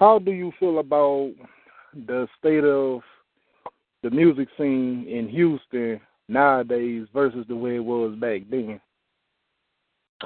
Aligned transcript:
how 0.00 0.18
do 0.18 0.32
you 0.32 0.50
feel 0.58 0.78
about 0.78 1.30
the 2.06 2.26
state 2.38 2.64
of 2.64 3.02
the 4.02 4.10
music 4.10 4.48
scene 4.56 5.06
in 5.06 5.28
Houston 5.28 6.00
nowadays 6.26 7.06
versus 7.12 7.44
the 7.48 7.54
way 7.54 7.76
it 7.76 7.84
was 7.84 8.16
back 8.18 8.40
then? 8.50 8.80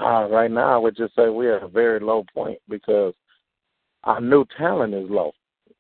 Uh, 0.01 0.29
right 0.31 0.51
now, 0.51 0.75
I 0.75 0.77
would 0.77 0.97
just 0.97 1.15
say 1.17 1.29
we're 1.29 1.57
at 1.57 1.65
a 1.65 1.69
very 1.69 1.99
low 1.99 2.25
point 2.33 2.59
because 2.69 3.15
our 4.05 4.21
new 4.21 4.45
talent 4.57 4.95
is 4.95 5.11
low. 5.11 5.33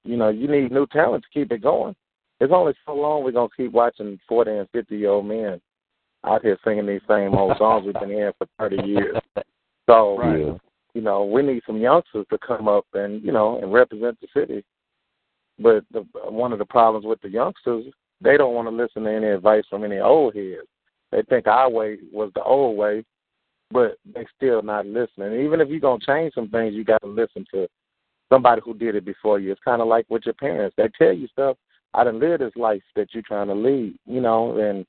You 0.03 0.17
know, 0.17 0.29
you 0.29 0.49
need 0.49 0.73
new 0.73 0.89
talent 0.89 1.23
to 1.23 1.39
keep 1.39 1.53
it 1.53 1.63
going. 1.63 1.95
It's 2.41 2.53
only 2.53 2.75
so 2.85 2.95
long 2.95 3.23
we're 3.23 3.31
gonna 3.31 3.49
keep 3.57 3.73
watching 3.73 4.19
forty 4.29 4.51
and 4.51 4.69
fifty 4.71 4.99
year 4.99 5.11
old 5.11 5.27
men 5.27 5.61
out 6.25 6.43
here 6.43 6.59
singing 6.65 6.87
these 6.87 7.01
same 7.09 7.35
old 7.35 7.57
songs 7.59 7.87
we've 7.87 7.95
been 7.95 8.11
hearing 8.11 8.35
for 8.39 8.49
thirty 8.59 8.85
years. 8.87 9.17
So, 9.87 10.19
right. 10.19 10.61
You 10.95 11.03
know, 11.03 11.25
we 11.25 11.43
need 11.43 11.63
some 11.67 11.77
youngsters 11.77 12.27
to 12.31 12.39
come 12.39 12.69
up 12.69 12.87
and 12.95 13.23
you 13.23 13.33
know 13.33 13.59
and 13.61 13.73
represent 13.73 14.19
the 14.21 14.29
city. 14.35 14.65
But 15.59 15.85
the, 15.93 16.05
one 16.29 16.53
of 16.53 16.59
the 16.59 16.65
problems 16.65 17.07
with 17.07 17.21
the 17.21 17.29
youngsters, 17.29 17.85
they 18.21 18.37
don't 18.37 18.55
want 18.55 18.69
to 18.69 18.75
listen 18.75 19.05
to 19.05 19.11
any 19.11 19.27
advice 19.27 19.65
from 19.69 19.85
any 19.85 19.99
old 19.99 20.35
heads. 20.35 20.67
They 21.13 21.23
think 21.23 21.47
our 21.47 21.71
way 21.71 21.99
was 22.13 22.33
the 22.35 22.43
old 22.43 22.77
way, 22.77 23.05
but 23.71 23.99
they 24.13 24.27
still 24.37 24.63
not 24.63 24.87
listening. 24.87 25.45
Even 25.45 25.61
if 25.61 25.69
you're 25.69 25.81
gonna 25.81 26.05
change 26.05 26.35
some 26.35 26.49
things, 26.49 26.75
you 26.75 26.85
got 26.85 27.03
to 27.03 27.09
listen 27.09 27.45
to 27.53 27.69
somebody 28.33 28.63
who 28.65 28.75
did 28.75 28.97
it 28.97 29.05
before 29.05 29.39
you. 29.39 29.53
It's 29.53 29.61
kind 29.65 29.83
of 29.83 29.89
like 29.89 30.07
with 30.09 30.25
your 30.25 30.35
parents. 30.35 30.75
They 30.77 30.89
tell 30.99 31.13
you 31.13 31.29
stuff. 31.29 31.57
I 31.93 32.03
didn't 32.03 32.21
live 32.21 32.41
this 32.41 32.57
life 32.57 32.83
that 32.97 33.09
you're 33.13 33.23
trying 33.23 33.47
to 33.47 33.55
lead, 33.55 33.97
you 34.07 34.21
know, 34.21 34.59
and 34.59 34.85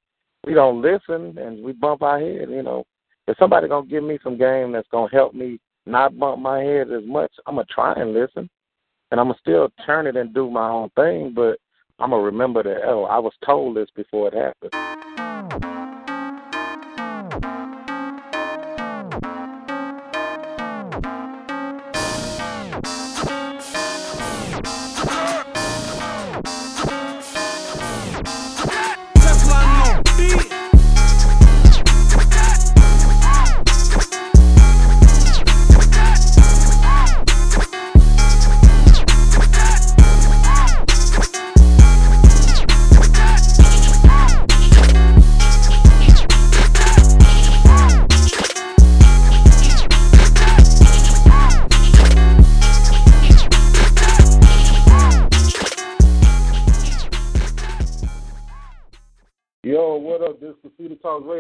we 0.45 0.55
don't 0.55 0.81
listen 0.81 1.37
and 1.37 1.63
we 1.63 1.73
bump 1.73 2.01
our 2.01 2.20
head, 2.20 2.49
you 2.49 2.63
know. 2.63 2.85
If 3.27 3.37
somebody 3.37 3.67
gonna 3.67 3.85
give 3.87 4.03
me 4.03 4.17
some 4.23 4.37
game 4.37 4.71
that's 4.71 4.87
gonna 4.91 5.12
help 5.12 5.34
me 5.34 5.59
not 5.85 6.17
bump 6.17 6.41
my 6.41 6.59
head 6.59 6.91
as 6.91 7.03
much, 7.05 7.31
I'm 7.45 7.55
gonna 7.55 7.66
try 7.70 7.93
and 7.93 8.13
listen, 8.13 8.49
and 9.12 9.20
I'm 9.20 9.27
gonna 9.27 9.39
still 9.39 9.70
turn 9.85 10.07
it 10.07 10.16
and 10.16 10.34
do 10.34 10.49
my 10.49 10.70
own 10.70 10.89
thing. 10.95 11.34
But 11.35 11.57
I'm 11.99 12.12
gonna 12.12 12.23
remember 12.23 12.63
that 12.63 12.82
oh, 12.85 13.05
I 13.05 13.20
was 13.20 13.34
told 13.46 13.77
this 13.77 13.90
before 13.96 14.27
it 14.27 14.34
happened. 14.34 15.24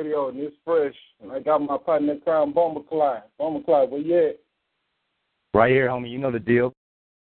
Radio, 0.05 0.29
and 0.29 0.39
it's 0.39 0.55
fresh. 0.63 0.95
And 1.21 1.31
I 1.31 1.39
got 1.39 1.61
my 1.61 1.77
partner 1.77 2.13
in 2.13 2.21
crime, 2.21 2.53
Bomber 2.53 2.81
Clyde. 2.81 3.23
Bomber 3.37 3.63
Clyde, 3.63 3.89
where 3.89 4.01
you 4.01 4.29
at? 4.29 4.39
Right 5.53 5.71
here, 5.71 5.87
homie. 5.87 6.11
You 6.11 6.19
know 6.19 6.31
the 6.31 6.39
deal. 6.39 6.73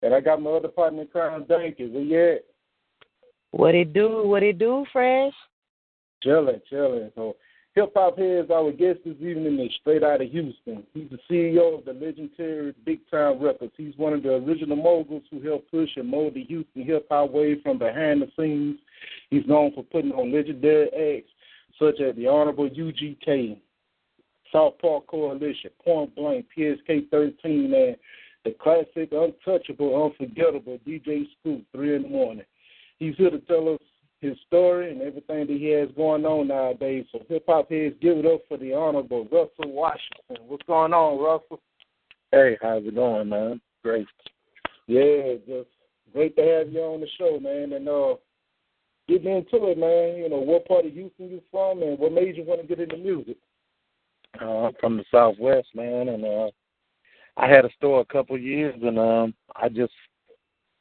And 0.01 0.13
I 0.13 0.19
got 0.19 0.41
my 0.41 0.51
other 0.51 0.67
partner 0.67 1.03
in 1.03 1.07
crime, 1.07 1.45
Danky. 1.45 1.91
Where 1.91 2.03
you 2.03 2.33
at? 2.35 2.45
What 3.51 3.75
it 3.75 3.93
do? 3.93 4.27
What 4.27 4.43
it 4.43 4.59
do, 4.59 4.85
Fresh? 4.91 5.33
Chilling, 6.21 6.61
chilling. 6.69 7.11
So, 7.15 7.35
Hip 7.75 7.91
Hop 7.95 8.17
Heads, 8.17 8.49
our 8.51 8.71
guest 8.71 8.99
this 9.05 9.15
evening 9.19 9.59
is 9.59 9.71
straight 9.81 10.03
out 10.03 10.21
of 10.21 10.29
Houston. 10.29 10.83
He's 10.93 11.09
the 11.09 11.19
CEO 11.29 11.79
of 11.79 11.85
the 11.85 11.93
legendary 11.93 12.73
Big 12.85 12.99
Time 13.09 13.41
Records. 13.41 13.73
He's 13.77 13.95
one 13.97 14.13
of 14.13 14.23
the 14.23 14.35
original 14.35 14.77
moguls 14.77 15.23
who 15.29 15.41
helped 15.41 15.71
push 15.71 15.89
and 15.95 16.09
mold 16.09 16.33
the 16.33 16.43
Houston 16.45 16.83
hip 16.83 17.07
hop 17.09 17.31
wave 17.31 17.61
from 17.63 17.77
behind 17.77 18.21
the 18.21 18.31
scenes. 18.37 18.79
He's 19.29 19.45
known 19.45 19.73
for 19.73 19.83
putting 19.83 20.11
on 20.13 20.33
legendary 20.33 21.17
acts 21.17 21.31
such 21.79 21.99
as 21.99 22.15
the 22.15 22.27
Honorable 22.27 22.69
UGK, 22.69 23.57
South 24.51 24.73
Park 24.79 25.07
Coalition, 25.07 25.71
Point 25.83 26.15
Blank, 26.15 26.45
PSK 26.57 27.09
13, 27.09 27.73
and 27.73 27.95
the 28.43 28.51
classic, 28.61 29.11
untouchable, 29.11 30.05
unforgettable 30.05 30.79
DJ 30.87 31.25
Screw, 31.39 31.61
3 31.73 31.95
in 31.95 32.01
the 32.03 32.09
morning. 32.09 32.45
He's 32.99 33.15
here 33.17 33.31
to 33.31 33.39
tell 33.39 33.73
us 33.73 33.79
his 34.21 34.37
story 34.47 34.91
and 34.91 35.01
everything 35.01 35.47
that 35.47 35.49
he 35.49 35.69
has 35.71 35.89
going 35.95 36.25
on 36.25 36.47
nowadays. 36.47 37.05
So 37.11 37.19
hip 37.27 37.43
hop 37.47 37.69
heads, 37.69 37.95
give 38.01 38.17
it 38.17 38.25
up 38.25 38.41
for 38.47 38.57
the 38.57 38.73
honorable 38.73 39.23
Russell 39.25 39.71
Washington. 39.71 40.47
What's 40.47 40.63
going 40.63 40.93
on, 40.93 41.21
Russell? 41.21 41.59
Hey, 42.31 42.57
how's 42.61 42.85
it 42.85 42.95
going, 42.95 43.29
man? 43.29 43.61
Great. 43.83 44.07
Yeah, 44.87 45.33
just 45.47 45.69
great 46.13 46.35
to 46.37 46.41
have 46.41 46.71
you 46.71 46.81
on 46.81 47.01
the 47.01 47.07
show, 47.17 47.39
man. 47.39 47.73
And 47.73 47.87
uh 47.87 48.15
getting 49.07 49.31
into 49.31 49.67
it, 49.67 49.77
man, 49.77 50.17
you 50.17 50.29
know, 50.29 50.37
what 50.37 50.67
part 50.67 50.85
of 50.85 50.93
Houston 50.93 51.29
you 51.29 51.41
from 51.51 51.81
and 51.83 51.97
what 51.99 52.11
made 52.11 52.37
you 52.37 52.43
want 52.43 52.61
to 52.61 52.67
get 52.67 52.79
into 52.79 52.97
music? 52.97 53.37
Uh, 54.41 54.65
I'm 54.65 54.73
from 54.79 54.97
the 54.97 55.05
Southwest, 55.11 55.67
man, 55.73 56.09
and 56.09 56.25
uh, 56.25 56.49
I 57.37 57.47
had 57.47 57.65
a 57.65 57.69
store 57.77 58.01
a 58.01 58.05
couple 58.05 58.35
of 58.35 58.41
years, 58.41 58.75
and 58.81 58.99
um, 58.99 59.33
I 59.55 59.69
just 59.69 59.93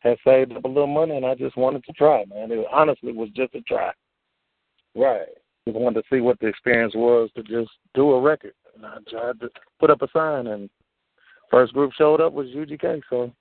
had 0.01 0.17
saved 0.25 0.53
up 0.53 0.65
a 0.65 0.69
little 0.69 0.87
money, 0.87 1.17
and 1.17 1.27
I 1.27 1.35
just 1.35 1.57
wanted 1.57 1.85
to 1.85 1.93
try, 1.93 2.25
man. 2.27 2.51
It 2.51 2.67
honestly 2.73 3.13
was 3.13 3.29
just 3.35 3.55
a 3.55 3.61
try. 3.63 3.93
Right. 4.95 5.29
Just 5.67 5.79
wanted 5.79 6.03
to 6.03 6.07
see 6.13 6.21
what 6.21 6.39
the 6.41 6.47
experience 6.47 6.95
was 6.95 7.31
to 7.37 7.43
just 7.43 7.71
do 7.95 8.13
a 8.13 8.21
record, 8.21 8.55
and 8.77 8.85
I 8.85 8.97
tried 9.09 9.41
to 9.41 9.49
put 9.81 9.91
up 9.91 10.03
a 10.03 10.09
sign, 10.13 10.49
and 10.49 10.69
first 11.51 11.73
group 11.73 11.93
showed 11.93 12.21
up 12.21 12.33
was 12.33 12.49
UGK, 12.49 13.01
so 13.09 13.33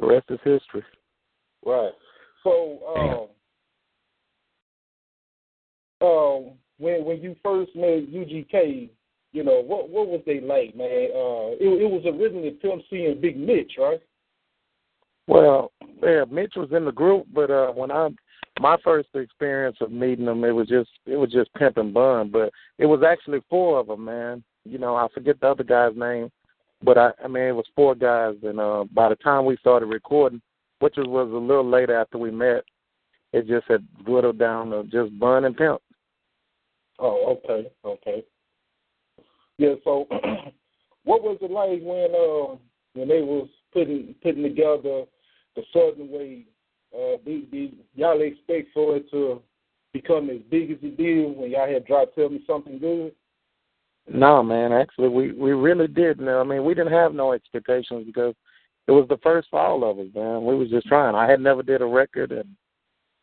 the 0.00 0.06
rest 0.06 0.26
is 0.30 0.40
history. 0.44 0.84
Right. 1.64 1.92
So, 2.42 2.78
um, 2.96 3.28
um, 6.06 6.52
when 6.78 7.04
when 7.04 7.20
you 7.22 7.34
first 7.42 7.74
met 7.74 8.10
UGK, 8.10 8.88
you 9.32 9.44
know 9.44 9.62
what 9.62 9.88
what 9.88 10.08
was 10.08 10.22
they 10.26 10.40
like, 10.40 10.76
man? 10.76 10.86
Uh, 10.86 11.56
it 11.58 11.82
it 11.82 11.90
was 11.90 12.04
originally 12.06 12.50
Pimp 12.50 12.82
C 12.88 13.06
and 13.06 13.20
Big 13.20 13.36
Mitch, 13.36 13.72
right? 13.78 14.00
Well, 15.28 15.72
yeah, 16.02 16.24
Mitch 16.30 16.54
was 16.56 16.68
in 16.72 16.84
the 16.84 16.92
group, 16.92 17.26
but 17.32 17.50
uh 17.50 17.72
when 17.72 17.90
I 17.90 18.08
my 18.60 18.76
first 18.82 19.08
experience 19.14 19.76
of 19.80 19.92
meeting 19.92 20.26
them, 20.26 20.44
it 20.44 20.52
was 20.52 20.68
just 20.68 20.90
it 21.06 21.16
was 21.16 21.32
just 21.32 21.52
Pimp 21.54 21.76
and 21.78 21.92
Bun, 21.92 22.30
but 22.30 22.50
it 22.78 22.86
was 22.86 23.02
actually 23.06 23.40
four 23.50 23.78
of 23.78 23.88
them, 23.88 24.04
man. 24.04 24.44
You 24.64 24.78
know, 24.78 24.96
I 24.96 25.06
forget 25.12 25.40
the 25.40 25.48
other 25.48 25.64
guy's 25.64 25.96
name, 25.96 26.30
but 26.82 26.96
I 26.96 27.10
I 27.22 27.28
mean 27.28 27.44
it 27.44 27.56
was 27.56 27.66
four 27.74 27.94
guys, 27.94 28.34
and 28.42 28.60
uh 28.60 28.84
by 28.92 29.08
the 29.08 29.16
time 29.16 29.44
we 29.44 29.56
started 29.56 29.86
recording, 29.86 30.40
which 30.78 30.94
was, 30.96 31.06
a 31.06 31.36
little 31.36 31.68
later 31.68 31.98
after 31.98 32.18
we 32.18 32.30
met, 32.30 32.64
it 33.32 33.46
just 33.46 33.66
had 33.68 33.86
whittled 34.06 34.38
down 34.38 34.70
to 34.70 34.84
just 34.84 35.18
Bun 35.18 35.44
and 35.44 35.56
Pimp. 35.56 35.80
Oh, 36.98 37.38
okay, 37.44 37.70
okay. 37.84 38.24
Yeah, 39.58 39.74
so 39.84 40.06
what 41.04 41.22
was 41.22 41.38
it 41.40 41.50
like 41.50 41.80
when 41.82 42.14
uh 42.14 42.56
when 42.94 43.08
they 43.08 43.22
was 43.22 43.48
putting 43.72 44.14
putting 44.22 44.42
together 44.42 45.04
the 45.54 45.62
certain 45.72 46.10
way? 46.10 46.44
Uh, 46.94 47.16
did, 47.24 47.50
did 47.50 47.74
y'all 47.94 48.20
expect 48.20 48.68
for 48.72 48.96
it 48.96 49.10
to 49.10 49.42
become 49.92 50.30
as 50.30 50.38
big 50.50 50.70
as 50.70 50.78
it 50.82 50.96
did 50.96 51.36
when 51.36 51.50
y'all 51.50 51.70
had 51.70 51.86
dropped 51.86 52.14
"Tell 52.14 52.28
Me 52.28 52.42
Something 52.46 52.78
Good"? 52.78 53.12
No, 54.08 54.42
man. 54.42 54.72
Actually, 54.72 55.08
we 55.08 55.32
we 55.32 55.52
really 55.52 55.88
did. 55.88 56.20
Now, 56.20 56.40
I 56.40 56.44
mean, 56.44 56.64
we 56.64 56.74
didn't 56.74 56.92
have 56.92 57.14
no 57.14 57.32
expectations 57.32 58.04
because 58.06 58.34
it 58.86 58.92
was 58.92 59.06
the 59.08 59.18
first 59.18 59.48
for 59.50 59.60
all 59.60 59.88
of 59.88 59.98
us, 59.98 60.06
man. 60.14 60.44
We 60.44 60.54
was 60.54 60.70
just 60.70 60.86
trying. 60.86 61.14
I 61.14 61.28
had 61.28 61.40
never 61.40 61.62
did 61.62 61.82
a 61.82 61.86
record, 61.86 62.32
and 62.32 62.48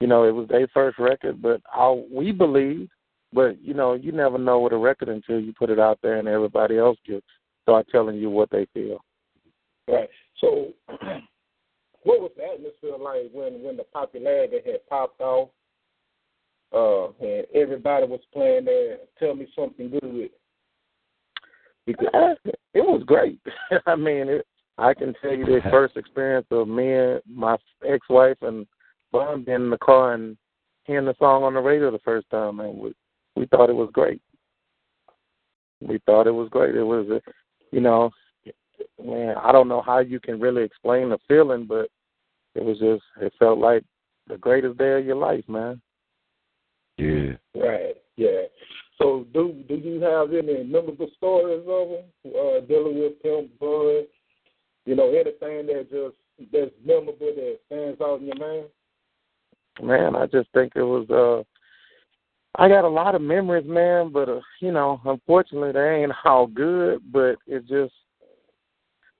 you 0.01 0.07
know, 0.07 0.25
it 0.25 0.31
was 0.31 0.47
their 0.49 0.67
first 0.73 0.99
record. 0.99 1.41
But 1.41 1.61
all 1.73 2.05
we 2.11 2.31
believed 2.31 2.91
but 3.33 3.61
you 3.61 3.73
know, 3.73 3.93
you 3.93 4.11
never 4.11 4.37
know 4.37 4.59
with 4.59 4.73
a 4.73 4.77
record 4.77 5.09
until 5.09 5.39
you 5.39 5.53
put 5.53 5.69
it 5.69 5.79
out 5.79 5.99
there 6.01 6.17
and 6.17 6.27
everybody 6.27 6.77
else 6.77 6.97
gets 7.05 7.25
start 7.63 7.87
telling 7.91 8.17
you 8.17 8.29
what 8.29 8.49
they 8.51 8.67
feel. 8.73 8.99
Right. 9.87 10.09
So, 10.39 10.73
what 12.03 12.21
was 12.21 12.31
the 12.37 12.43
atmosphere 12.43 12.97
like 12.99 13.31
when 13.33 13.63
when 13.63 13.77
the 13.77 13.83
popularity 13.83 14.57
had 14.65 14.87
popped 14.87 15.21
off, 15.21 15.49
uh, 16.73 17.07
and 17.25 17.45
everybody 17.53 18.05
was 18.05 18.21
playing 18.31 18.65
there? 18.65 18.97
Tell 19.19 19.35
me 19.35 19.47
something 19.55 19.89
good. 19.89 20.29
Because 21.85 22.37
it 22.73 22.81
was 22.81 23.03
great. 23.05 23.39
I 23.85 23.95
mean, 23.95 24.29
it, 24.29 24.47
I 24.77 24.93
can 24.93 25.13
tell 25.21 25.33
you 25.33 25.45
the 25.45 25.61
first 25.71 25.97
experience 25.97 26.47
of 26.51 26.67
me 26.67 26.93
and 26.93 27.21
my 27.27 27.57
ex-wife 27.87 28.37
and 28.41 28.65
Bun 29.11 29.43
being 29.43 29.63
in 29.63 29.69
the 29.69 29.77
car 29.77 30.13
and 30.13 30.35
hearing 30.85 31.05
the 31.05 31.15
song 31.19 31.43
on 31.43 31.53
the 31.53 31.59
radio 31.59 31.91
the 31.91 31.99
first 31.99 32.29
time, 32.31 32.59
and 32.59 32.77
was 32.77 32.93
we 33.43 33.47
thought 33.47 33.69
it 33.69 33.75
was 33.75 33.89
great. 33.91 34.21
We 35.81 35.99
thought 36.05 36.27
it 36.27 36.31
was 36.31 36.47
great. 36.49 36.75
It 36.75 36.83
was, 36.83 37.09
a, 37.09 37.19
you 37.71 37.81
know, 37.81 38.09
man, 39.03 39.35
I 39.43 39.51
don't 39.51 39.67
know 39.67 39.81
how 39.81 39.99
you 39.99 40.21
can 40.21 40.39
really 40.39 40.63
explain 40.63 41.09
the 41.09 41.17
feeling, 41.27 41.65
but 41.67 41.89
it 42.55 42.63
was 42.63 42.79
just 42.79 43.03
it 43.19 43.33
felt 43.37 43.59
like 43.59 43.83
the 44.27 44.37
greatest 44.37 44.77
day 44.77 44.97
of 44.97 45.05
your 45.05 45.17
life, 45.17 45.43
man. 45.49 45.81
Yeah. 46.97 47.33
Right. 47.53 47.97
Yeah. 48.15 48.43
So 48.97 49.27
do 49.33 49.61
do 49.67 49.75
you 49.75 49.99
have 49.99 50.29
any 50.31 50.63
memorable 50.63 51.09
stories 51.17 51.65
of 51.67 51.89
them 51.89 52.33
uh, 52.33 52.61
dealing 52.65 52.97
with 52.97 53.21
Pimp 53.21 53.59
Bun? 53.59 54.05
You 54.85 54.95
know, 54.95 55.09
anything 55.09 55.67
that 55.67 55.87
just 55.91 56.49
that's 56.53 56.71
memorable 56.85 57.33
that 57.35 57.59
stands 57.65 57.99
out 57.99 58.21
in 58.21 58.27
your 58.27 58.37
mind? 58.37 58.67
Man, 59.81 60.15
I 60.15 60.27
just 60.27 60.47
think 60.53 60.73
it 60.77 60.83
was 60.83 61.09
uh 61.09 61.43
I 62.55 62.67
got 62.67 62.85
a 62.85 62.89
lot 62.89 63.15
of 63.15 63.21
memories, 63.21 63.67
man, 63.67 64.11
but 64.11 64.29
uh, 64.29 64.39
you 64.59 64.71
know, 64.71 65.01
unfortunately 65.05 65.71
they 65.71 66.03
ain't 66.03 66.11
all 66.25 66.47
good, 66.47 67.01
but 67.11 67.35
it 67.47 67.61
just 67.67 67.93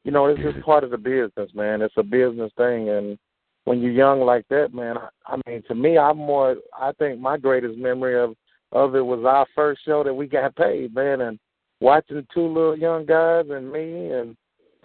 you 0.03 0.11
know, 0.11 0.25
it's 0.25 0.41
just 0.41 0.63
part 0.65 0.83
of 0.83 0.91
the 0.91 0.97
business, 0.97 1.49
man. 1.55 1.81
It's 1.81 1.93
a 1.97 2.03
business 2.03 2.51
thing 2.57 2.89
and 2.89 3.17
when 3.65 3.81
you're 3.81 3.91
young 3.91 4.21
like 4.21 4.47
that, 4.49 4.73
man, 4.73 4.97
I, 4.97 5.09
I 5.25 5.37
mean, 5.47 5.63
to 5.67 5.75
me, 5.75 5.97
I'm 5.97 6.17
more. 6.17 6.57
I 6.77 6.91
think 6.93 7.19
my 7.19 7.37
greatest 7.37 7.77
memory 7.77 8.19
of 8.21 8.35
of 8.71 8.95
it 8.95 9.05
was 9.05 9.23
our 9.25 9.45
first 9.55 9.81
show 9.85 10.03
that 10.03 10.13
we 10.13 10.27
got 10.27 10.55
paid, 10.55 10.93
man, 10.93 11.21
and 11.21 11.39
watching 11.79 12.25
two 12.33 12.47
little 12.47 12.77
young 12.77 13.05
guys 13.05 13.45
and 13.49 13.71
me 13.71 14.11
and 14.11 14.35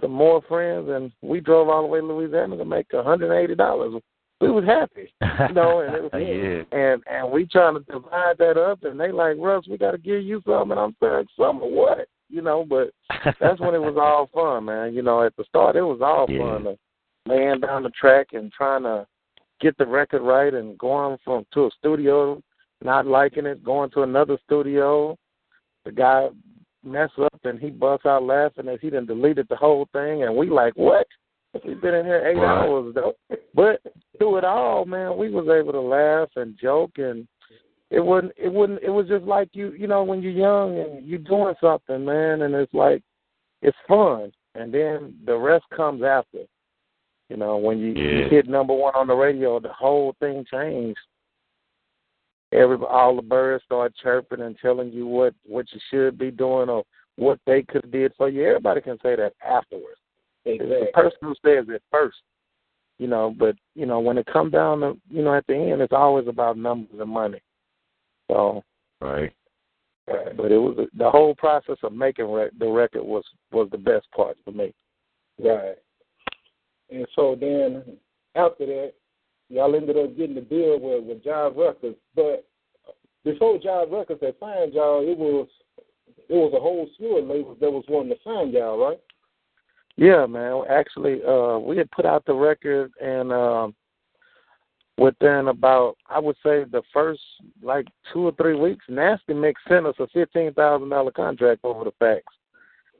some 0.00 0.12
more 0.12 0.42
friends, 0.48 0.88
and 0.90 1.10
we 1.22 1.40
drove 1.40 1.68
all 1.68 1.82
the 1.82 1.88
way 1.88 2.00
to 2.00 2.06
Louisiana 2.06 2.56
to 2.56 2.64
make 2.64 2.86
a 2.92 3.02
hundred 3.02 3.30
and 3.32 3.42
eighty 3.42 3.54
dollars. 3.54 4.00
We 4.40 4.50
was 4.50 4.64
happy, 4.64 5.12
you 5.48 5.54
know, 5.54 5.80
and 5.80 5.94
it 5.96 6.02
was, 6.12 6.12
yeah. 6.14 6.78
and 6.78 7.02
and 7.10 7.32
we 7.32 7.44
trying 7.46 7.74
to 7.74 7.80
divide 7.80 8.38
that 8.38 8.56
up, 8.56 8.84
and 8.84 8.98
they 8.98 9.10
like 9.10 9.36
Russ, 9.38 9.66
we 9.68 9.76
got 9.76 9.92
to 9.92 9.98
give 9.98 10.22
you 10.22 10.40
something, 10.46 10.72
and 10.72 10.80
I'm 10.80 10.96
saying 11.02 11.26
some 11.36 11.56
of 11.56 11.70
what, 11.70 12.06
you 12.28 12.40
know, 12.42 12.64
but 12.68 12.90
that's 13.40 13.58
when 13.60 13.74
it 13.74 13.80
was 13.82 13.96
all 14.00 14.28
fun, 14.32 14.66
man. 14.66 14.94
You 14.94 15.02
know, 15.02 15.24
at 15.24 15.34
the 15.36 15.44
start 15.44 15.74
it 15.74 15.82
was 15.82 16.00
all 16.02 16.26
Yeah. 16.28 16.52
fun. 16.54 16.64
To, 16.64 16.78
laying 17.26 17.60
down 17.60 17.82
the 17.82 17.90
track 17.90 18.28
and 18.32 18.50
trying 18.52 18.84
to 18.84 19.06
get 19.60 19.76
the 19.76 19.86
record 19.86 20.22
right 20.22 20.54
and 20.54 20.78
going 20.78 21.18
from 21.24 21.44
to 21.52 21.66
a 21.66 21.70
studio, 21.78 22.40
not 22.82 23.06
liking 23.06 23.44
it, 23.44 23.62
going 23.64 23.90
to 23.90 24.02
another 24.02 24.38
studio. 24.46 25.16
The 25.84 25.92
guy 25.92 26.28
mess 26.84 27.10
up 27.20 27.40
and 27.44 27.58
he 27.58 27.70
busts 27.70 28.06
out 28.06 28.22
laughing 28.22 28.68
as 28.68 28.78
he 28.80 28.88
done 28.90 29.04
deleted 29.04 29.46
the 29.50 29.56
whole 29.56 29.88
thing 29.92 30.22
and 30.22 30.34
we 30.36 30.48
like, 30.48 30.74
What? 30.76 31.06
We've 31.64 31.80
been 31.80 31.94
in 31.94 32.04
here 32.04 32.26
eight 32.26 32.36
Right. 32.36 32.64
hours 32.66 32.94
though. 32.94 33.14
But 33.54 33.80
through 34.18 34.38
it 34.38 34.44
all, 34.44 34.84
man, 34.84 35.16
we 35.16 35.30
was 35.30 35.48
able 35.48 35.72
to 35.72 35.80
laugh 35.80 36.28
and 36.36 36.56
joke 36.58 36.92
and 36.98 37.26
it 37.90 38.00
wasn't 38.00 38.32
it 38.36 38.52
wouldn't 38.52 38.82
it 38.82 38.90
was 38.90 39.08
just 39.08 39.24
like 39.24 39.48
you 39.52 39.72
you 39.72 39.86
know, 39.86 40.02
when 40.04 40.22
you're 40.22 40.32
young 40.32 40.78
and 40.78 41.06
you're 41.06 41.18
doing 41.18 41.54
something, 41.60 42.04
man, 42.04 42.42
and 42.42 42.54
it's 42.54 42.74
like 42.74 43.02
it's 43.62 43.76
fun 43.86 44.30
and 44.54 44.72
then 44.72 45.14
the 45.24 45.36
rest 45.36 45.64
comes 45.74 46.02
after. 46.02 46.40
You 47.28 47.36
know, 47.36 47.58
when 47.58 47.78
you, 47.78 47.92
you 47.92 48.26
hit 48.30 48.48
number 48.48 48.74
one 48.74 48.94
on 48.94 49.06
the 49.06 49.14
radio, 49.14 49.60
the 49.60 49.72
whole 49.72 50.14
thing 50.18 50.46
changed. 50.50 50.98
Every 52.52 52.78
all 52.78 53.16
the 53.16 53.22
birds 53.22 53.62
start 53.64 53.92
chirping 54.02 54.40
and 54.40 54.56
telling 54.60 54.90
you 54.90 55.06
what 55.06 55.34
what 55.44 55.66
you 55.72 55.80
should 55.90 56.18
be 56.18 56.30
doing 56.30 56.70
or 56.70 56.84
what 57.16 57.38
they 57.46 57.62
could 57.62 57.82
have 57.84 57.92
did 57.92 58.12
for 58.16 58.28
you. 58.30 58.46
Everybody 58.46 58.80
can 58.80 58.96
say 59.02 59.16
that 59.16 59.34
afterwards. 59.46 60.00
It's 60.48 60.62
Exactly. 60.62 60.86
the 60.86 60.92
person 60.92 61.18
who 61.20 61.34
says 61.44 61.66
it 61.68 61.82
first. 61.90 62.18
You 62.98 63.06
know, 63.06 63.32
but 63.38 63.54
you 63.74 63.86
know 63.86 64.00
when 64.00 64.18
it 64.18 64.26
comes 64.26 64.52
down 64.52 64.80
to 64.80 64.96
you 65.08 65.22
know 65.22 65.34
at 65.34 65.46
the 65.46 65.54
end, 65.54 65.80
it's 65.80 65.92
always 65.92 66.26
about 66.26 66.58
numbers 66.58 66.98
and 67.00 67.10
money. 67.10 67.40
So, 68.30 68.64
Right. 69.00 69.32
Right. 70.08 70.36
but 70.36 70.50
it 70.50 70.58
was 70.58 70.88
the 70.96 71.10
whole 71.10 71.34
process 71.34 71.76
of 71.82 71.92
making 71.92 72.26
rec- 72.26 72.58
the 72.58 72.66
record 72.68 73.02
was 73.02 73.24
was 73.52 73.68
the 73.70 73.78
best 73.78 74.10
part 74.10 74.36
for 74.44 74.52
me. 74.52 74.74
Right. 75.38 75.76
And 76.90 77.06
so 77.14 77.36
then 77.38 77.98
after 78.34 78.66
that, 78.66 78.94
y'all 79.48 79.74
ended 79.76 79.96
up 79.96 80.16
getting 80.16 80.34
the 80.34 80.40
deal 80.40 80.78
with 80.80 81.04
with 81.04 81.22
Jive 81.22 81.56
Records. 81.56 81.96
But 82.16 82.44
before 83.24 83.58
Jive 83.58 83.92
Records 83.92 84.22
had 84.22 84.34
signed 84.40 84.74
y'all, 84.74 85.02
it 85.08 85.16
was 85.16 85.46
it 86.28 86.34
was 86.34 86.52
a 86.54 86.60
whole 86.60 86.88
slew 86.96 87.18
of 87.18 87.26
labels 87.26 87.58
that 87.60 87.70
was 87.70 87.84
wanting 87.88 88.10
to 88.16 88.22
sign 88.24 88.50
y'all, 88.50 88.78
right? 88.78 89.00
Yeah, 89.98 90.26
man. 90.26 90.62
Actually, 90.70 91.20
uh, 91.26 91.58
we 91.58 91.76
had 91.76 91.90
put 91.90 92.06
out 92.06 92.24
the 92.24 92.32
record, 92.32 92.92
and 93.02 93.32
um, 93.32 93.74
within 94.96 95.48
about, 95.48 95.96
I 96.08 96.20
would 96.20 96.36
say, 96.36 96.62
the 96.70 96.82
first 96.92 97.20
like 97.62 97.88
two 98.12 98.26
or 98.28 98.32
three 98.40 98.54
weeks, 98.54 98.84
Nasty 98.88 99.34
Mix 99.34 99.60
sent 99.68 99.86
us 99.86 99.96
a 99.98 100.06
fifteen 100.06 100.54
thousand 100.54 100.88
dollar 100.90 101.10
contract 101.10 101.62
over 101.64 101.82
the 101.82 101.90
fax, 101.98 102.22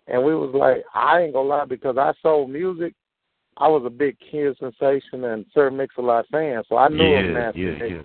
and 0.09 0.25
we 0.25 0.35
was 0.35 0.53
like, 0.53 0.83
I 0.93 1.21
ain't 1.23 1.35
gonna 1.35 1.49
lie, 1.49 1.65
because 1.67 1.97
I 1.97 2.13
sold 2.21 2.51
music. 2.51 2.95
I 3.59 3.69
was 3.69 3.85
a 3.87 3.91
big 3.91 4.17
Kid 4.19 4.57
Sensation 4.59 5.25
and 5.25 5.47
Sir 5.55 5.71
Mix-a-Lot 5.71 6.27
fan, 6.31 6.63
so 6.69 6.77
I 6.77 6.89
knew 6.89 7.13
Yeah, 7.13 7.33
Nasty 7.33 7.61
yeah, 7.61 7.71
Mix. 7.71 7.91
yeah. 7.91 8.03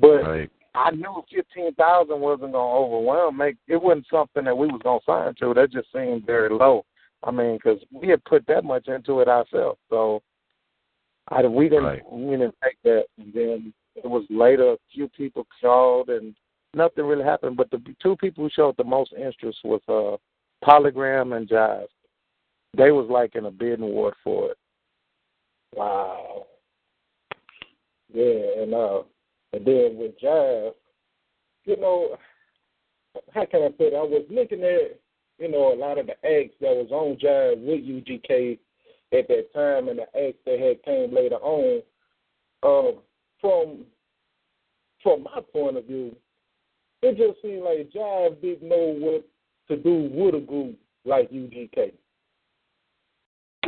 But 0.00 0.22
Right. 0.22 0.50
I 0.74 0.90
knew 0.90 1.24
fifteen 1.34 1.74
thousand 1.76 2.20
wasn't 2.20 2.52
gonna 2.52 2.74
overwhelm. 2.74 3.38
Make 3.38 3.56
it 3.68 3.82
wasn't 3.82 4.06
something 4.10 4.44
that 4.44 4.56
we 4.56 4.66
was 4.66 4.82
gonna 4.84 5.00
sign 5.06 5.34
to. 5.36 5.54
That 5.54 5.72
just 5.72 5.90
seemed 5.92 6.26
very 6.26 6.50
low. 6.50 6.84
I 7.24 7.30
mean, 7.30 7.56
because 7.56 7.80
we 7.92 8.08
had 8.08 8.24
put 8.24 8.46
that 8.46 8.64
much 8.64 8.88
into 8.88 9.20
it 9.20 9.28
ourselves, 9.28 9.78
so 9.90 10.22
I 11.28 11.42
we 11.46 11.68
didn't 11.68 11.84
Right. 11.84 12.12
we 12.12 12.30
didn't 12.30 12.54
take 12.62 12.78
that. 12.84 13.06
And 13.18 13.32
then 13.32 13.72
it 13.96 14.06
was 14.08 14.24
later 14.30 14.72
a 14.72 14.78
few 14.92 15.08
people 15.08 15.46
called 15.60 16.08
and 16.08 16.34
nothing 16.74 17.04
really 17.04 17.24
happened. 17.24 17.56
But 17.56 17.70
the 17.70 17.82
two 18.02 18.16
people 18.16 18.44
who 18.44 18.50
showed 18.50 18.76
the 18.76 18.84
most 18.84 19.12
interest 19.12 19.58
was 19.64 19.80
uh 19.88 20.16
Polygram 20.64 21.36
and 21.36 21.48
Jive. 21.48 21.88
They 22.76 22.90
was 22.90 23.08
like 23.10 23.34
in 23.34 23.46
a 23.46 23.50
bidding 23.50 23.92
war 23.92 24.14
for 24.22 24.52
it. 24.52 24.58
Wow. 25.74 26.46
Yeah, 28.12 28.62
and 28.62 28.74
uh 28.74 29.02
and 29.52 29.66
then 29.66 29.96
with 29.96 30.18
Jive, 30.20 30.72
you 31.64 31.76
know, 31.78 32.16
how 33.34 33.44
can 33.46 33.62
I 33.62 33.68
put 33.68 33.88
it? 33.88 33.94
I 33.94 34.02
was 34.02 34.24
looking 34.30 34.62
at, 34.62 34.98
you 35.38 35.48
know, 35.50 35.72
a 35.72 35.76
lot 35.76 35.98
of 35.98 36.06
the 36.06 36.12
acts 36.12 36.54
that 36.60 36.74
was 36.74 36.90
on 36.90 37.16
Jive 37.16 37.64
with 37.64 37.84
UGK 37.84 38.58
at 39.12 39.28
that 39.28 39.52
time 39.54 39.88
and 39.88 39.98
the 39.98 40.26
acts 40.26 40.38
that 40.44 40.58
had 40.58 40.82
came 40.82 41.14
later 41.14 41.36
on. 41.36 41.82
Um, 42.62 42.98
from 43.40 43.84
from 45.02 45.22
my 45.22 45.40
point 45.52 45.76
of 45.76 45.84
view, 45.84 46.14
it 47.02 47.16
just 47.16 47.40
seemed 47.40 47.62
like 47.62 47.90
Jive 47.94 48.40
didn't 48.42 48.68
know 48.68 48.96
what 48.98 49.24
to 49.68 49.76
do 49.76 50.10
with 50.12 50.34
a 50.34 50.44
group 50.44 50.76
like 51.04 51.30
UGK. 51.30 51.92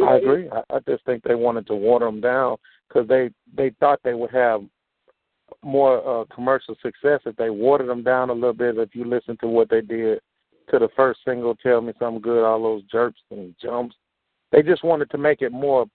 I 0.03 0.17
agree. 0.17 0.49
I, 0.51 0.63
I 0.75 0.79
just 0.89 1.05
think 1.05 1.23
they 1.23 1.37
wanted 1.37 1.67
to 1.69 1.75
water 1.75 2.07
them 2.07 2.21
down 2.21 2.57
because 2.89 3.07
they 3.09 3.31
they 3.57 3.71
thought 3.79 4.01
they 4.03 4.15
would 4.15 4.33
have 4.33 4.63
more 5.63 6.23
uh, 6.23 6.25
commercial 6.35 6.75
success 6.83 7.21
if 7.27 7.37
they 7.37 7.51
watered 7.51 7.89
them 7.89 8.03
down 8.03 8.31
a 8.31 8.33
little 8.33 8.53
bit. 8.53 8.77
If 8.77 8.95
you 8.95 9.05
listen 9.05 9.37
to 9.41 9.47
what 9.47 9.71
they 9.71 9.83
did 9.83 10.21
to 10.71 10.79
the 10.79 10.89
first 10.97 11.21
single, 11.25 11.55
"Tell 11.57 11.81
Me 11.81 11.93
Something 11.99 12.23
Good," 12.23 12.45
all 12.45 12.63
those 12.63 12.83
jerks 12.85 13.21
and 13.31 13.55
jumps, 13.61 13.97
they 14.53 14.63
just 14.63 14.85
wanted 14.85 15.11
to 15.11 15.19
make 15.19 15.43
it 15.43 15.53
more 15.53 15.87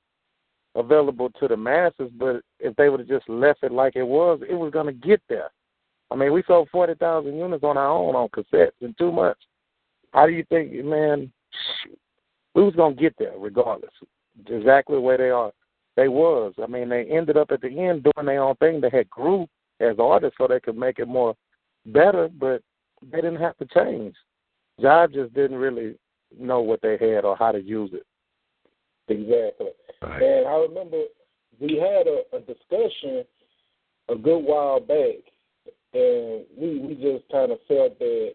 available 0.75 1.29
to 1.32 1.48
the 1.48 1.58
masses. 1.58 2.12
But 2.17 2.41
if 2.60 2.75
they 2.75 2.89
would 2.89 3.01
have 3.01 3.10
just 3.10 3.27
left 3.29 3.63
it 3.63 3.72
like 3.72 3.96
it 3.96 4.03
was, 4.03 4.41
it 4.48 4.55
was 4.55 4.72
going 4.72 4.88
to 4.88 5.08
get 5.08 5.22
there. 5.29 5.50
I 6.12 6.15
mean, 6.15 6.32
we 6.32 6.44
sold 6.44 6.70
forty 6.72 6.94
thousand 6.96 7.38
units 7.38 7.63
on 7.63 7.77
our 7.77 7.89
own 7.89 8.15
on 8.15 8.29
cassettes 8.29 8.72
in 8.82 8.94
two 8.98 9.12
months. 9.12 9.41
How 10.13 10.25
do 10.25 10.34
you 10.34 10.46
think, 10.50 10.72
man? 10.86 11.32
We 12.53 12.63
was 12.63 12.75
gonna 12.75 12.96
get 12.96 13.15
there 13.17 13.34
regardless. 13.38 13.91
Exactly 14.48 14.98
where 14.98 15.17
they 15.17 15.29
are. 15.29 15.51
They 15.96 16.08
was. 16.08 16.53
I 16.62 16.67
mean, 16.67 16.89
they 16.89 17.05
ended 17.05 17.38
up 17.38 17.51
at 17.51 17.62
the 17.62 17.67
end 17.67 18.03
doing 18.03 18.25
their 18.25 18.44
own 18.44 18.55
thing. 18.58 18.79
They 18.79 18.89
had 18.89 19.10
grew 19.10 19.48
as 19.79 19.96
artists 20.00 20.38
so 20.38 20.48
they 20.48 20.60
could 20.60 20.77
make 20.77 21.00
it 21.00 21.08
more 21.08 21.36
better, 21.88 22.29
but 22.29 22.62
they 23.12 23.17
didn't 23.17 23.41
have 23.41 23.58
to 23.58 23.65
change. 23.65 24.15
Jive 24.82 25.13
just 25.13 25.34
didn't 25.34 25.58
really 25.58 25.96
know 26.38 26.62
what 26.62 26.82
they 26.82 26.98
had 26.98 27.25
or 27.25 27.36
how 27.38 27.51
to 27.51 27.62
use 27.62 27.91
it. 27.94 28.05
Exactly. 29.08 29.67
Right. 30.01 30.22
And 30.22 30.48
I 30.48 30.55
remember 30.58 31.03
we 31.60 31.75
had 31.75 32.08
a, 32.08 32.24
a 32.36 32.39
discussion 32.41 33.24
a 34.10 34.15
good 34.15 34.39
while 34.39 34.79
back, 34.79 35.15
and 35.94 36.46
we 36.58 36.79
we 36.79 36.96
just 36.96 37.29
kind 37.32 37.51
of 37.51 37.60
felt 37.67 37.98
that 38.00 38.34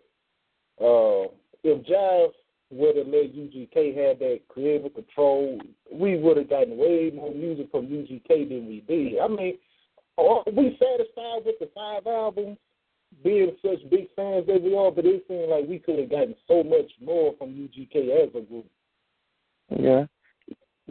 uh, 0.81 1.29
if 1.63 1.87
Jive 1.87 2.33
would 2.71 2.97
have 2.97 3.07
let 3.07 3.35
UGK 3.35 4.09
have 4.09 4.19
that 4.21 4.41
creative 4.49 4.95
control, 4.95 5.59
we 5.93 6.17
would 6.17 6.37
have 6.37 6.51
gotten 6.51 6.77
way 6.77 7.11
more 7.15 7.35
music 7.35 7.71
from 7.71 7.87
UGK 7.87 8.49
than 8.49 8.67
we 8.67 8.85
did. 8.87 9.19
I 9.19 9.29
mean, 9.29 9.59
are 10.17 10.43
we 10.47 10.79
satisfied 10.79 11.45
with 11.45 11.59
the 11.61 11.69
five 11.75 12.07
albums? 12.07 12.59
Being 13.25 13.57
such 13.61 13.89
big 13.91 14.09
fans 14.15 14.47
as 14.49 14.63
we 14.63 14.77
are, 14.77 14.91
but 14.91 15.05
it 15.05 15.25
seemed 15.29 15.51
like 15.51 15.67
we 15.69 15.79
could 15.79 15.99
have 15.99 16.11
gotten 16.11 16.35
so 16.49 16.63
much 16.63 16.91
more 17.05 17.35
from 17.39 17.49
UGK 17.49 18.25
as 18.25 18.29
a 18.35 18.41
group. 18.41 18.67
Yeah, 19.69 20.07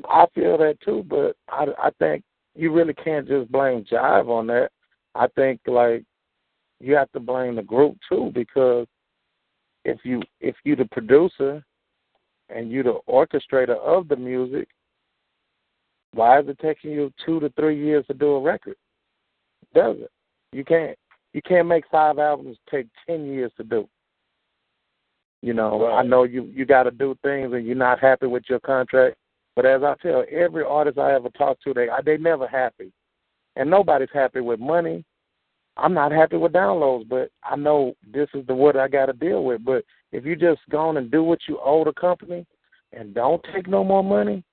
I 0.08 0.26
feel 0.36 0.58
that 0.58 0.78
too, 0.84 1.04
but 1.10 1.36
I 1.50 1.66
I 1.82 1.90
think 1.98 2.24
you 2.56 2.72
really 2.72 2.94
can't 2.94 3.28
just 3.28 3.52
blame 3.52 3.86
Jive 3.86 4.30
on 4.30 4.48
that. 4.48 4.70
I 5.16 5.28
think 5.36 5.62
like 5.66 6.04
you 6.80 6.96
have 6.96 7.12
to 7.14 7.20
blame 7.20 7.56
the 7.56 7.64
group 7.64 7.98
too 8.08 8.32
because 8.34 8.86
if 9.86 10.00
you 10.04 10.22
if 10.40 10.56
you 10.66 10.76
the 10.76 10.86
producer 10.86 11.64
and 12.50 12.72
you 12.72 12.84
the 12.84 13.00
orchestrator 13.08 13.78
of 13.78 14.08
the 14.08 14.16
music, 14.16 14.68
Why 16.14 16.40
is 16.40 16.48
it 16.48 16.60
taking 16.60 16.92
you 16.92 17.14
two 17.26 17.40
to 17.40 17.50
three 17.52 17.78
years 17.78 18.06
to 18.08 18.14
do 18.14 18.36
a 18.36 18.42
record? 18.42 18.76
Does 19.74 19.98
it? 20.00 20.12
You 20.52 20.66
can't 20.66 20.98
you 21.34 21.42
can't 21.42 21.68
make 21.68 21.84
five 21.92 22.18
albums 22.18 22.58
take 22.70 22.88
ten 23.08 23.26
years 23.26 23.52
to 23.58 23.64
do. 23.64 23.88
You 25.42 25.54
know, 25.54 25.84
right. 25.84 26.00
I 26.00 26.04
know 26.04 26.24
you 26.24 26.44
you 26.54 26.66
got 26.66 26.84
to 26.84 26.92
do 26.92 27.16
things 27.24 27.54
and 27.54 27.66
you're 27.66 27.76
not 27.76 28.00
happy 28.00 28.28
with 28.28 28.44
your 28.50 28.60
contract, 28.60 29.16
but 29.56 29.66
as 29.66 29.84
I 29.84 29.96
tell 30.02 30.26
every 30.30 30.64
artist 30.64 30.98
I 30.98 31.14
ever 31.14 31.30
talk 31.30 31.60
to, 31.62 31.74
they 31.74 31.88
they 32.06 32.18
never 32.18 32.48
happy, 32.48 32.92
and 33.56 33.70
nobody's 33.70 34.10
happy 34.14 34.42
with 34.42 34.60
money. 34.60 35.06
I'm 35.78 35.94
not 35.94 36.12
happy 36.12 36.36
with 36.36 36.52
downloads, 36.52 37.08
but 37.08 37.30
I 37.44 37.56
know 37.56 37.94
this 38.12 38.28
is 38.34 38.46
the 38.48 38.54
what 38.54 38.76
I 38.76 38.90
got 38.90 39.06
to 39.06 39.14
deal 39.14 39.46
with. 39.46 39.64
But 39.64 39.86
if 40.12 40.26
you 40.26 40.36
just 40.36 40.60
go 40.70 40.90
on 40.90 40.98
and 40.98 41.10
do 41.10 41.24
what 41.24 41.40
you 41.48 41.58
owe 41.64 41.86
the 41.86 41.94
company, 41.94 42.46
and 42.92 43.14
don't 43.14 43.46
take 43.54 43.68
no 43.68 43.84
more 43.84 44.04
money, 44.04 44.44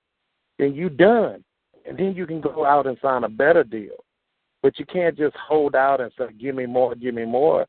then 0.59 0.75
you 0.75 0.89
done, 0.89 1.43
and 1.85 1.99
then 1.99 2.15
you 2.15 2.27
can 2.27 2.41
go 2.41 2.65
out 2.65 2.87
and 2.87 2.97
sign 3.03 3.25
a 3.25 3.29
better 3.29 3.65
deal. 3.65 4.05
But 4.67 4.81
you 4.81 4.87
can't 4.87 5.17
just 5.17 5.37
hold 5.37 5.77
out 5.77 6.01
and 6.01 6.11
say, 6.19 6.33
"Give 6.33 6.57
me 6.57 6.67
more, 6.67 6.97
give 6.97 7.15
me 7.15 7.25
more," 7.25 7.69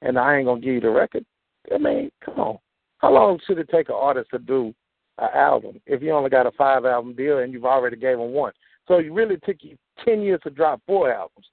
and 0.00 0.18
I 0.18 0.36
ain't 0.36 0.46
gonna 0.46 0.62
give 0.62 0.72
you 0.72 0.80
the 0.80 0.88
record. 0.88 1.26
I 1.70 1.76
mean, 1.76 2.10
come 2.24 2.40
on. 2.40 2.58
How 2.96 3.12
long 3.12 3.38
should 3.40 3.58
it 3.58 3.68
take 3.68 3.90
an 3.90 3.96
artist 3.96 4.30
to 4.30 4.38
do 4.38 4.74
an 5.18 5.28
album 5.34 5.78
if 5.84 6.00
you 6.00 6.10
only 6.12 6.30
got 6.30 6.46
a 6.46 6.50
five 6.52 6.86
album 6.86 7.12
deal 7.12 7.40
and 7.40 7.52
you've 7.52 7.66
already 7.66 7.98
gave 7.98 8.16
them 8.16 8.32
one? 8.32 8.54
So 8.86 8.94
it 8.94 9.12
really 9.12 9.36
took 9.44 9.62
you 9.62 9.76
ten 10.02 10.22
years 10.22 10.40
to 10.44 10.48
drop 10.48 10.80
four 10.86 11.12
albums 11.12 11.50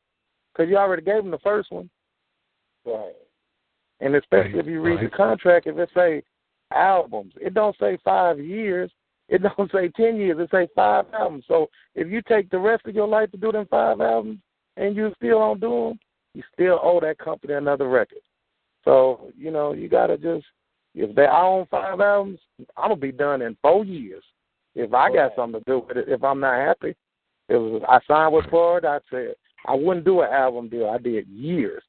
because 0.54 0.70
you 0.70 0.78
already 0.78 1.02
gave 1.02 1.24
them 1.24 1.32
the 1.32 1.40
first 1.40 1.74
one. 1.74 1.90
Right. 2.86 3.18
And 4.00 4.16
especially 4.16 4.60
if 4.60 4.66
you 4.66 4.80
read 4.80 5.02
Right. 5.02 5.12
the 5.12 5.18
contract, 5.18 5.68
if 5.68 5.78
it 5.78 5.90
say 5.94 6.24
albums, 6.72 7.34
it 7.42 7.54
don't 7.54 7.78
say 7.80 7.98
five 7.98 8.40
years. 8.40 8.90
It 9.28 9.42
don't 9.58 9.70
say 9.74 9.90
ten 9.90 10.16
years. 10.16 10.40
It 10.40 10.50
say 10.52 10.70
five 10.74 11.06
albums. 11.12 11.44
So 11.50 11.70
if 11.96 12.08
you 12.08 12.22
take 12.22 12.50
the 12.50 12.60
rest 12.60 12.86
of 12.86 12.96
your 12.96 13.10
life 13.10 13.30
to 13.32 13.38
do 13.38 13.52
them 13.52 13.68
five 13.70 14.00
albums 14.00 14.40
and 14.78 14.96
you 14.96 15.14
still 15.18 15.40
don't 15.40 15.62
do 15.62 15.70
them, 15.70 16.00
you 16.34 16.44
still 16.54 16.80
owe 16.82 17.00
that 17.00 17.18
company 17.18 17.54
another 17.54 17.88
record. 17.88 18.20
So 18.84 19.32
you 19.38 19.52
know 19.52 19.74
you 19.74 19.90
gotta 19.90 20.18
just 20.18 20.46
if 20.94 21.14
they 21.16 21.26
I 21.26 21.42
own 21.42 21.66
five 21.70 22.00
albums, 22.00 22.40
I'm 22.78 22.90
gonna 22.90 22.96
be 22.96 23.12
done 23.12 23.42
in 23.42 23.58
four 23.62 23.84
years. 23.84 24.24
If 24.76 24.94
I 24.94 25.12
got 25.12 25.32
something 25.36 25.62
to 25.62 25.66
do 25.66 25.86
with 25.88 25.98
it, 25.98 26.10
if 26.10 26.24
I'm 26.24 26.40
not 26.40 26.56
happy, 26.56 26.96
it 27.50 27.56
was 27.56 27.82
I 27.88 28.00
signed 28.08 28.34
with 28.34 28.50
Ford. 28.50 28.86
I 28.86 29.00
said 29.10 29.36
I 29.66 29.74
wouldn't 29.74 30.06
do 30.06 30.22
an 30.22 30.32
album 30.32 30.70
deal. 30.70 30.90
I 30.90 30.98
did 30.98 31.28
years. 31.28 31.84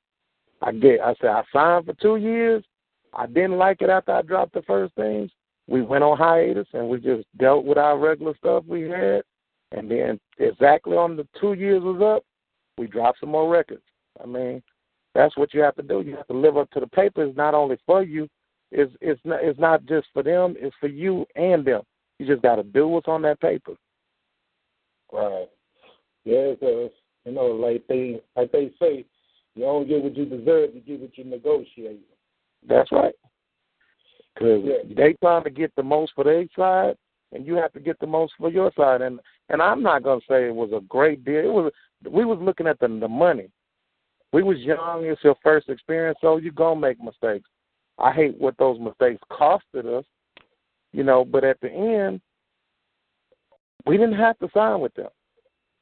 I 0.62 0.72
get. 0.72 1.00
I 1.00 1.14
said 1.20 1.30
I 1.30 1.42
signed 1.52 1.86
for 1.86 1.94
two 1.94 2.16
years. 2.16 2.64
I 3.14 3.26
didn't 3.26 3.58
like 3.58 3.82
it 3.82 3.90
after 3.90 4.12
I 4.12 4.22
dropped 4.22 4.54
the 4.54 4.62
first 4.62 4.94
things. 4.94 5.30
We 5.68 5.82
went 5.82 6.04
on 6.04 6.16
hiatus 6.16 6.68
and 6.74 6.88
we 6.88 7.00
just 7.00 7.26
dealt 7.38 7.64
with 7.64 7.78
our 7.78 7.98
regular 7.98 8.34
stuff 8.36 8.64
we 8.66 8.82
had. 8.82 9.22
And 9.72 9.90
then 9.90 10.20
exactly 10.38 10.96
on 10.96 11.16
the 11.16 11.26
two 11.40 11.54
years 11.54 11.82
was 11.82 12.00
up, 12.00 12.24
we 12.78 12.86
dropped 12.86 13.20
some 13.20 13.30
more 13.30 13.48
records. 13.48 13.82
I 14.22 14.26
mean, 14.26 14.62
that's 15.14 15.36
what 15.36 15.54
you 15.54 15.60
have 15.62 15.76
to 15.76 15.82
do. 15.82 16.02
You 16.02 16.16
have 16.16 16.26
to 16.28 16.34
live 16.34 16.56
up 16.56 16.70
to 16.72 16.80
the 16.80 16.86
paper. 16.86 17.24
It's 17.24 17.36
not 17.36 17.54
only 17.54 17.78
for 17.86 18.02
you. 18.02 18.28
It's 18.70 18.92
it's 19.00 19.20
not 19.24 19.42
it's 19.42 19.58
not 19.58 19.86
just 19.86 20.08
for 20.12 20.22
them. 20.22 20.56
It's 20.58 20.74
for 20.80 20.88
you 20.88 21.24
and 21.36 21.64
them. 21.64 21.82
You 22.18 22.26
just 22.26 22.42
got 22.42 22.56
to 22.56 22.62
do 22.62 22.88
what's 22.88 23.08
on 23.08 23.22
that 23.22 23.40
paper. 23.40 23.74
Right. 25.12 25.48
Yeah, 26.24 26.52
because 26.52 26.90
uh, 26.90 27.28
you 27.28 27.32
know, 27.32 27.46
like 27.46 27.84
they 27.88 28.20
like 28.36 28.52
they 28.52 28.72
say, 28.80 29.04
you 29.54 29.62
don't 29.62 29.88
get 29.88 30.02
what 30.02 30.16
you 30.16 30.24
deserve, 30.26 30.74
you 30.74 30.80
get 30.80 31.00
what 31.00 31.16
you 31.16 31.24
negotiate. 31.24 32.00
That's 32.68 32.90
right. 32.90 33.14
Because 34.34 34.64
Yeah. 34.64 34.94
they 34.94 35.14
trying 35.14 35.44
to 35.44 35.50
get 35.50 35.74
the 35.76 35.82
most 35.82 36.12
for 36.14 36.24
their 36.24 36.44
side, 36.56 36.96
and 37.32 37.46
you 37.46 37.54
have 37.54 37.72
to 37.72 37.80
get 37.80 37.98
the 38.00 38.06
most 38.06 38.34
for 38.38 38.50
your 38.50 38.72
side. 38.76 39.00
And 39.00 39.20
and 39.48 39.62
I'm 39.62 39.82
not 39.82 40.02
gonna 40.02 40.20
say 40.28 40.46
it 40.46 40.54
was 40.54 40.70
a 40.72 40.80
great 40.88 41.24
deal. 41.24 41.38
It 41.38 41.52
was. 41.52 41.72
We 42.10 42.24
was 42.24 42.38
looking 42.40 42.66
at 42.66 42.78
the 42.78 42.88
the 42.88 43.08
money. 43.08 43.50
We 44.32 44.42
was 44.42 44.58
young. 44.58 45.04
It's 45.04 45.22
your 45.24 45.36
first 45.42 45.68
experience, 45.68 46.18
so 46.20 46.36
you 46.36 46.52
gonna 46.52 46.80
make 46.80 47.02
mistakes. 47.02 47.48
I 47.98 48.12
hate 48.12 48.38
what 48.38 48.56
those 48.58 48.78
mistakes 48.78 49.22
costed 49.30 49.86
us, 49.86 50.04
you 50.92 51.04
know. 51.04 51.24
But 51.24 51.44
at 51.44 51.60
the 51.60 51.70
end, 51.70 52.20
we 53.86 53.96
didn't 53.96 54.18
have 54.18 54.38
to 54.40 54.48
sign 54.52 54.80
with 54.80 54.94
them. 54.94 55.08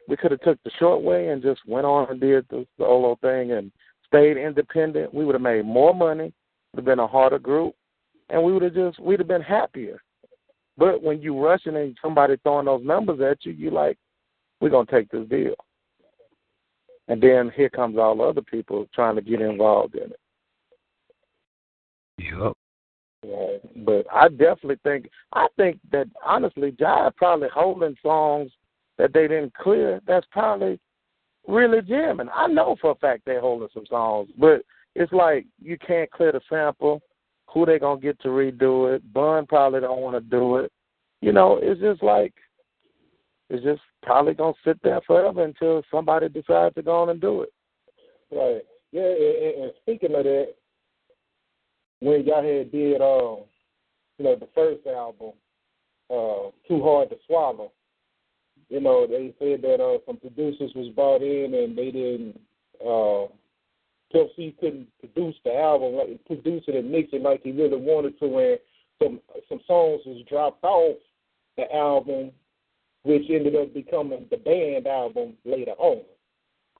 We 0.07 0.17
could 0.17 0.31
have 0.31 0.41
took 0.43 0.63
the 0.63 0.71
short 0.79 1.03
way 1.03 1.29
and 1.29 1.43
just 1.43 1.63
went 1.67 1.87
on 1.87 2.11
and 2.11 2.21
did 2.21 2.47
the 2.51 2.67
solo 2.79 3.17
thing 3.23 3.53
and 3.53 3.73
stayed 4.07 4.37
independent. 4.37 5.13
We 5.15 5.25
would 5.25 5.35
have 5.35 5.43
made 5.43 5.65
more 5.65 5.95
money. 5.95 6.33
Would 6.73 6.81
have 6.81 6.85
been 6.85 6.99
a 6.99 7.07
harder 7.07 7.39
group, 7.39 7.75
and 8.29 8.43
we 8.43 8.53
would 8.53 8.63
have 8.63 8.75
just 8.75 9.01
we'd 9.01 9.21
have 9.21 9.29
been 9.29 9.43
happier. 9.43 10.03
But 10.77 11.03
when 11.03 11.21
you 11.21 11.39
rushing 11.39 11.77
and 11.77 11.97
somebody 12.03 12.37
throwing 12.43 12.67
those 12.67 12.85
numbers 12.85 13.21
at 13.21 13.45
you, 13.45 13.53
you 13.53 13.71
like, 13.71 13.97
we're 14.61 14.71
gonna 14.71 14.87
take 14.91 15.11
this 15.11 15.29
deal. 15.29 15.55
And 17.09 17.23
then 17.23 17.53
here 17.55 17.69
comes 17.69 17.99
all 17.99 18.17
the 18.17 18.23
other 18.23 18.43
people 18.43 18.89
trying 18.95 19.17
to 19.17 19.23
get 19.23 19.41
involved 19.41 19.95
in 19.95 20.11
it. 20.11 20.21
Yep. 22.19 22.53
Right. 23.25 23.85
But 23.85 24.07
I 24.13 24.29
definitely 24.29 24.79
think 24.85 25.09
I 25.33 25.47
think 25.57 25.79
that 25.93 26.09
honestly, 26.25 26.73
Jive 26.73 27.17
probably 27.17 27.49
holding 27.53 27.97
songs 28.03 28.51
that 28.99 29.13
they 29.13 29.29
didn't 29.29 29.55
clear. 29.55 30.01
That's 30.07 30.27
probably 30.31 30.79
really 31.47 31.83
jamming. 31.83 32.29
I 32.35 32.47
know 32.47 32.77
for 32.81 32.93
a 32.93 32.97
fact 32.97 33.23
they're 33.25 33.41
holding 33.41 33.69
some 33.73 33.87
songs, 33.87 34.31
but 34.39 34.63
it's 34.95 35.13
like 35.13 35.47
you 35.61 35.79
can't 35.79 36.11
clear 36.11 36.33
the 36.33 36.41
sample. 36.49 37.03
Who 37.55 37.65
they 37.65 37.79
gonna 37.79 38.01
get 38.01 38.21
to 38.21 38.29
redo 38.29 38.95
it? 38.95 39.13
Bun 39.13 39.47
probably 39.47 39.81
don't 39.81 40.01
want 40.01 40.17
to 40.17 40.21
do 40.21 40.57
it. 40.57 40.73
You 41.21 41.33
know, 41.33 41.59
it's 41.63 41.81
just 41.81 42.03
like 42.03 42.35
it's 43.49 43.65
just 43.65 43.81
probably 44.03 44.35
gonna 44.35 44.55
sit 44.65 44.83
there 44.83 45.01
forever 45.07 45.45
until 45.45 45.83
somebody 45.91 46.29
decides 46.29 46.75
to 46.75 46.83
go 46.83 47.03
on 47.03 47.11
and 47.11 47.21
do 47.21 47.43
it. 47.43 47.53
Right. 48.31 48.63
Yeah, 48.91 49.03
and, 49.03 49.65
and- 49.65 49.73
speaking 49.83 50.15
of 50.15 50.25
that, 50.25 50.55
when 52.01 52.25
y'all 52.25 52.43
had 52.43 52.73
did 52.73 53.01
um, 53.01 53.45
you 54.19 54.25
know, 54.25 54.37
the 54.37 54.49
first 54.55 54.87
album, 54.87 55.33
uh, 56.11 56.51
Too 56.69 56.83
Hard 56.83 57.11
to 57.11 57.17
Swallow, 57.27 57.73
you 58.69 58.81
know, 58.81 59.07
they 59.07 59.33
said 59.39 59.63
that 59.63 59.81
uh 59.81 59.99
some 60.07 60.17
producers 60.17 60.73
was 60.75 60.93
brought 60.95 61.23
in 61.23 61.55
and 61.55 61.77
they 61.77 61.91
didn't 61.91 62.41
uh 62.85 63.27
Pimp 64.15 64.31
C 64.37 64.55
couldn't 64.61 64.87
produce 65.01 65.35
the 65.45 65.55
album, 65.55 65.95
like 65.95 66.25
produce 66.25 66.63
it 66.69 66.77
and 66.77 66.91
mix 66.91 67.11
it 67.13 67.23
like 67.23 67.43
he 67.43 67.51
really 67.51 67.77
wanted 67.77 68.19
to 68.21 68.39
and 68.39 68.59
some 69.03 69.21
some 69.49 69.61
songs 69.67 70.03
was 70.07 70.23
dropped 70.29 70.63
off 70.63 70.97
the 71.57 71.73
album 71.75 72.31
which 73.03 73.25
ended 73.29 73.55
up 73.57 73.75
becoming 73.75 74.27
the 74.31 74.37
Banned 74.37 74.87
album 74.87 75.35
later 75.45 75.73
on. 75.73 76.03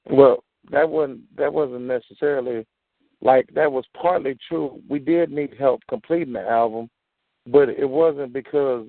Well, 0.09 0.43
that 0.71 0.89
wasn't 0.89 1.37
that 1.37 1.53
wasn't 1.53 1.83
necessarily 1.83 2.65
like 3.21 3.49
that 3.55 3.71
was 3.71 3.85
partly 4.01 4.39
true. 4.49 4.81
We 4.89 5.01
did 5.01 5.31
need 5.31 5.55
help 5.59 5.81
completing 5.89 6.35
the 6.35 6.49
album, 6.49 6.89
but 7.47 7.69
it 7.69 7.89
wasn't 7.89 8.33
because 8.33 8.87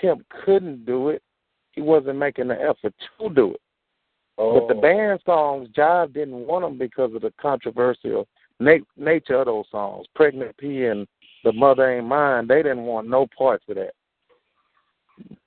Pimp 0.00 0.24
couldn't 0.44 0.86
do 0.86 1.10
it. 1.10 1.22
He 1.72 1.82
wasn't 1.82 2.18
making 2.18 2.48
the 2.48 2.60
effort 2.60 2.94
to 3.20 3.28
do 3.28 3.52
it. 3.52 3.60
But 4.36 4.68
the 4.68 4.74
Oh. 4.74 4.80
Banned 4.80 5.20
songs, 5.26 5.68
Jive 5.70 6.12
didn't 6.14 6.46
want 6.46 6.64
them 6.64 6.78
because 6.78 7.14
of 7.14 7.22
the 7.22 7.32
controversial 7.32 8.26
na- 8.58 8.78
nature 8.96 9.36
of 9.40 9.46
those 9.46 9.68
songs. 9.70 10.06
Pregnant 10.14 10.56
P 10.56 10.86
and 10.86 11.06
The 11.44 11.52
Mother 11.52 11.90
Ain't 11.90 12.06
Mine, 12.06 12.46
they 12.46 12.62
didn't 12.62 12.84
want 12.84 13.08
no 13.08 13.26
parts 13.36 13.64
of 13.68 13.76
that. 13.76 13.94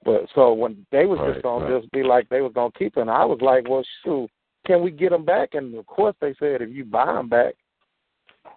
But 0.03 0.27
so 0.35 0.53
when 0.53 0.85
they 0.91 1.05
was 1.05 1.19
Right, 1.19 1.33
just 1.33 1.43
gonna 1.43 1.65
right. 1.65 1.81
just 1.81 1.91
be 1.91 2.03
like 2.03 2.29
they 2.29 2.41
was 2.41 2.53
gonna 2.53 2.71
keep 2.71 2.97
it, 2.97 3.01
and 3.01 3.09
I 3.09 3.25
was 3.25 3.41
like, 3.41 3.67
well, 3.67 3.83
shoot, 4.03 4.29
can 4.65 4.81
we 4.83 4.91
get 4.91 5.09
them 5.09 5.25
back? 5.25 5.55
And 5.55 5.73
of 5.75 5.85
course 5.87 6.15
they 6.19 6.33
said 6.35 6.61
if 6.61 6.69
you 6.69 6.85
buy 6.85 7.05
them 7.05 7.29
back, 7.29 7.55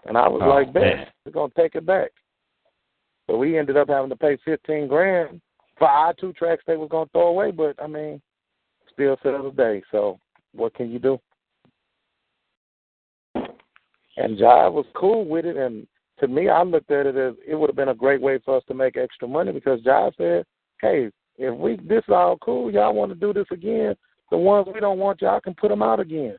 and 0.05 0.19
I 0.19 0.29
was 0.29 0.43
Oh, 0.45 0.49
like, 0.49 0.73
bet 0.73 1.13
we're 1.25 1.33
gonna 1.33 1.53
take 1.57 1.75
it 1.75 1.87
back. 1.87 2.11
So 3.27 3.37
we 3.37 3.59
ended 3.59 3.77
up 3.77 3.89
having 3.89 4.11
to 4.11 4.17
pay 4.17 4.37
fifteen 4.45 4.87
grand 4.87 5.41
for 5.79 5.89
our 5.89 6.13
two 6.15 6.33
tracks 6.35 6.65
they 6.67 6.77
was 6.77 6.89
gonna 6.91 7.09
throw 7.13 7.29
away. 7.29 7.51
But 7.51 7.81
I 7.83 7.87
mean, 7.87 8.21
still 8.97 9.17
a 9.47 9.53
day. 9.53 9.83
So 9.91 10.19
what 10.55 10.75
can 10.75 10.91
you 10.91 10.99
do? 10.99 11.19
And 14.17 14.39
Jive 14.39 14.73
was 14.73 14.87
cool 14.95 15.27
with 15.27 15.45
it, 15.45 15.57
and 15.57 15.87
to 16.21 16.29
me, 16.29 16.49
I 16.49 16.63
looked 16.63 16.91
at 16.91 17.07
it 17.07 17.17
as 17.17 17.35
it 17.47 17.55
would 17.55 17.69
have 17.69 17.77
been 17.77 17.91
a 17.91 17.95
great 17.95 18.21
way 18.21 18.39
for 18.45 18.57
us 18.57 18.63
to 18.69 18.75
make 18.75 18.97
extra 18.97 19.29
money 19.29 19.53
because 19.53 19.83
Jive 19.83 20.17
said, 20.17 20.47
"Hey, 20.81 21.11
if 21.37 21.55
we 21.55 21.77
this 21.77 22.03
is 22.09 22.15
all 22.15 22.39
cool, 22.39 22.73
y'all 22.73 22.95
want 22.95 23.13
to 23.13 23.15
do 23.15 23.35
this 23.35 23.47
again? 23.51 23.95
The 24.31 24.39
ones 24.39 24.69
we 24.73 24.81
don't 24.81 24.99
want, 24.99 25.21
y'all 25.21 25.41
can 25.41 25.55
put 25.55 25.69
them 25.69 25.83
out 25.83 26.01
again." 26.01 26.37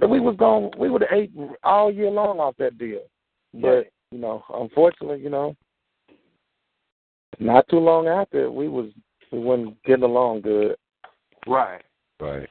We 0.00 0.20
was 0.20 0.36
going, 0.38 0.72
we 0.78 0.88
would 0.88 1.02
have 1.02 1.12
ate 1.12 1.32
all 1.62 1.92
year 1.92 2.10
long 2.10 2.40
off 2.40 2.56
that 2.58 2.78
deal, 2.78 3.02
but 3.52 3.90
you 4.10 4.18
know, 4.18 4.42
unfortunately, 4.54 5.20
you 5.20 5.28
know, 5.28 5.54
not 7.38 7.68
too 7.68 7.78
long 7.78 8.08
after 8.08 8.50
we 8.50 8.68
was 8.68 8.90
we 9.30 9.38
wasn't 9.38 9.82
getting 9.84 10.04
along 10.04 10.40
good. 10.40 10.76
Right. 11.46 11.82
Right. 12.20 12.48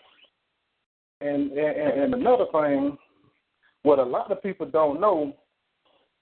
And, 1.22 1.52
and 1.52 2.02
and 2.02 2.14
another 2.14 2.46
thing, 2.52 2.98
what 3.84 4.00
a 4.00 4.04
lot 4.04 4.32
of 4.32 4.42
people 4.42 4.66
don't 4.66 5.02
know, 5.02 5.34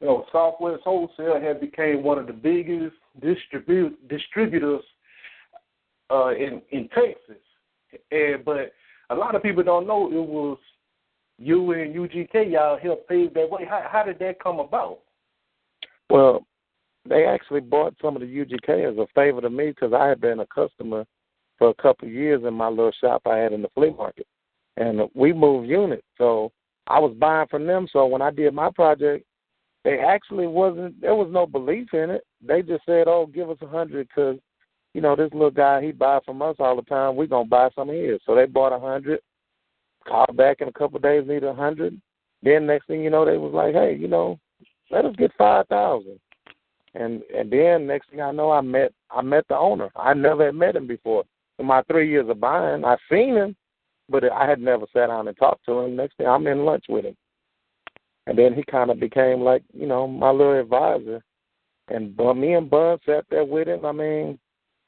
you 0.02 0.08
know, 0.08 0.26
Southwest 0.32 0.82
Wholesale 0.84 1.40
had 1.40 1.62
became 1.62 2.04
one 2.04 2.18
of 2.18 2.28
the 2.28 2.34
biggest 2.34 2.96
distribute 3.22 4.08
distributors 4.08 4.82
uh, 6.10 6.30
in 6.30 6.62
in 6.72 6.90
Texas, 6.90 7.44
and 8.12 8.44
but 8.44 8.74
a 9.12 9.16
lot 9.16 9.36
of 9.36 9.44
people 9.44 9.64
don't 9.64 9.88
know 9.88 10.08
it 10.08 10.16
was 10.16 10.58
you 11.38 11.72
and 11.72 11.96
UGK 11.96 12.52
y'all 12.52 12.80
helped 12.82 13.08
pave 13.08 13.34
that 13.36 13.50
way. 13.50 13.66
How 13.70 13.88
how 13.90 14.04
did 14.04 14.20
that 14.20 14.42
come 14.42 14.60
about? 14.60 15.00
Well, 16.10 16.46
they 17.08 17.26
actually 17.26 17.62
bought 17.62 17.94
some 18.02 18.16
of 18.16 18.22
the 18.22 18.28
UGK 18.28 18.92
as 18.92 18.98
a 18.98 19.06
favor 19.14 19.42
to 19.42 19.50
me 19.50 19.68
because 19.68 19.94
I 19.94 20.08
had 20.08 20.22
been 20.22 20.40
a 20.40 20.48
customer 20.48 21.06
for 21.58 21.70
a 21.70 21.74
couple 21.76 22.08
of 22.08 22.14
years 22.14 22.44
in 22.46 22.54
my 22.54 22.70
little 22.70 22.92
shop 23.00 23.24
I 23.26 23.38
had 23.38 23.54
in 23.54 23.62
the 23.62 23.70
flea 23.74 23.92
market, 23.92 24.28
and 24.78 25.02
we 25.14 25.34
moved 25.34 25.68
units, 25.68 26.04
so 26.18 26.52
I 26.88 27.00
was 27.00 27.16
buying 27.20 27.48
from 27.48 27.66
them. 27.66 27.88
So 27.92 28.06
when 28.06 28.22
I 28.22 28.32
did 28.32 28.54
my 28.54 28.70
project, 28.72 29.26
they 29.84 30.00
actually 30.00 30.48
wasn't 30.48 31.00
there 31.02 31.16
was 31.16 31.30
no 31.32 31.46
belief 31.46 31.94
in 31.94 32.10
it. 32.10 32.24
They 32.46 32.62
just 32.62 32.86
said, 32.86 33.08
"Oh, 33.08 33.26
give 33.26 33.50
us 33.50 33.58
a 33.62 33.68
hundred 33.68 34.08
because 34.08 34.38
you 34.94 35.02
know 35.02 35.16
this 35.16 35.32
little 35.34 35.52
guy 35.52 35.82
he 35.82 35.92
buy 35.92 36.20
from 36.26 36.42
us 36.42 36.56
all 36.60 36.76
the 36.76 36.82
time. 36.84 37.16
We're 37.16 37.28
gonna 37.28 37.48
buy 37.48 37.70
some 37.76 37.90
of 37.90 37.96
his." 37.96 38.20
So 38.26 38.36
they 38.36 38.46
bought 38.46 38.74
a 38.74 38.80
hundred. 38.80 39.20
Called 40.08 40.38
back 40.38 40.62
in 40.62 40.70
a 40.70 40.74
couple 40.74 40.98
of 40.98 41.04
days, 41.04 41.28
need 41.28 41.44
a 41.44 41.54
hundred. 41.54 42.00
Then 42.42 42.66
next 42.66 42.88
thing 42.88 43.02
you 43.02 43.10
know, 43.10 43.26
they 43.26 43.38
was 43.38 43.54
like, 43.54 43.74
"Hey, 43.74 43.96
you 43.96 44.08
know, 44.08 44.40
let 44.90 45.06
us 45.06 45.16
get 45.18 45.32
five 45.38 45.68
thousand. 45.68 46.20
And 46.94 47.22
and 47.36 47.52
then 47.52 47.88
next 47.88 48.10
thing 48.10 48.22
I 48.22 48.32
know, 48.32 48.52
I 48.52 48.62
met 48.62 48.94
I 49.12 49.22
met 49.22 49.48
the 49.48 49.58
owner. 49.58 49.90
I 49.96 50.14
never 50.14 50.46
had 50.46 50.56
met 50.56 50.76
him 50.76 50.88
before. 50.88 51.24
In 51.60 51.66
my 51.66 51.82
three 51.84 52.10
years 52.10 52.30
of 52.30 52.40
buying, 52.40 52.86
I've 52.86 53.00
seen 53.12 53.36
him, 53.36 53.56
but 54.10 54.24
I 54.32 54.48
had 54.48 54.60
never 54.60 54.86
sat 54.94 55.08
down 55.08 55.28
and 55.28 55.38
talked 55.38 55.66
to 55.66 55.80
him. 55.80 55.96
Next 55.96 56.16
thing 56.18 56.28
I'm 56.28 56.48
in 56.48 56.66
lunch 56.66 56.86
with 56.88 57.06
him, 57.06 57.16
and 58.28 58.38
then 58.38 58.54
he 58.54 58.64
kind 58.64 58.92
of 58.92 59.00
became 59.00 59.42
like 59.42 59.64
you 59.74 59.88
know 59.88 60.08
my 60.08 60.30
little 60.30 60.60
advisor. 60.60 61.24
And 61.90 62.18
me 62.18 62.54
and 62.54 62.70
Bun 62.70 63.00
sat 63.06 63.24
there 63.30 63.46
with 63.46 63.70
him. 63.70 63.86
I 63.86 63.94
mean, 63.94 64.38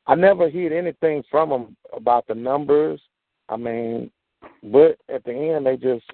I 0.05 0.15
never 0.15 0.49
heard 0.49 0.73
anything 0.73 1.23
from 1.31 1.49
him 1.49 1.77
about 1.95 2.27
the 2.27 2.35
numbers. 2.35 2.99
I 3.47 3.55
mean, 3.55 4.11
but 4.63 4.97
at 5.07 5.23
the 5.23 5.33
end, 5.33 5.65
they 5.65 5.77
just 5.77 6.05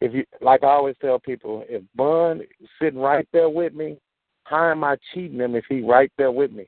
if 0.00 0.12
you 0.12 0.24
like 0.40 0.62
I 0.62 0.68
always 0.68 0.96
tell 1.00 1.18
people, 1.18 1.64
if 1.68 1.82
Bun 1.94 2.42
sitting 2.80 3.00
right 3.00 3.28
there 3.32 3.48
with 3.48 3.74
me, 3.74 3.98
how 4.44 4.70
am 4.70 4.84
I 4.84 4.96
cheating 5.12 5.38
him 5.38 5.54
if 5.54 5.64
he 5.68 5.80
right 5.80 6.12
there 6.18 6.32
with 6.32 6.52
me 6.52 6.66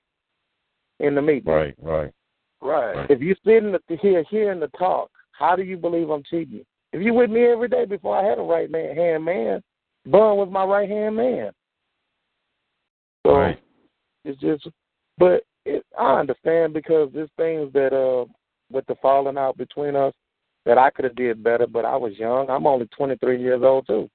in 1.00 1.14
the 1.14 1.22
meeting? 1.22 1.52
Right, 1.52 1.74
right, 1.80 2.12
right. 2.66 3.10
If 3.10 3.20
you're 3.20 3.36
sitting 3.44 3.72
the, 3.72 3.96
here 3.96 4.24
hearing 4.30 4.60
the 4.60 4.68
talk, 4.78 5.10
how 5.32 5.56
do 5.56 5.62
you 5.62 5.76
believe 5.76 6.10
I'm 6.10 6.22
cheating? 6.28 6.64
If 6.92 7.02
you 7.02 7.12
with 7.14 7.30
me 7.30 7.44
every 7.44 7.68
day 7.68 7.84
before 7.84 8.16
I 8.16 8.28
had 8.28 8.38
a 8.38 8.42
right 8.42 8.70
man, 8.70 8.96
hand 8.96 9.24
man, 9.24 9.62
Bun 10.06 10.36
was 10.36 10.48
my 10.50 10.64
right 10.64 10.88
hand 10.88 11.16
man. 11.16 11.50
So 13.26 13.36
right. 13.36 13.58
it's 14.24 14.40
just, 14.40 14.68
but 15.18 15.42
it, 15.64 15.84
I 15.98 16.20
understand 16.20 16.74
because 16.74 17.10
there's 17.12 17.28
things 17.36 17.72
that 17.72 17.92
uh 17.92 18.24
with 18.70 18.86
the 18.86 18.94
falling 19.02 19.36
out 19.36 19.56
between 19.56 19.94
us 19.94 20.12
that 20.64 20.78
I 20.78 20.90
could 20.90 21.04
have 21.04 21.16
did 21.16 21.42
better, 21.42 21.66
but 21.66 21.84
I 21.84 21.96
was 21.96 22.12
young. 22.18 22.50
I'm 22.50 22.66
only 22.66 22.88
23 22.96 23.40
years 23.40 23.62
old 23.62 23.86
too, 23.86 24.08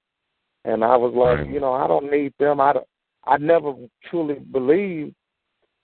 and 0.65 0.83
I 0.83 0.95
was 0.97 1.13
like, 1.15 1.45
right. 1.45 1.53
you 1.53 1.59
know, 1.59 1.73
I 1.73 1.87
don't 1.87 2.11
need 2.11 2.33
them. 2.39 2.59
I 2.59 2.73
don't, 2.73 2.87
I 3.25 3.37
never 3.37 3.73
truly 4.09 4.35
believed 4.51 5.13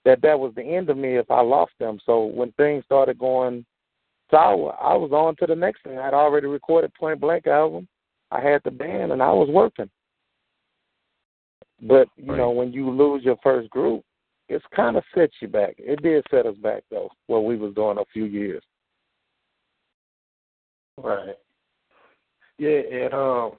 that 0.08 0.22
that 0.22 0.40
was 0.40 0.54
the 0.56 0.62
end 0.62 0.88
of 0.88 0.96
me 0.96 1.16
if 1.18 1.30
I 1.30 1.42
lost 1.42 1.72
them. 1.78 1.98
So 2.06 2.24
when 2.24 2.50
things 2.52 2.82
started 2.86 3.18
going 3.18 3.66
sour, 4.30 4.74
I 4.80 4.94
was 4.94 5.12
on 5.12 5.36
to 5.36 5.46
the 5.46 5.54
next 5.54 5.82
thing. 5.82 5.98
I'd 5.98 6.14
already 6.14 6.46
recorded 6.46 6.94
Point 6.94 7.20
Blank 7.20 7.46
album. 7.46 7.86
I 8.30 8.40
had 8.40 8.62
the 8.64 8.70
Banned, 8.70 9.12
and 9.12 9.22
I 9.22 9.30
was 9.32 9.50
working. 9.50 9.90
But 11.82 12.08
you 12.16 12.30
right. 12.30 12.38
know, 12.38 12.50
when 12.52 12.72
you 12.72 12.90
lose 12.90 13.22
your 13.22 13.36
first 13.42 13.68
group, 13.68 14.02
it's 14.48 14.64
kind 14.74 14.96
of 14.96 15.04
sets 15.14 15.34
you 15.42 15.48
back. 15.48 15.74
It 15.76 16.02
did 16.02 16.24
set 16.30 16.46
us 16.46 16.56
back 16.56 16.84
though, 16.90 17.10
what 17.26 17.44
we 17.44 17.56
was 17.56 17.74
doing 17.74 17.98
a 17.98 18.04
few 18.10 18.24
years. 18.24 18.62
Right. 20.96 21.36
Yeah, 22.56 22.80
and 22.90 23.12
um, 23.12 23.52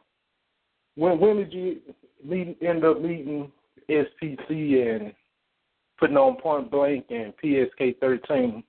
when 0.95 1.19
when 1.19 1.38
did 1.38 1.53
you 1.53 1.77
meet, 2.25 2.57
end 2.63 2.83
up 2.83 2.99
meeting 2.99 3.51
SPC 3.88 4.95
and 4.95 5.13
putting 5.99 6.17
on 6.17 6.38
Point 6.38 6.71
Blank 6.71 7.05
and 7.09 7.33
PSK 7.43 7.99
thirteen? 7.99 8.63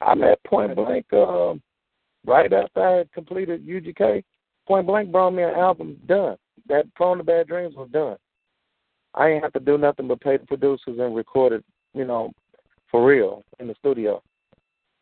I'm 0.00 0.22
at 0.22 0.42
Point 0.44 0.74
Blank 0.76 1.06
um, 1.12 1.62
right 2.26 2.52
after 2.52 2.86
I 2.86 2.96
had 2.98 3.12
completed 3.12 3.66
UGK. 3.66 4.22
Point 4.66 4.86
Blank 4.86 5.12
brought 5.12 5.30
me 5.30 5.42
an 5.42 5.54
album 5.54 5.98
done. 6.06 6.36
That 6.68 6.92
Prone 6.94 7.18
to 7.18 7.24
Bad 7.24 7.48
Dreams 7.48 7.74
was 7.74 7.88
done. 7.90 8.16
I 9.14 9.28
ain't 9.28 9.42
have 9.42 9.52
to 9.52 9.60
do 9.60 9.78
nothing 9.78 10.08
but 10.08 10.20
pay 10.20 10.36
the 10.36 10.46
producers 10.46 10.98
and 10.98 11.14
record 11.14 11.52
it, 11.52 11.64
you 11.94 12.04
know, 12.04 12.32
for 12.90 13.06
real 13.06 13.42
in 13.60 13.68
the 13.68 13.74
studio. 13.78 14.22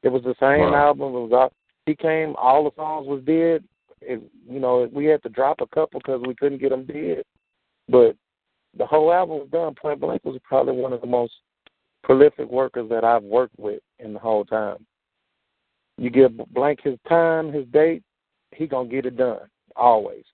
It 0.02 0.10
was 0.10 0.22
the 0.22 0.34
same 0.40 0.72
Wow. 0.72 0.88
album. 0.88 1.14
It 1.14 1.20
was 1.20 1.32
all, 1.32 1.52
he 1.86 1.94
came, 1.94 2.34
all 2.36 2.64
the 2.64 2.74
songs 2.76 3.06
was 3.06 3.22
dead. 3.24 3.64
It, 4.00 4.20
you 4.48 4.60
know, 4.60 4.88
we 4.92 5.06
had 5.06 5.22
to 5.22 5.28
drop 5.28 5.60
a 5.60 5.66
couple 5.66 6.00
because 6.00 6.22
we 6.26 6.34
couldn't 6.34 6.58
get 6.58 6.70
them 6.70 6.84
dead. 6.84 7.22
But 7.88 8.16
the 8.76 8.86
whole 8.86 9.12
album 9.12 9.38
was 9.38 9.48
done. 9.50 9.74
Point 9.74 10.00
Blank 10.00 10.24
was 10.24 10.38
probably 10.44 10.74
one 10.74 10.92
of 10.92 11.00
the 11.00 11.06
most 11.06 11.32
prolific 12.02 12.50
workers 12.50 12.88
that 12.90 13.04
I've 13.04 13.22
worked 13.22 13.58
with 13.58 13.80
in 13.98 14.12
the 14.12 14.18
whole 14.18 14.44
time. 14.44 14.86
You 15.98 16.10
give 16.10 16.32
Blank 16.52 16.80
his 16.82 16.98
time, 17.08 17.52
his 17.52 17.66
date, 17.66 18.02
he 18.52 18.66
gonna 18.66 18.88
get 18.88 19.06
it 19.06 19.16
done 19.16 19.48
always. 19.76 20.24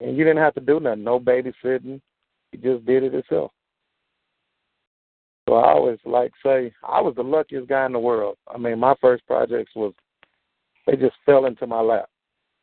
And 0.00 0.16
you 0.16 0.24
didn't 0.24 0.42
have 0.42 0.54
to 0.54 0.60
do 0.60 0.80
nothing, 0.80 1.04
no 1.04 1.20
babysitting. 1.20 2.00
He 2.52 2.58
just 2.58 2.84
did 2.86 3.02
it 3.02 3.12
himself. 3.12 3.52
So 5.48 5.56
I 5.56 5.72
always 5.72 5.98
like 6.04 6.32
say 6.44 6.72
I 6.82 7.00
was 7.00 7.14
the 7.16 7.22
luckiest 7.22 7.68
guy 7.68 7.86
in 7.86 7.92
the 7.92 7.98
world. 7.98 8.36
I 8.52 8.56
mean, 8.56 8.78
my 8.78 8.94
first 9.00 9.26
projects 9.26 9.72
was 9.74 9.92
they 10.86 10.96
just 10.96 11.16
fell 11.26 11.46
into 11.46 11.66
my 11.66 11.80
lap. 11.80 12.08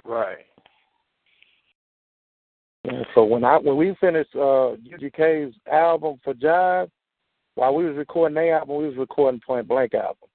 Right. 0.04 0.46
And 2.84 3.06
so 3.16 3.24
when 3.24 3.44
I 3.44 3.58
when 3.58 3.78
we 3.78 3.96
finished 4.00 4.36
uh 4.36 4.76
UGK's 4.78 5.56
album 5.72 6.20
for 6.24 6.34
Jive, 6.34 6.90
while 7.56 7.74
we 7.74 7.86
was 7.86 7.98
recording 7.98 8.36
their 8.36 8.60
album, 8.60 8.78
we 8.78 8.88
was 8.88 8.98
recording 8.98 9.42
Point 9.46 9.68
Blank 9.68 9.94
album 9.94 10.30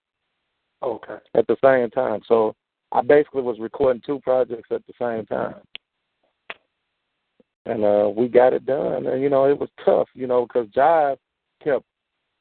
Okay. 0.83 1.17
at 1.35 1.47
the 1.47 1.57
same 1.63 1.91
time. 1.91 2.21
So 2.27 2.55
I 2.91 3.01
basically 3.03 3.43
was 3.43 3.59
recording 3.59 4.03
two 4.05 4.21
projects 4.21 4.69
at 4.71 4.83
the 4.87 4.93
same 5.01 5.25
time. 5.27 5.55
And 7.65 7.85
uh 7.85 8.11
we 8.15 8.29
got 8.29 8.53
it 8.53 8.67
done. 8.67 9.07
And 9.07 9.23
you 9.23 9.31
know, 9.31 9.45
it 9.45 9.59
was 9.59 9.71
tough, 9.85 10.09
you 10.15 10.27
know, 10.27 10.47
because 10.47 10.67
Jive 10.69 11.17
kept 11.63 11.85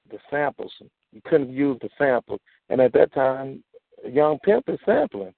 the 0.09 0.17
samples. 0.29 0.73
You 1.11 1.21
couldn't 1.25 1.51
use 1.53 1.77
the 1.81 1.89
samples. 1.97 2.39
And 2.69 2.81
at 2.81 2.93
that 2.93 3.13
time, 3.13 3.63
Young 4.09 4.39
Pimp 4.39 4.65
is 4.67 4.79
sampling. 4.85 5.33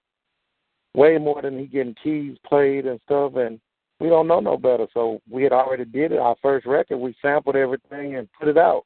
Way 0.96 1.18
more 1.18 1.42
than 1.42 1.58
he 1.60 1.66
getting 1.66 1.96
keys 2.02 2.38
played 2.48 2.86
and 2.86 3.00
stuff 3.06 3.34
and 3.36 3.60
we 4.04 4.10
don't 4.10 4.28
know 4.28 4.42
no 4.42 4.58
better. 4.58 4.86
So 4.94 5.22
we 5.32 5.44
had 5.44 5.54
already 5.54 5.86
did 5.86 6.12
it. 6.12 6.20
Our 6.20 6.36
first 6.42 6.66
record, 6.66 6.98
we 6.98 7.16
sampled 7.22 7.56
everything 7.56 8.18
and 8.18 8.28
put 8.38 8.50
it 8.50 8.58
out. 8.58 8.84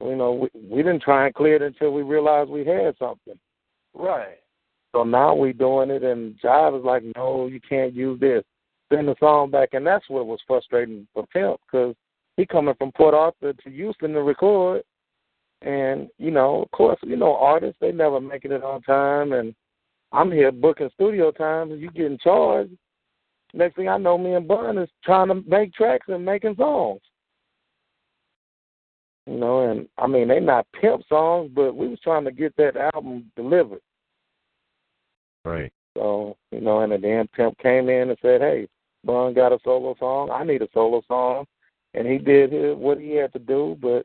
You 0.00 0.14
know, 0.14 0.32
we, 0.32 0.48
we 0.70 0.76
didn't 0.76 1.02
try 1.02 1.26
and 1.26 1.34
clear 1.34 1.56
it 1.56 1.62
until 1.62 1.92
we 1.92 2.02
realized 2.02 2.50
we 2.50 2.64
had 2.64 2.94
something. 2.96 3.34
Right. 3.94 4.38
So 4.94 5.02
now 5.02 5.34
we 5.34 5.52
doing 5.52 5.90
it, 5.90 6.04
and 6.04 6.38
Jive 6.40 6.78
is 6.78 6.84
like, 6.84 7.02
no, 7.16 7.48
you 7.48 7.60
can't 7.68 7.94
use 7.94 8.20
this. 8.20 8.44
Send 8.92 9.08
the 9.08 9.16
song 9.18 9.50
back, 9.50 9.70
and 9.72 9.84
that's 9.84 10.08
what 10.08 10.28
was 10.28 10.38
frustrating 10.46 11.08
for 11.12 11.26
Pimp 11.32 11.58
because 11.66 11.96
he 12.36 12.46
coming 12.46 12.76
from 12.78 12.92
Port 12.92 13.12
Arthur 13.12 13.54
to 13.54 13.70
Houston 13.70 14.12
to 14.12 14.22
record, 14.22 14.84
and 15.62 16.08
you 16.18 16.30
know, 16.30 16.62
of 16.62 16.70
course, 16.70 16.98
you 17.02 17.16
know, 17.16 17.34
artists 17.34 17.78
they 17.80 17.90
never 17.90 18.20
making 18.20 18.52
it 18.52 18.62
on 18.62 18.82
time, 18.82 19.32
and 19.32 19.52
I'm 20.12 20.30
here 20.30 20.52
booking 20.52 20.90
studio 20.94 21.32
times, 21.32 21.72
and 21.72 21.80
you 21.80 21.90
getting 21.90 22.18
charged. 22.22 22.76
Next 23.54 23.76
thing 23.76 23.88
I 23.88 23.98
know, 23.98 24.18
me 24.18 24.34
and 24.34 24.48
Bun 24.48 24.78
is 24.78 24.88
trying 25.04 25.28
to 25.28 25.42
make 25.46 25.72
tracks 25.74 26.06
and 26.08 26.24
making 26.24 26.56
songs. 26.56 27.00
You 29.26 29.38
know, 29.38 29.70
and 29.70 29.88
I 29.96 30.06
mean 30.06 30.28
they 30.28 30.40
not 30.40 30.66
pimp 30.78 31.02
songs, 31.08 31.50
but 31.54 31.74
we 31.74 31.88
was 31.88 32.00
trying 32.00 32.24
to 32.24 32.32
get 32.32 32.54
that 32.56 32.76
album 32.94 33.30
delivered. 33.36 33.80
Right. 35.44 35.72
So, 35.96 36.36
you 36.50 36.60
know, 36.60 36.80
and 36.80 36.92
then 36.92 37.28
Pimp 37.28 37.56
came 37.58 37.88
in 37.88 38.08
and 38.08 38.18
said, 38.20 38.40
Hey, 38.40 38.66
Bun 39.04 39.32
got 39.32 39.52
a 39.52 39.58
solo 39.62 39.94
song, 39.98 40.30
I 40.30 40.42
need 40.42 40.62
a 40.62 40.68
solo 40.74 41.02
song 41.06 41.46
and 41.94 42.06
he 42.06 42.18
did 42.18 42.52
his, 42.52 42.76
what 42.76 42.98
he 42.98 43.12
had 43.12 43.32
to 43.32 43.38
do, 43.38 43.78
but 43.80 44.04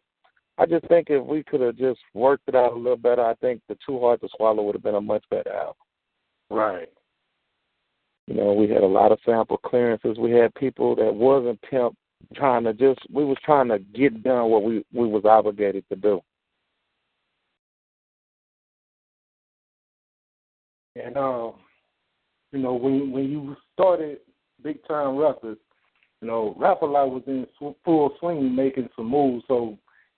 I 0.57 0.65
just 0.65 0.87
think 0.87 1.09
if 1.09 1.25
we 1.25 1.43
could 1.43 1.61
have 1.61 1.75
just 1.75 1.99
worked 2.13 2.47
it 2.47 2.55
out 2.55 2.73
a 2.73 2.75
little 2.75 2.97
better, 2.97 3.25
I 3.25 3.33
think 3.35 3.61
the 3.67 3.77
Too 3.85 3.99
Hard 3.99 4.21
to 4.21 4.29
Swallow 4.35 4.63
would 4.63 4.75
have 4.75 4.83
been 4.83 4.95
a 4.95 5.01
much 5.01 5.23
better 5.29 5.51
album. 5.51 5.75
Right. 6.49 6.89
You 8.29 8.35
know, 8.35 8.53
we 8.53 8.69
had 8.69 8.83
a 8.83 8.87
lot 8.87 9.11
of 9.11 9.17
sample 9.25 9.57
clearances. 9.57 10.19
We 10.19 10.29
had 10.29 10.53
people 10.53 10.95
that 10.97 11.11
wasn't 11.11 11.59
pimp 11.63 11.95
trying 12.35 12.63
to 12.65 12.73
just 12.73 12.99
we 13.11 13.25
was 13.25 13.37
trying 13.43 13.69
to 13.69 13.79
get 13.79 14.21
done 14.21 14.51
what 14.51 14.63
we 14.63 14.85
we 14.93 15.07
was 15.07 15.25
obligated 15.25 15.83
to 15.89 15.95
do. 15.95 16.21
And 20.95 21.17
um, 21.17 21.53
you 22.51 22.59
know, 22.59 22.75
when 22.75 23.11
when 23.11 23.31
you 23.31 23.55
started 23.73 24.19
Big 24.61 24.85
Time 24.87 25.17
Records, 25.17 25.59
you 26.21 26.27
know, 26.27 26.55
Rap 26.55 26.83
a 26.83 26.85
Lot 26.85 27.09
was 27.09 27.23
in 27.25 27.47
full 27.83 28.13
swing 28.19 28.55
making 28.55 28.89
some 28.95 29.09
moves. 29.09 29.43
So, 29.47 29.75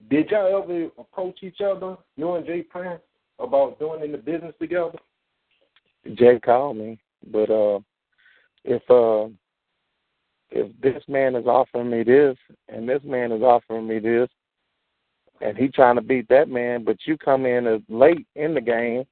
did 0.09 0.31
y'all 0.31 0.61
ever 0.61 0.89
approach 0.97 1.39
each 1.43 1.61
other, 1.61 1.95
you 2.17 2.33
and 2.33 2.45
J. 2.45 2.63
Prince, 2.63 2.99
about 3.39 3.79
doing 3.79 4.03
in 4.03 4.11
the 4.11 4.17
business 4.17 4.53
together? 4.59 4.99
Jay 6.15 6.41
called 6.43 6.75
me, 6.75 6.99
but 7.31 7.49
uh, 7.49 7.79
if 8.63 8.81
uh, 8.89 9.29
if 10.49 10.69
this 10.81 11.01
man 11.07 11.35
is 11.35 11.45
offering 11.45 11.89
me 11.89 12.03
this 12.03 12.37
and 12.67 12.87
this 12.87 13.01
man 13.03 13.31
is 13.31 13.41
offering 13.41 13.87
me 13.87 13.99
this, 13.99 14.29
and 15.41 15.57
he 15.57 15.67
trying 15.67 15.95
to 15.95 16.01
beat 16.01 16.27
that 16.29 16.49
man, 16.49 16.83
but 16.83 16.97
you 17.05 17.17
come 17.17 17.45
in 17.45 17.67
as 17.67 17.81
late 17.89 18.27
in 18.35 18.53
the 18.53 18.61
game 18.61 19.03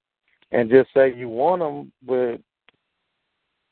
and 0.51 0.69
just 0.69 0.89
say 0.93 1.13
you 1.13 1.29
want 1.29 1.61
him, 1.61 1.91
but 2.05 2.39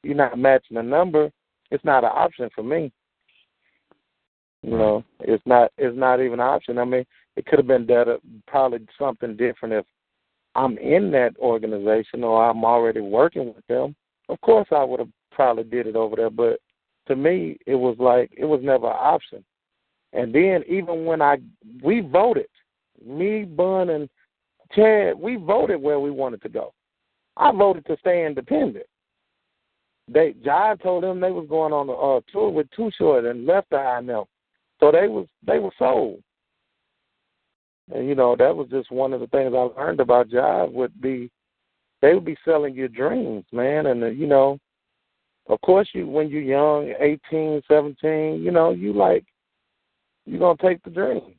you're 0.04 0.16
not 0.16 0.38
matching 0.38 0.76
the 0.76 0.84
number, 0.84 1.30
it's 1.72 1.84
not 1.84 2.04
an 2.04 2.12
option 2.14 2.50
for 2.56 2.64
me. 2.64 2.92
You 4.64 4.78
know, 4.78 5.04
it's 5.20 5.44
not 5.46 5.72
it's 5.78 5.98
not 5.98 6.20
even 6.20 6.34
an 6.34 6.40
option. 6.42 6.78
I 6.78 6.86
mean, 6.86 7.06
it 7.36 7.46
could 7.46 7.60
have 7.60 7.68
been 7.68 7.86
better, 7.86 8.18
probably 8.48 8.80
something 8.98 9.38
different 9.38 9.76
if 9.76 9.86
I'm 10.56 10.78
in 10.80 11.12
that 11.12 11.38
organization 11.38 12.24
or 12.24 12.50
I'm 12.50 12.66
already 12.66 13.00
working 13.00 13.54
with 13.54 13.66
them. 13.68 13.96
Of 14.30 14.42
course, 14.42 14.68
I 14.72 14.84
would 14.84 15.00
have 15.00 15.10
probably 15.38 15.64
did 15.64 15.86
it 15.86 15.96
over 15.96 16.16
there, 16.16 16.32
but 16.32 16.60
to 17.08 17.16
me, 17.16 17.58
it 17.68 17.76
was 17.76 17.96
like 18.00 18.32
it 18.36 18.44
was 18.44 18.60
never 18.64 18.88
an 18.88 18.98
option. 19.00 19.46
And 20.12 20.34
then 20.34 20.64
even 20.68 21.06
when 21.06 21.22
I 21.22 21.38
we 21.84 22.02
voted, 22.02 22.48
me, 23.06 23.44
Bun, 23.44 23.92
and 23.92 24.10
Chad, 24.76 25.18
we 25.18 25.36
voted 25.36 25.80
where 25.80 26.00
we 26.00 26.10
wanted 26.10 26.42
to 26.42 26.50
go. 26.50 26.74
I 27.38 27.52
voted 27.52 27.86
to 27.86 27.98
stay 28.00 28.26
independent. 28.26 28.88
They 30.08 30.34
John 30.44 30.80
told 30.80 31.04
them 31.04 31.20
they 31.20 31.32
was 31.32 31.46
going 31.48 31.72
on 31.72 31.88
a 31.88 32.32
tour 32.32 32.50
with 32.50 32.68
Too 32.72 32.90
Short 32.98 33.24
and 33.24 33.46
left 33.46 33.70
the 33.70 33.78
INL, 33.78 34.26
so 34.80 34.92
they 34.92 35.08
was 35.08 35.28
they 35.46 35.60
were 35.60 35.72
sold. 35.78 36.20
And 37.94 38.08
you 38.08 38.16
know 38.16 38.36
that 38.36 38.56
was 38.56 38.70
just 38.70 38.92
one 38.92 39.14
of 39.14 39.20
the 39.20 39.28
things 39.28 39.54
I 39.54 39.80
learned 39.80 40.00
about 40.00 40.30
Jive 40.30 40.72
would 40.72 41.00
be 41.00 41.30
they 42.02 42.16
would 42.16 42.26
be 42.26 42.38
selling 42.44 42.74
your 42.74 42.88
dreams, 42.88 43.46
man. 43.52 43.86
And 43.86 44.04
uh, 44.04 44.08
you 44.08 44.26
know, 44.26 44.58
of 45.50 45.62
course, 45.62 45.90
you 45.94 46.08
when 46.08 46.30
you're 46.30 46.42
young, 46.42 46.94
eighteen, 47.00 47.62
seventeen, 47.68 48.44
you 48.44 48.52
know, 48.52 48.72
you 48.72 48.94
like 48.94 49.26
you're 50.26 50.40
gonna 50.40 50.58
take 50.62 50.84
the 50.84 50.90
dream. 50.90 51.36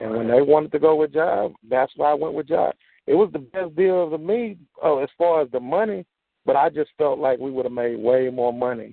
And 0.00 0.16
when 0.16 0.28
they 0.28 0.42
wanted 0.42 0.72
to 0.72 0.78
go 0.78 0.96
with 0.96 1.12
Jive, 1.12 1.54
that's 1.68 1.92
why 1.96 2.10
I 2.10 2.14
went 2.14 2.34
with 2.34 2.48
Jive. 2.48 2.72
It 3.06 3.14
was 3.14 3.30
the 3.32 3.38
best 3.38 3.76
deal 3.76 4.08
for 4.10 4.18
me 4.18 4.56
oh, 4.82 4.98
as 4.98 5.08
far 5.16 5.42
as 5.42 5.50
the 5.50 5.60
money, 5.60 6.04
but 6.46 6.56
I 6.56 6.68
just 6.70 6.90
felt 6.98 7.18
like 7.18 7.38
we 7.38 7.50
would 7.50 7.64
have 7.66 7.72
made 7.72 7.96
way 7.98 8.30
more 8.30 8.52
money 8.52 8.92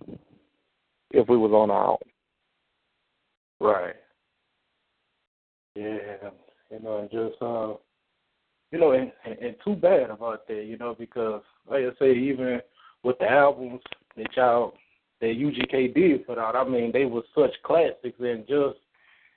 if 1.11 1.27
we 1.27 1.37
was 1.37 1.51
on 1.51 1.71
our 1.71 1.91
own. 1.91 1.97
Right. 3.59 3.95
Yeah, 5.75 6.29
you 6.69 6.79
know, 6.81 6.97
and 6.97 7.09
just 7.09 7.41
uh, 7.41 7.75
you 8.71 8.79
know, 8.79 8.91
and, 8.91 9.11
and 9.25 9.37
and 9.39 9.55
too 9.63 9.75
bad 9.75 10.09
about 10.09 10.47
that, 10.47 10.65
you 10.65 10.77
know, 10.77 10.95
because 10.97 11.41
like 11.69 11.83
I 11.83 11.89
say, 11.99 12.13
even 12.13 12.61
with 13.03 13.17
the 13.19 13.29
albums 13.29 13.81
that 14.17 14.27
y'all 14.35 14.73
that 15.21 15.27
UGK 15.27 15.93
did 15.93 16.25
put 16.25 16.37
out, 16.37 16.55
I 16.55 16.67
mean, 16.67 16.91
they 16.91 17.05
were 17.05 17.21
such 17.35 17.51
classics, 17.63 18.19
and 18.19 18.47
just 18.47 18.77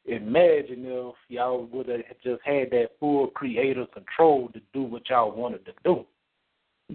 imagine 0.07 0.85
if 0.87 1.15
y'all 1.29 1.67
would 1.73 1.89
have 1.89 2.01
just 2.23 2.41
had 2.45 2.71
that 2.71 2.91
full 2.99 3.29
creative 3.29 3.91
control 3.93 4.49
to 4.55 4.61
do 4.73 4.83
what 4.83 5.09
y'all 5.09 5.35
wanted 5.35 5.65
to 5.67 5.73
do. 5.85 6.05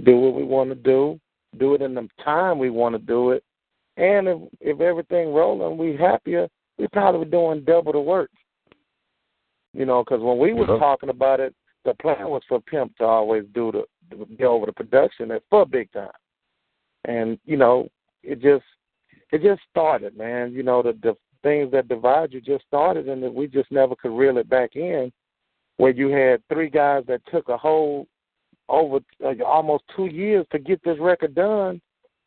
Do 0.04 0.18
what 0.18 0.36
we 0.36 0.44
want 0.44 0.70
to 0.70 0.76
do, 0.76 1.20
do 1.58 1.74
it 1.74 1.82
in 1.82 1.96
the 1.96 2.08
time 2.24 2.60
we 2.60 2.70
want 2.70 2.94
to 2.94 3.00
do 3.00 3.32
it, 3.32 3.44
and 3.98 4.28
if 4.28 4.38
if 4.62 4.82
everything 4.82 5.34
rolling, 5.34 5.78
we 5.78 5.96
happier. 5.96 6.48
We 6.78 6.88
probably 6.88 7.26
doing 7.26 7.64
double 7.66 7.92
the 7.92 8.00
work. 8.00 8.32
You 9.74 9.86
know, 9.86 10.04
because 10.04 10.22
when 10.22 10.40
we 10.40 10.54
was 10.54 10.70
uh-huh. 10.70 10.80
talking 10.80 11.10
about 11.10 11.40
it, 11.40 11.54
the 11.86 11.94
plan 11.96 12.30
was 12.30 12.42
for 12.48 12.62
Pimp 12.62 12.96
to 12.98 13.04
always 13.04 13.44
do 13.54 13.72
the 13.72 13.84
get 14.38 14.48
over 14.48 14.66
the 14.66 14.74
production 14.74 15.32
for 15.50 15.66
big 15.66 15.92
time, 15.92 16.10
and 17.06 17.40
you 17.46 17.58
know, 17.58 17.88
it 18.24 18.42
just 18.42 18.66
it 19.32 19.42
just 19.42 19.62
started, 19.70 20.18
man. 20.18 20.54
You 20.54 20.64
know, 20.64 20.82
the 20.82 20.98
the 21.02 21.16
things 21.44 21.72
that 21.72 21.88
divide 21.88 22.34
you 22.34 22.42
just 22.42 22.66
started, 22.66 23.08
and 23.08 23.24
that 23.24 23.34
we 23.34 23.48
just 23.48 23.72
never 23.72 23.96
could 23.96 24.18
reel 24.18 24.38
it 24.38 24.50
back 24.50 24.76
in. 24.76 25.12
Where 25.78 25.92
you 25.92 26.10
had 26.10 26.44
three 26.50 26.70
guys 26.70 27.04
that 27.08 27.22
took 27.32 27.48
a 27.48 27.58
whole 27.58 28.06
over 28.68 29.00
uh, 29.24 29.44
almost 29.46 29.84
two 29.96 30.08
years 30.08 30.46
to 30.52 30.60
get 30.60 30.84
this 30.84 31.00
record 31.00 31.36
done, 31.36 31.82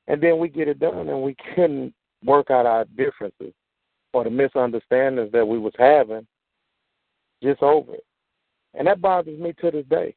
and 0.07 0.23
then 0.23 0.39
we 0.39 0.49
get 0.49 0.69
it 0.69 0.79
done, 0.79 1.09
and 1.09 1.23
we 1.23 1.37
couldn't 1.55 1.95
work 2.25 2.51
out 2.51 2.67
our 2.67 2.85
differences 2.97 3.53
or 4.13 4.25
the 4.25 4.31
misunderstandings 4.31 5.33
that 5.33 5.47
we 5.47 5.59
was 5.59 5.73
having 5.79 6.27
just 7.43 7.63
over 7.63 7.95
it. 7.95 8.05
And 8.75 8.87
that 8.87 9.01
bothers 9.01 9.39
me 9.39 9.53
to 9.61 9.71
this 9.71 9.87
day 9.87 10.15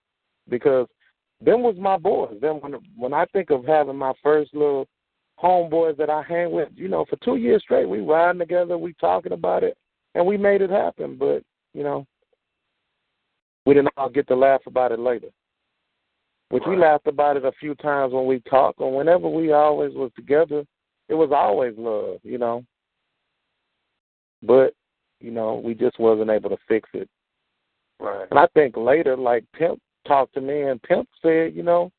because 0.50 0.88
them 1.46 1.62
was 1.62 1.76
my 1.80 1.98
boys. 1.98 2.38
Then 2.42 2.56
when 2.56 2.76
when 2.98 3.14
I 3.14 3.26
think 3.26 3.52
of 3.52 3.66
having 3.66 3.96
my 3.96 4.14
first 4.24 4.54
little 4.54 4.88
homeboys 5.42 5.96
that 5.98 6.10
I 6.10 6.24
hang 6.24 6.52
with, 6.52 6.70
you 6.76 6.88
know, 6.88 7.06
for 7.10 7.18
two 7.18 7.36
years 7.36 7.62
straight, 7.62 7.88
we 7.88 8.00
riding 8.00 8.40
together, 8.40 8.78
we 8.78 8.94
talking 8.94 9.32
about 9.32 9.64
it, 9.64 9.78
and 10.16 10.26
we 10.26 10.38
made 10.38 10.62
it 10.62 10.72
happen. 10.72 11.16
But 11.18 11.44
you 11.74 11.84
know, 11.84 12.06
we 13.66 13.76
didn't 13.76 13.94
all 13.96 14.10
get 14.10 14.28
to 14.30 14.36
laugh 14.36 14.62
about 14.66 14.92
it 14.92 15.00
later. 15.00 15.28
Which 16.50 16.64
we 16.68 16.78
laughed 16.78 17.08
about 17.08 17.38
it 17.38 17.46
a 17.46 17.52
few 17.60 17.76
times 17.76 18.14
when 18.14 18.26
we 18.26 18.40
talked, 18.42 18.80
and 18.80 18.96
whenever 18.96 19.28
we 19.28 19.52
always 19.52 19.94
was 19.94 20.12
together, 20.16 20.64
it 21.10 21.16
was 21.16 21.32
always 21.32 21.74
love, 21.78 22.20
you 22.24 22.38
know. 22.38 22.64
But 24.42 24.74
you 25.20 25.32
know, 25.32 25.62
we 25.64 25.76
just 25.76 26.00
wasn't 26.00 26.30
able 26.32 26.50
to 26.50 26.58
fix 26.68 26.90
it. 26.94 27.10
Right. 28.00 28.28
And 28.30 28.40
I 28.40 28.48
think 28.54 28.76
later, 28.76 29.16
like 29.16 29.44
Pimp 29.54 29.80
talked 30.06 30.34
to 30.36 30.42
me, 30.42 30.64
and 30.64 30.82
Pimp 30.82 31.08
said, 31.22 31.56
you 31.56 31.64
know, 31.64 31.92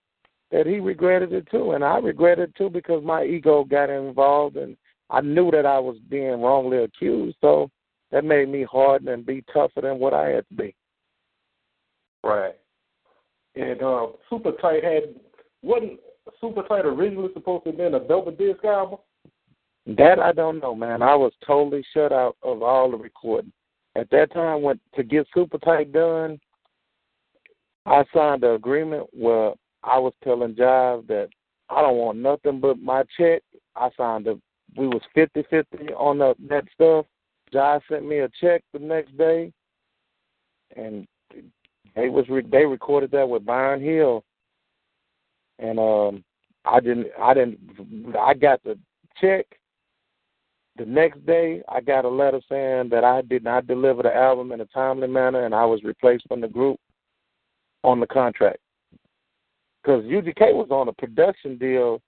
that 0.51 0.67
he 0.67 0.79
regretted 0.79 1.33
it 1.33 1.49
too, 1.51 1.73
and 1.73 1.85
I 1.85 1.99
regretted 1.99 2.51
it 2.51 2.55
too 2.57 2.71
because 2.71 3.03
my 3.05 3.25
ego 3.25 3.65
got 3.65 3.91
involved, 3.91 4.57
and 4.57 4.77
I 5.11 5.21
knew 5.21 5.51
that 5.51 5.67
I 5.67 5.79
was 5.79 5.97
being 6.09 6.41
wrongly 6.41 6.79
accused, 6.79 7.37
so 7.41 7.71
that 8.11 8.25
made 8.25 8.49
me 8.49 8.63
harden 8.63 9.09
and 9.09 9.27
be 9.27 9.45
tougher 9.53 9.81
than 9.81 9.99
what 9.99 10.15
I 10.15 10.29
had 10.29 10.49
to 10.49 10.55
be. 10.55 10.75
Right. 12.23 12.55
And 13.55 13.83
uh, 13.83 14.09
Super 14.29 14.53
Tight 14.53 14.85
had 14.85 15.15
wasn't 15.63 15.99
Super 16.41 16.63
Tight 16.63 16.85
originally 16.85 17.33
supposed 17.33 17.65
to 17.65 17.71
have 17.71 17.79
been 17.79 17.95
a 17.95 18.01
double 18.01 18.33
disc 18.33 18.65
album? 18.65 18.99
That 19.87 20.19
I 20.19 20.33
don't 20.33 20.61
know, 20.61 20.75
man. 20.75 21.03
I 21.03 21.15
was 21.15 21.33
totally 21.47 21.85
shut 21.95 22.13
out 22.13 22.37
of 22.43 22.63
all 22.63 22.91
the 22.91 22.97
recording. 22.97 23.53
At 23.95 24.11
that 24.11 24.33
time, 24.33 24.63
when 24.63 24.81
to 24.95 25.03
get 25.03 25.27
Super 25.33 25.59
Tight 25.59 25.93
done, 25.93 26.39
I 27.87 28.05
signed 28.13 28.43
an 28.43 28.55
agreement 28.55 29.07
where 29.13 29.53
I 29.85 29.99
was 29.99 30.13
telling 30.25 30.55
Jive 30.55 31.07
that 31.07 31.29
I 31.71 31.81
don't 31.81 31.97
want 31.97 32.19
nothing 32.19 32.61
but 32.61 32.81
my 32.81 33.05
check. 33.17 33.43
I 33.77 33.91
signed 33.97 34.27
a 34.27 34.39
we 34.77 34.89
was 34.89 35.03
fifty 35.15 35.45
fifty 35.49 35.93
on 35.95 36.19
the, 36.19 36.35
that 36.49 36.65
stuff. 36.75 37.07
Jive 37.55 37.81
sent 37.89 38.07
me 38.07 38.19
a 38.19 38.29
check 38.41 38.63
the 38.73 38.81
next 38.81 39.17
day, 39.17 39.53
and 40.77 41.07
they 41.95 42.09
was 42.09 42.29
re- 42.29 42.47
they 42.51 42.67
recorded 42.67 43.13
that 43.13 43.29
with 43.29 43.47
Byron 43.47 43.81
Hill, 43.81 44.25
and 45.61 45.79
um 45.79 46.25
I 46.65 46.81
didn't 46.81 47.07
I 47.19 47.35
didn't 47.35 47.59
I 48.19 48.35
got 48.35 48.63
the 48.65 48.77
check. 49.21 49.47
The 50.77 50.85
next 50.85 51.25
day, 51.25 51.63
I 51.71 51.81
got 51.81 52.05
a 52.05 52.09
letter 52.09 52.41
saying 52.51 52.91
that 52.91 53.03
I 53.03 53.23
did 53.23 53.43
not 53.43 53.67
deliver 53.67 54.03
the 54.03 54.15
album 54.15 54.53
in 54.53 54.61
a 54.61 54.67
timely 54.67 55.09
manner, 55.09 55.47
and 55.47 55.55
I 55.55 55.65
was 55.65 55.83
replaced 55.85 56.27
from 56.29 56.43
the 56.43 56.49
group 56.49 56.79
on 57.87 58.01
the 58.01 58.07
contract 58.07 58.59
because 59.87 60.05
UGK 60.05 60.53
was 60.53 60.69
on 60.71 60.89
a 60.89 60.93
production 60.93 61.57
deal. 61.57 62.03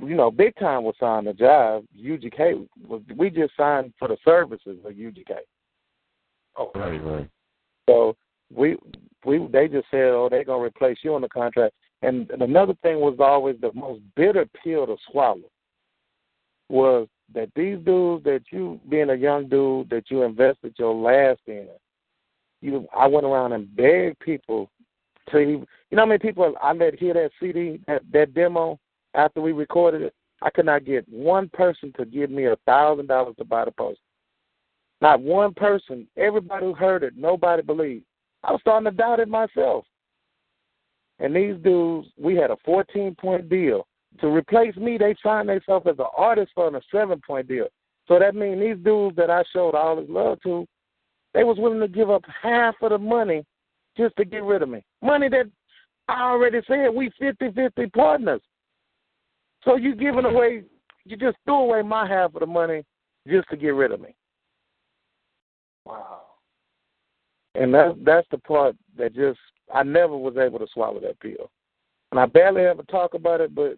You 0.00 0.14
know, 0.14 0.30
Big 0.30 0.54
Time 0.56 0.84
was 0.84 0.94
signed 1.00 1.26
the 1.26 1.32
job. 1.32 1.84
UGK 2.00 2.68
was 2.86 3.02
we 3.16 3.28
just 3.28 3.56
signed 3.56 3.92
for 3.98 4.06
the 4.06 4.16
services 4.24 4.78
of 4.84 4.92
UGK. 4.92 5.38
Oh, 6.56 6.70
right, 6.76 7.04
right. 7.04 7.28
So 7.88 8.16
we 8.54 8.76
we 9.26 9.44
they 9.52 9.66
just 9.66 9.86
said, 9.90 10.04
oh, 10.04 10.28
they're 10.30 10.44
gonna 10.44 10.62
replace 10.62 10.98
you 11.02 11.14
on 11.14 11.22
the 11.22 11.28
contract. 11.28 11.74
And 12.02 12.30
another 12.30 12.74
thing 12.82 13.00
was 13.00 13.16
always 13.18 13.56
the 13.60 13.72
most 13.74 14.00
bitter 14.14 14.46
pill 14.62 14.86
to 14.86 14.96
swallow 15.10 15.50
was 16.68 17.08
that 17.34 17.50
these 17.56 17.78
dudes 17.84 18.22
that 18.24 18.42
you 18.52 18.78
being 18.88 19.10
a 19.10 19.14
young 19.14 19.48
dude 19.48 19.90
that 19.90 20.04
you 20.10 20.22
invested 20.22 20.74
your 20.78 20.94
last 20.94 21.40
in, 21.48 21.66
you 22.60 22.86
I 22.96 23.08
went 23.08 23.26
around 23.26 23.52
and 23.52 23.74
begged 23.74 24.20
people 24.20 24.70
to 25.32 25.40
you 25.40 25.66
know 25.92 26.02
how 26.02 26.06
many 26.06 26.18
people 26.18 26.54
I 26.62 26.72
let 26.72 26.98
hear 26.98 27.14
that 27.14 27.30
CD 27.40 27.80
that 27.86 28.02
that 28.12 28.34
demo 28.34 28.78
after 29.14 29.40
we 29.40 29.52
recorded 29.52 30.02
it. 30.02 30.14
I 30.40 30.50
could 30.50 30.66
not 30.66 30.84
get 30.84 31.08
one 31.08 31.48
person 31.48 31.92
to 31.96 32.04
give 32.04 32.30
me 32.30 32.46
a 32.46 32.56
thousand 32.66 33.06
dollars 33.08 33.34
to 33.38 33.44
buy 33.44 33.64
the 33.64 33.72
poster. 33.72 34.00
Not 35.00 35.20
one 35.20 35.54
person. 35.54 36.06
Everybody 36.16 36.66
who 36.66 36.74
heard 36.74 37.02
it, 37.02 37.14
nobody 37.16 37.62
believed. 37.62 38.04
I 38.44 38.52
was 38.52 38.60
starting 38.60 38.90
to 38.90 38.96
doubt 38.96 39.20
it 39.20 39.28
myself. 39.28 39.84
And 41.18 41.34
these 41.34 41.56
dudes, 41.62 42.08
we 42.16 42.36
had 42.36 42.50
a 42.50 42.56
14 42.64 43.16
point 43.16 43.48
deal. 43.48 43.86
To 44.20 44.28
replace 44.28 44.76
me, 44.76 44.98
they 44.98 45.14
signed 45.22 45.48
themselves 45.48 45.86
as 45.88 45.98
an 45.98 46.06
artist 46.16 46.52
for 46.54 46.68
a 46.68 46.80
seven 46.92 47.20
point 47.26 47.48
deal. 47.48 47.66
So 48.06 48.18
that 48.18 48.34
means 48.34 48.60
these 48.60 48.84
dudes 48.84 49.16
that 49.16 49.30
I 49.30 49.42
showed 49.52 49.74
all 49.74 49.96
this 49.96 50.08
love 50.08 50.40
to, 50.42 50.66
they 51.34 51.44
was 51.44 51.58
willing 51.58 51.80
to 51.80 51.88
give 51.88 52.10
up 52.10 52.24
half 52.42 52.74
of 52.80 52.90
the 52.90 52.98
money 52.98 53.44
just 53.98 54.16
to 54.16 54.24
get 54.24 54.42
rid 54.42 54.62
of 54.62 54.68
me. 54.68 54.82
Money 55.02 55.28
that 55.28 55.50
I 56.08 56.22
already 56.22 56.60
said 56.66 56.88
we 56.94 57.10
50-50 57.20 57.92
partners. 57.92 58.40
So 59.64 59.76
you 59.76 59.94
giving 59.94 60.22
mm-hmm. 60.22 60.36
away, 60.36 60.62
you 61.04 61.16
just 61.16 61.36
threw 61.44 61.56
away 61.56 61.82
my 61.82 62.08
half 62.08 62.34
of 62.34 62.40
the 62.40 62.46
money 62.46 62.84
just 63.26 63.48
to 63.50 63.56
get 63.56 63.74
rid 63.74 63.92
of 63.92 64.00
me. 64.00 64.14
Wow. 65.84 66.22
And 67.54 67.74
that's 67.74 67.94
that's 68.04 68.26
the 68.30 68.38
part 68.38 68.76
that 68.96 69.14
just 69.14 69.38
I 69.74 69.82
never 69.82 70.16
was 70.16 70.36
able 70.36 70.58
to 70.60 70.66
swallow 70.72 71.00
that 71.00 71.18
pill. 71.20 71.50
And 72.12 72.20
I 72.20 72.26
barely 72.26 72.62
ever 72.62 72.82
talk 72.84 73.14
about 73.14 73.40
it, 73.40 73.54
but 73.54 73.76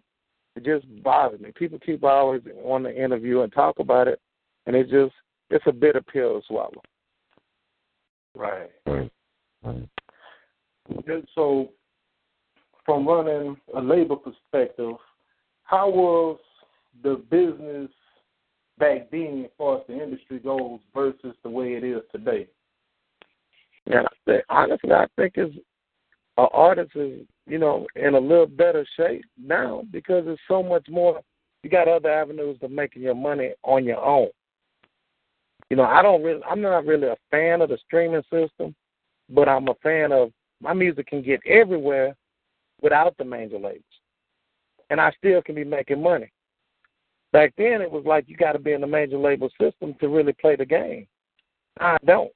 it 0.55 0.63
just 0.63 0.85
bothers 1.03 1.39
me. 1.39 1.51
People 1.55 1.79
keep 1.79 2.03
always 2.03 2.41
on 2.63 2.83
the 2.83 3.03
interview 3.03 3.41
and 3.41 3.51
talk 3.51 3.79
about 3.79 4.07
it, 4.07 4.19
and 4.67 4.75
it 4.75 4.89
just 4.89 5.13
it's 5.49 5.65
a 5.67 5.71
bitter 5.71 6.01
pill 6.01 6.39
to 6.39 6.47
swallow. 6.47 6.81
Right. 8.35 8.69
Right. 8.85 9.11
Right. 9.63 9.89
And 10.89 11.27
so, 11.35 11.69
from 12.85 13.07
running 13.07 13.57
a 13.75 13.81
labor 13.81 14.15
perspective, 14.15 14.95
how 15.63 15.89
was 15.89 16.39
the 17.03 17.21
business 17.29 17.89
back 18.79 19.09
then, 19.11 19.43
as 19.45 19.51
far 19.57 19.77
as 19.77 19.83
the 19.87 20.01
industry 20.01 20.39
goes, 20.39 20.79
versus 20.93 21.35
the 21.43 21.49
way 21.49 21.73
it 21.73 21.83
is 21.83 22.01
today? 22.11 22.47
And 23.85 24.07
I 24.27 24.39
honestly, 24.49 24.91
I 24.91 25.05
think 25.15 25.33
it's 25.35 25.55
an 26.37 26.47
artist 26.53 26.91
is 26.95 27.25
you 27.47 27.57
know 27.57 27.87
in 27.95 28.15
a 28.15 28.19
little 28.19 28.47
better 28.47 28.85
shape 28.97 29.25
now 29.41 29.83
because 29.91 30.23
it's 30.27 30.41
so 30.47 30.61
much 30.63 30.87
more. 30.89 31.21
You 31.63 31.69
got 31.69 31.87
other 31.87 32.09
avenues 32.09 32.57
of 32.61 32.71
making 32.71 33.03
your 33.03 33.15
money 33.15 33.51
on 33.63 33.85
your 33.85 34.03
own. 34.03 34.29
You 35.69 35.77
know, 35.77 35.83
I 35.83 36.01
don't 36.01 36.23
really, 36.23 36.41
I'm 36.49 36.61
not 36.61 36.85
really 36.85 37.07
a 37.07 37.15
fan 37.29 37.61
of 37.61 37.69
the 37.69 37.77
streaming 37.85 38.23
system, 38.31 38.75
but 39.29 39.47
I'm 39.47 39.67
a 39.67 39.75
fan 39.75 40.11
of 40.11 40.31
my 40.61 40.73
music 40.73 41.07
can 41.07 41.21
get 41.21 41.41
everywhere 41.45 42.15
without 42.81 43.17
the 43.17 43.25
major 43.25 43.57
labels, 43.57 43.83
and 44.89 45.01
I 45.01 45.11
still 45.17 45.41
can 45.41 45.55
be 45.55 45.63
making 45.63 46.01
money. 46.01 46.31
Back 47.31 47.53
then, 47.57 47.81
it 47.81 47.91
was 47.91 48.03
like 48.05 48.25
you 48.27 48.35
got 48.35 48.53
to 48.53 48.59
be 48.59 48.73
in 48.73 48.81
the 48.81 48.87
major 48.87 49.17
label 49.17 49.49
system 49.59 49.95
to 49.99 50.09
really 50.09 50.33
play 50.33 50.55
the 50.55 50.65
game. 50.65 51.07
I 51.79 51.97
don't. 52.05 52.31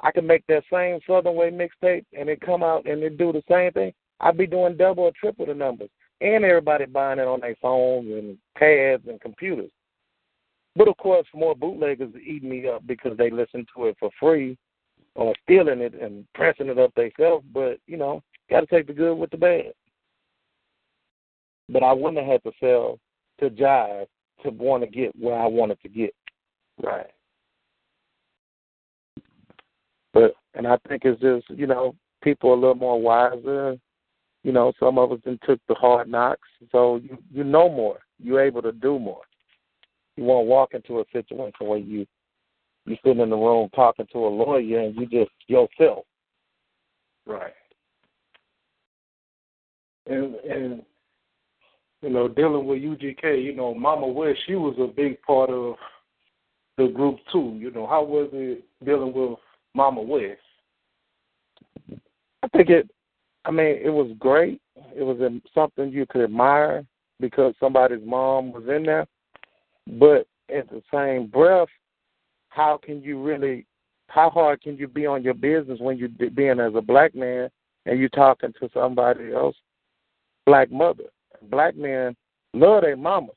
I 0.00 0.10
can 0.10 0.26
make 0.26 0.44
that 0.48 0.64
same 0.72 0.98
Southern 1.06 1.36
Way 1.36 1.50
mixtape 1.50 2.04
and 2.12 2.28
it 2.28 2.40
come 2.40 2.62
out 2.62 2.86
and 2.86 3.02
it 3.02 3.16
do 3.16 3.32
the 3.32 3.42
same 3.48 3.72
thing. 3.72 3.92
I'd 4.20 4.36
be 4.36 4.46
doing 4.46 4.76
double 4.76 5.04
or 5.04 5.12
triple 5.18 5.46
the 5.46 5.54
numbers. 5.54 5.88
And 6.20 6.44
everybody 6.44 6.86
buying 6.86 7.18
it 7.18 7.28
on 7.28 7.40
their 7.40 7.56
phones 7.62 8.10
and 8.10 8.36
pads 8.56 9.04
and 9.08 9.20
computers. 9.20 9.70
But 10.76 10.88
of 10.88 10.96
course, 10.96 11.26
more 11.32 11.54
bootleggers 11.54 12.12
eating 12.16 12.50
me 12.50 12.68
up 12.68 12.86
because 12.86 13.16
they 13.16 13.30
listen 13.30 13.64
to 13.76 13.86
it 13.86 13.96
for 14.00 14.10
free 14.18 14.58
or 15.14 15.34
stealing 15.44 15.80
it 15.80 15.94
and 16.00 16.26
pressing 16.34 16.68
it 16.68 16.78
up 16.78 16.94
themselves. 16.94 17.44
But, 17.52 17.78
you 17.86 17.96
know, 17.96 18.22
got 18.50 18.60
to 18.60 18.66
take 18.66 18.86
the 18.86 18.92
good 18.92 19.14
with 19.14 19.30
the 19.30 19.36
bad. 19.36 19.72
But 21.68 21.82
I 21.82 21.92
wouldn't 21.92 22.18
have 22.18 22.26
had 22.26 22.42
to 22.44 22.52
sell 22.60 22.98
to 23.40 23.50
Jive 23.50 24.06
to 24.42 24.50
want 24.50 24.82
to 24.82 24.88
get 24.88 25.16
where 25.18 25.38
I 25.38 25.46
wanted 25.46 25.80
to 25.82 25.88
get. 25.88 26.14
Right. 26.82 27.10
But 30.12 30.34
and 30.54 30.66
I 30.66 30.78
think 30.88 31.02
it's 31.04 31.20
just 31.20 31.50
you 31.50 31.66
know 31.66 31.94
people 32.22 32.50
are 32.50 32.54
a 32.54 32.56
little 32.56 32.74
more 32.74 33.00
wiser. 33.00 33.76
You 34.44 34.52
know, 34.52 34.72
some 34.78 34.98
of 34.98 35.10
us 35.10 35.18
then 35.24 35.38
took 35.44 35.60
the 35.68 35.74
hard 35.74 36.08
knocks, 36.08 36.48
so 36.70 36.96
you 36.96 37.18
you 37.32 37.44
know 37.44 37.68
more. 37.68 37.98
You're 38.22 38.42
able 38.42 38.62
to 38.62 38.72
do 38.72 38.98
more. 38.98 39.22
You 40.16 40.24
won't 40.24 40.46
walk 40.46 40.74
into 40.74 41.00
a 41.00 41.04
situation 41.12 41.66
where 41.66 41.78
you 41.78 42.06
you 42.86 42.96
sit 43.04 43.18
in 43.18 43.30
the 43.30 43.36
room 43.36 43.68
talking 43.74 44.06
to 44.12 44.18
a 44.18 44.28
lawyer 44.28 44.80
and 44.80 44.94
you 44.96 45.06
just 45.06 45.30
yourself. 45.46 46.04
Right. 47.26 47.54
And 50.06 50.34
and 50.34 50.82
you 52.02 52.10
know, 52.10 52.28
dealing 52.28 52.66
with 52.66 52.82
UGK, 52.82 53.42
you 53.42 53.54
know, 53.56 53.74
Mama 53.74 54.06
Wes, 54.06 54.36
she 54.46 54.56
was 54.56 54.76
a 54.78 54.86
big 54.86 55.20
part 55.22 55.48
of 55.48 55.76
the 56.76 56.88
group 56.88 57.18
too. 57.32 57.56
You 57.58 57.70
know, 57.70 57.86
how 57.86 58.04
was 58.04 58.28
it 58.32 58.62
dealing 58.84 59.14
with 59.14 59.38
Mama 59.74 60.02
Wes? 60.02 60.36
I 62.42 62.48
think 62.48 62.68
it. 62.68 62.90
I 63.46 63.50
mean, 63.50 63.78
it 63.82 63.90
was 63.90 64.10
great. 64.18 64.60
It 64.94 65.02
was 65.02 65.18
something 65.54 65.90
you 65.90 66.04
could 66.06 66.24
admire 66.24 66.84
because 67.20 67.54
somebody's 67.58 68.04
mom 68.04 68.52
was 68.52 68.64
in 68.68 68.84
there. 68.84 69.06
But 69.86 70.26
at 70.54 70.68
the 70.70 70.82
same 70.92 71.26
breath, 71.26 71.68
how 72.54 72.78
can 72.80 73.02
you 73.02 73.20
really? 73.20 73.66
How 74.08 74.30
hard 74.30 74.62
can 74.62 74.76
you 74.76 74.86
be 74.86 75.06
on 75.06 75.24
your 75.24 75.34
business 75.34 75.80
when 75.80 75.98
you 75.98 76.06
are 76.20 76.30
being 76.30 76.60
as 76.60 76.72
a 76.76 76.80
black 76.80 77.14
man 77.14 77.48
and 77.84 77.98
you 77.98 78.08
talking 78.08 78.52
to 78.60 78.68
somebody 78.72 79.32
else, 79.32 79.56
black 80.46 80.70
mother? 80.70 81.04
Black 81.50 81.76
men 81.76 82.14
love 82.52 82.82
their 82.82 82.96
mamas. 82.96 83.34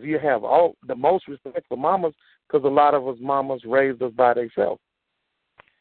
You 0.00 0.18
have 0.20 0.44
all 0.44 0.76
the 0.86 0.94
most 0.94 1.26
respect 1.26 1.66
for 1.68 1.76
mamas 1.76 2.14
because 2.46 2.64
a 2.64 2.68
lot 2.68 2.94
of 2.94 3.06
us 3.08 3.16
mamas 3.20 3.62
raised 3.66 4.00
us 4.00 4.12
by 4.12 4.34
themselves. 4.34 4.80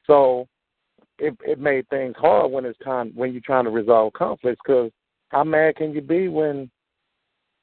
So 0.08 0.48
it 1.20 1.38
it 1.46 1.60
made 1.60 1.88
things 1.90 2.16
hard 2.18 2.52
when 2.52 2.66
it's 2.66 2.80
time 2.80 3.12
when 3.14 3.32
you're 3.32 3.44
trying 3.46 3.66
to 3.66 3.70
resolve 3.70 4.14
conflicts. 4.14 4.62
Because 4.66 4.92
how 5.30 5.44
mad 5.44 5.76
can 5.76 5.94
you 5.94 6.02
be 6.02 6.30
when 6.30 6.72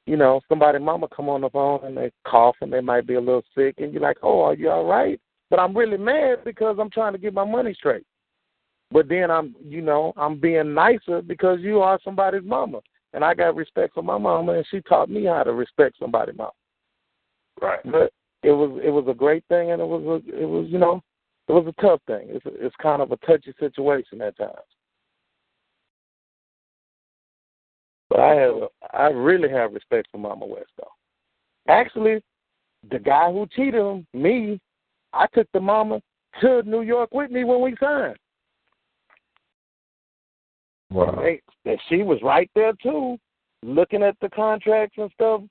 you 0.09 0.17
know 0.17 0.41
somebody 0.49 0.79
mama 0.79 1.07
come 1.15 1.29
on 1.29 1.41
the 1.41 1.49
phone 1.51 1.81
and 1.83 1.95
they 1.95 2.11
cough 2.25 2.55
and 2.61 2.73
they 2.73 2.81
might 2.81 3.05
be 3.05 3.13
a 3.13 3.19
little 3.19 3.43
sick 3.55 3.75
and 3.77 3.93
you're 3.93 4.01
like, 4.01 4.17
oh, 4.23 4.41
are 4.41 4.55
you 4.55 4.67
all 4.67 4.85
right? 4.85 5.21
But 5.51 5.59
I'm 5.59 5.77
really 5.77 5.97
mad 5.97 6.43
because 6.43 6.77
I'm 6.79 6.89
trying 6.89 7.13
to 7.13 7.19
get 7.19 7.33
my 7.33 7.45
money 7.45 7.75
straight. 7.75 8.05
But 8.91 9.07
then 9.07 9.29
I'm 9.29 9.55
you 9.63 9.81
know 9.81 10.13
I'm 10.17 10.39
being 10.39 10.73
nicer 10.73 11.21
because 11.21 11.59
you 11.61 11.81
are 11.81 11.99
somebody's 12.03 12.43
mama, 12.43 12.79
and 13.13 13.23
I 13.23 13.35
got 13.35 13.55
respect 13.55 13.93
for 13.93 14.01
my 14.01 14.17
mama, 14.17 14.53
and 14.53 14.65
she 14.71 14.81
taught 14.81 15.11
me 15.11 15.25
how 15.25 15.43
to 15.43 15.53
respect 15.53 15.97
somebody's 15.99 16.35
mama. 16.35 16.51
Right. 17.61 17.79
But 17.85 18.11
it 18.41 18.51
was 18.51 18.81
it 18.83 18.89
was 18.89 19.05
a 19.07 19.13
great 19.13 19.43
thing, 19.47 19.71
and 19.71 19.79
it 19.79 19.85
was 19.87 20.23
a, 20.25 20.41
it 20.41 20.47
was 20.47 20.65
you 20.69 20.79
know 20.79 21.03
it 21.47 21.51
was 21.51 21.67
a 21.67 21.81
tough 21.81 22.01
thing. 22.07 22.29
It's 22.29 22.45
it's 22.47 22.75
kind 22.81 23.03
of 23.03 23.11
a 23.11 23.17
touchy 23.17 23.53
situation 23.59 24.21
at 24.21 24.35
times. 24.39 24.73
But 28.09 28.19
I 28.19 28.35
have 28.35 28.55
I 28.93 29.07
really 29.07 29.49
have 29.49 29.73
respect 29.73 30.07
for 30.11 30.17
Mama 30.17 30.45
Wes 30.45 30.63
though. 30.77 30.91
Actually, 31.67 32.21
the 32.89 32.99
guy 32.99 33.31
who 33.31 33.47
cheated 33.55 33.81
on 33.81 34.05
me, 34.13 34.59
I 35.13 35.27
took 35.33 35.47
the 35.53 35.59
mama 35.59 36.01
to 36.41 36.63
New 36.63 36.81
York 36.81 37.09
with 37.13 37.29
me 37.31 37.43
when 37.43 37.61
we 37.61 37.75
signed. 37.79 38.17
Wow. 40.91 41.23
And 41.65 41.79
she 41.87 42.03
was 42.03 42.19
right 42.23 42.49
there 42.55 42.73
too, 42.81 43.17
looking 43.61 44.01
at 44.01 44.15
the 44.21 44.29
contracts 44.29 44.95
and 44.97 45.11
stuff 45.13 45.41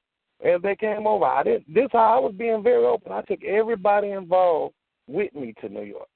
as 0.45 0.61
they 0.63 0.75
came 0.75 1.07
over. 1.07 1.25
I 1.25 1.43
didn't 1.45 1.73
this 1.73 1.89
how 1.93 2.17
I 2.17 2.19
was 2.19 2.35
being 2.37 2.63
very 2.63 2.85
open. 2.85 3.13
I 3.13 3.23
took 3.23 3.45
everybody 3.45 4.11
involved 4.11 4.75
with 5.07 5.35
me 5.35 5.55
to 5.61 5.69
New 5.69 5.83
York. 5.83 6.09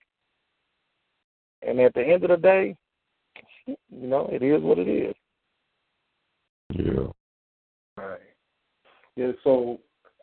And 1.67 1.79
at 1.81 1.95
the 1.95 2.03
end 2.03 2.25
of 2.25 2.31
the 2.31 2.37
day, 2.37 2.77
you 3.67 3.77
know, 4.09 4.29
it 4.33 4.43
is 4.43 4.61
what 4.61 4.79
it 4.79 4.89
is. 4.89 5.15
Yeah. 6.73 7.07
Right. 7.97 8.21
Yeah. 9.17 9.33
So 9.45 9.79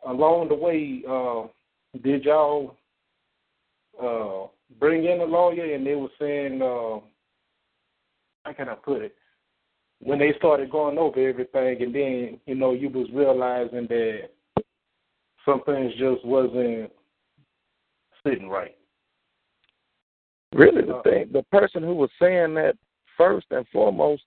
along 0.06 0.48
the 0.48 0.54
way, 0.54 1.02
uh, 1.08 1.46
did 2.02 2.24
y'all 2.24 2.76
uh, 4.02 4.48
bring 4.78 5.04
in 5.04 5.20
a 5.20 5.24
lawyer? 5.24 5.74
And 5.74 5.86
they 5.86 5.94
were 5.94 6.08
saying, 6.18 6.60
uh, 6.62 7.00
how 8.44 8.52
can 8.56 8.68
I 8.68 8.74
put 8.74 9.02
it? 9.02 9.14
When 10.02 10.18
they 10.18 10.32
started 10.38 10.70
going 10.70 10.96
over 10.96 11.28
everything, 11.28 11.82
and 11.82 11.94
then 11.94 12.40
you 12.46 12.54
know 12.54 12.72
you 12.72 12.88
was 12.88 13.08
realizing 13.12 13.86
that 13.88 14.30
some 15.44 15.62
things 15.64 15.92
just 15.98 16.24
wasn't 16.24 16.90
sitting 18.26 18.48
right. 18.48 18.74
Really, 20.54 20.82
the 20.82 21.00
thing, 21.04 21.28
the 21.32 21.44
person 21.52 21.82
who 21.82 21.94
was 21.94 22.10
saying 22.20 22.54
that 22.54 22.76
first 23.16 23.46
and 23.50 23.66
foremost 23.72 24.22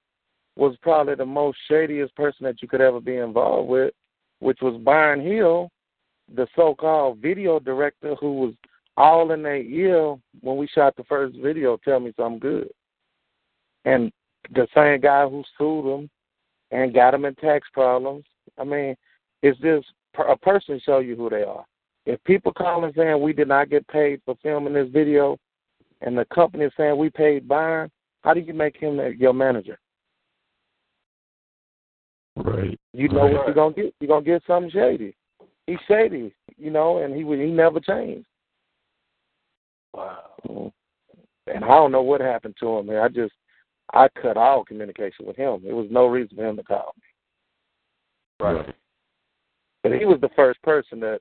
was 0.56 0.76
probably 0.82 1.16
the 1.16 1.26
most 1.26 1.58
shadiest 1.70 2.16
person 2.16 2.46
that 2.46 2.62
you 2.62 2.68
could 2.68 2.82
ever 2.82 3.00
be 3.00 3.18
involved 3.18 3.70
with, 3.70 3.94
which 4.40 4.60
was 4.62 4.80
Byron 4.84 5.22
Hill, 5.22 5.70
the 6.36 6.48
so-called 6.56 7.18
video 7.20 7.60
director 7.60 8.16
who 8.16 8.34
was 8.34 8.54
all 8.96 9.32
in 9.32 9.42
their 9.42 9.58
ear 9.58 10.16
when 10.42 10.58
we 10.58 10.68
shot 10.68 10.96
the 10.96 11.04
first 11.06 11.36
video. 11.38 11.78
Tell 11.78 12.00
me 12.00 12.14
something 12.16 12.40
good, 12.40 12.70
and 13.86 14.12
the 14.54 14.68
same 14.76 15.02
guy 15.02 15.28
who 15.28 15.44
sued 15.58 15.86
him 15.86 16.10
and 16.72 16.94
got 16.94 17.14
him 17.14 17.26
in 17.26 17.36
tax 17.36 17.68
problems. 17.74 18.26
I 18.60 18.64
mean, 18.64 18.96
it's 19.42 19.60
just 19.60 19.88
a 20.18 20.38
person 20.38 20.80
show 20.86 21.00
you 21.00 21.16
who 21.16 21.30
they 21.30 21.44
are. 21.44 21.66
If 22.06 22.24
people 22.26 22.52
calling 22.52 22.94
saying 22.96 23.22
we 23.22 23.34
did 23.34 23.48
not 23.48 23.70
get 23.70 23.88
paid 23.88 24.22
for 24.26 24.36
filming 24.44 24.74
this 24.74 24.90
video, 24.92 25.38
and 26.02 26.18
the 26.18 26.26
company 26.26 26.66
is 26.66 26.74
saying 26.76 26.98
we 26.98 27.10
paid 27.10 27.48
Byron, 27.48 27.90
how 28.22 28.34
do 28.34 28.42
you 28.42 28.54
make 28.54 28.78
him 28.78 29.00
your 29.18 29.34
manager? 29.34 29.80
Right. 32.36 32.80
You 32.94 33.10
know 33.10 33.24
right. 33.24 33.34
what 33.34 33.46
you're 33.46 33.56
gonna 33.56 33.76
get. 33.76 33.94
You're 34.00 34.08
gonna 34.08 34.26
get 34.26 34.44
something 34.48 34.72
shady. 34.72 35.16
He's 35.68 35.78
shady, 35.88 36.34
you 36.58 36.72
know, 36.72 36.98
and 37.00 37.14
he 37.16 37.22
he 37.22 37.52
never 37.52 37.80
changed. 37.80 38.28
Wow. 39.94 40.72
And 41.48 41.64
I 41.64 41.68
don't 41.68 41.92
know 41.92 42.02
what 42.02 42.22
happened 42.22 42.56
to 42.60 42.78
him. 42.78 42.88
Man. 42.88 42.98
I 42.98 43.08
just 43.08 43.34
I 43.94 44.08
cut 44.22 44.38
all 44.38 44.66
communication 44.66 45.26
with 45.26 45.36
him. 45.36 45.62
There 45.64 45.76
was 45.76 45.88
no 45.92 46.08
reason 46.08 46.38
for 46.38 46.46
him 46.46 46.58
to 46.58 46.64
call 46.64 46.94
me. 46.96 48.46
Right. 48.46 48.76
But 49.84 49.92
he 49.94 50.06
was 50.06 50.20
the 50.22 50.30
first 50.36 50.62
person 50.64 51.00
that 51.02 51.20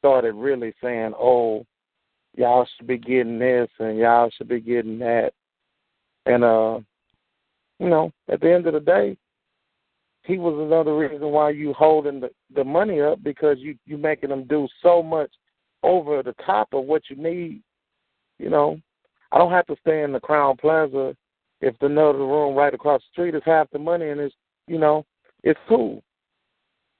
started 0.00 0.34
really 0.34 0.74
saying, 0.82 1.14
"Oh, 1.18 1.64
y'all 2.36 2.66
should 2.76 2.86
be 2.86 2.98
getting 2.98 3.38
this 3.38 3.68
and 3.78 3.98
y'all 3.98 4.30
should 4.36 4.48
be 4.48 4.60
getting 4.60 4.98
that," 4.98 5.32
and 6.26 6.44
uh, 6.44 6.80
you 7.78 7.88
know, 7.88 8.12
at 8.28 8.40
the 8.40 8.52
end 8.52 8.66
of 8.66 8.74
the 8.74 8.80
day, 8.80 9.16
he 10.30 10.38
was 10.38 10.54
another 10.58 10.96
reason 10.96 11.28
why 11.32 11.50
you 11.50 11.72
holding 11.72 12.20
the 12.20 12.30
the 12.54 12.62
money 12.62 13.00
up 13.00 13.22
because 13.22 13.58
you 13.58 13.76
you 13.84 13.96
making 13.98 14.30
them 14.30 14.44
do 14.44 14.68
so 14.82 15.02
much 15.02 15.30
over 15.82 16.22
the 16.22 16.34
top 16.46 16.68
of 16.72 16.84
what 16.84 17.02
you 17.10 17.16
need. 17.16 17.62
You 18.38 18.48
know, 18.48 18.80
I 19.32 19.38
don't 19.38 19.52
have 19.52 19.66
to 19.66 19.76
stay 19.80 20.02
in 20.02 20.12
the 20.12 20.20
Crowne 20.20 20.58
Plaza 20.58 21.16
if 21.60 21.76
the 21.80 21.86
another 21.86 22.18
room 22.18 22.54
right 22.54 22.72
across 22.72 23.00
the 23.02 23.12
street 23.12 23.34
is 23.34 23.42
half 23.44 23.68
the 23.70 23.78
money 23.78 24.08
and 24.08 24.20
it's 24.20 24.34
you 24.68 24.78
know 24.78 25.04
it's 25.42 25.60
cool. 25.68 26.02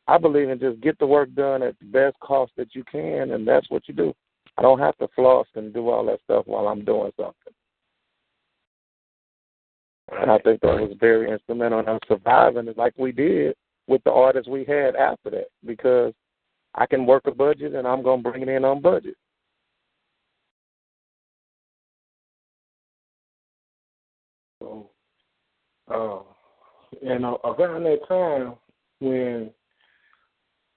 I 0.08 0.18
believe 0.18 0.48
in 0.48 0.58
just 0.58 0.80
get 0.80 0.98
the 0.98 1.06
work 1.06 1.32
done 1.34 1.62
at 1.62 1.78
the 1.78 1.86
best 1.86 2.18
cost 2.18 2.50
that 2.56 2.74
you 2.74 2.82
can, 2.90 3.30
and 3.30 3.46
that's 3.46 3.70
what 3.70 3.86
you 3.86 3.94
do. 3.94 4.12
I 4.58 4.62
don't 4.62 4.80
have 4.80 4.96
to 4.98 5.08
floss 5.14 5.46
and 5.54 5.72
do 5.72 5.88
all 5.88 6.04
that 6.06 6.18
stuff 6.24 6.46
while 6.46 6.66
I'm 6.66 6.84
doing 6.84 7.12
something. 7.16 7.54
And 10.18 10.30
I 10.30 10.38
think 10.38 10.60
that 10.60 10.80
was 10.80 10.96
very 10.98 11.30
instrumental 11.30 11.80
in 11.80 11.88
us 11.88 12.00
surviving 12.08 12.72
like 12.76 12.94
we 12.98 13.12
did 13.12 13.54
with 13.86 14.02
the 14.04 14.12
artists 14.12 14.48
we 14.48 14.64
had 14.64 14.96
after 14.96 15.30
that 15.30 15.48
because 15.64 16.12
I 16.74 16.86
can 16.86 17.06
work 17.06 17.26
a 17.26 17.30
budget 17.30 17.74
and 17.74 17.86
I'm 17.86 18.02
going 18.02 18.22
to 18.22 18.30
bring 18.30 18.42
it 18.42 18.48
in 18.48 18.64
on 18.64 18.80
budget. 18.80 19.16
So, 24.60 24.90
uh, 25.92 26.20
and 27.02 27.24
uh, 27.24 27.36
around 27.44 27.84
that 27.84 28.06
time 28.08 28.54
when 29.00 29.50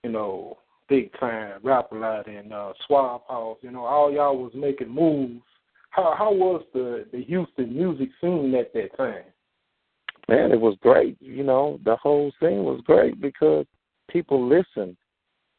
you 0.04 0.10
know 0.10 0.58
big 0.88 1.12
time 1.20 1.60
rap 1.64 1.92
a 1.92 1.96
lot 1.96 2.28
and 2.28 2.54
uh, 2.54 2.74
Suave 2.88 3.22
House, 3.28 3.58
you 3.62 3.72
know, 3.72 3.86
all 3.86 4.12
y'all 4.12 4.38
was 4.38 4.52
making 4.56 4.90
moves. 4.90 5.42
How 5.94 6.16
how 6.18 6.34
was 6.34 6.64
the 6.74 7.06
the 7.12 7.24
Houston 7.24 7.76
music 7.76 8.10
scene 8.20 8.56
at 8.56 8.74
that 8.74 8.98
time? 8.98 9.24
Man, 10.28 10.52
it 10.52 10.60
was 10.60 10.76
great. 10.82 11.18
You 11.22 11.44
know, 11.44 11.80
the 11.86 11.96
whole 11.98 12.32
scene 12.40 12.64
was 12.64 12.82
great 12.84 13.22
because 13.22 13.68
people 14.10 14.48
listen. 14.48 14.98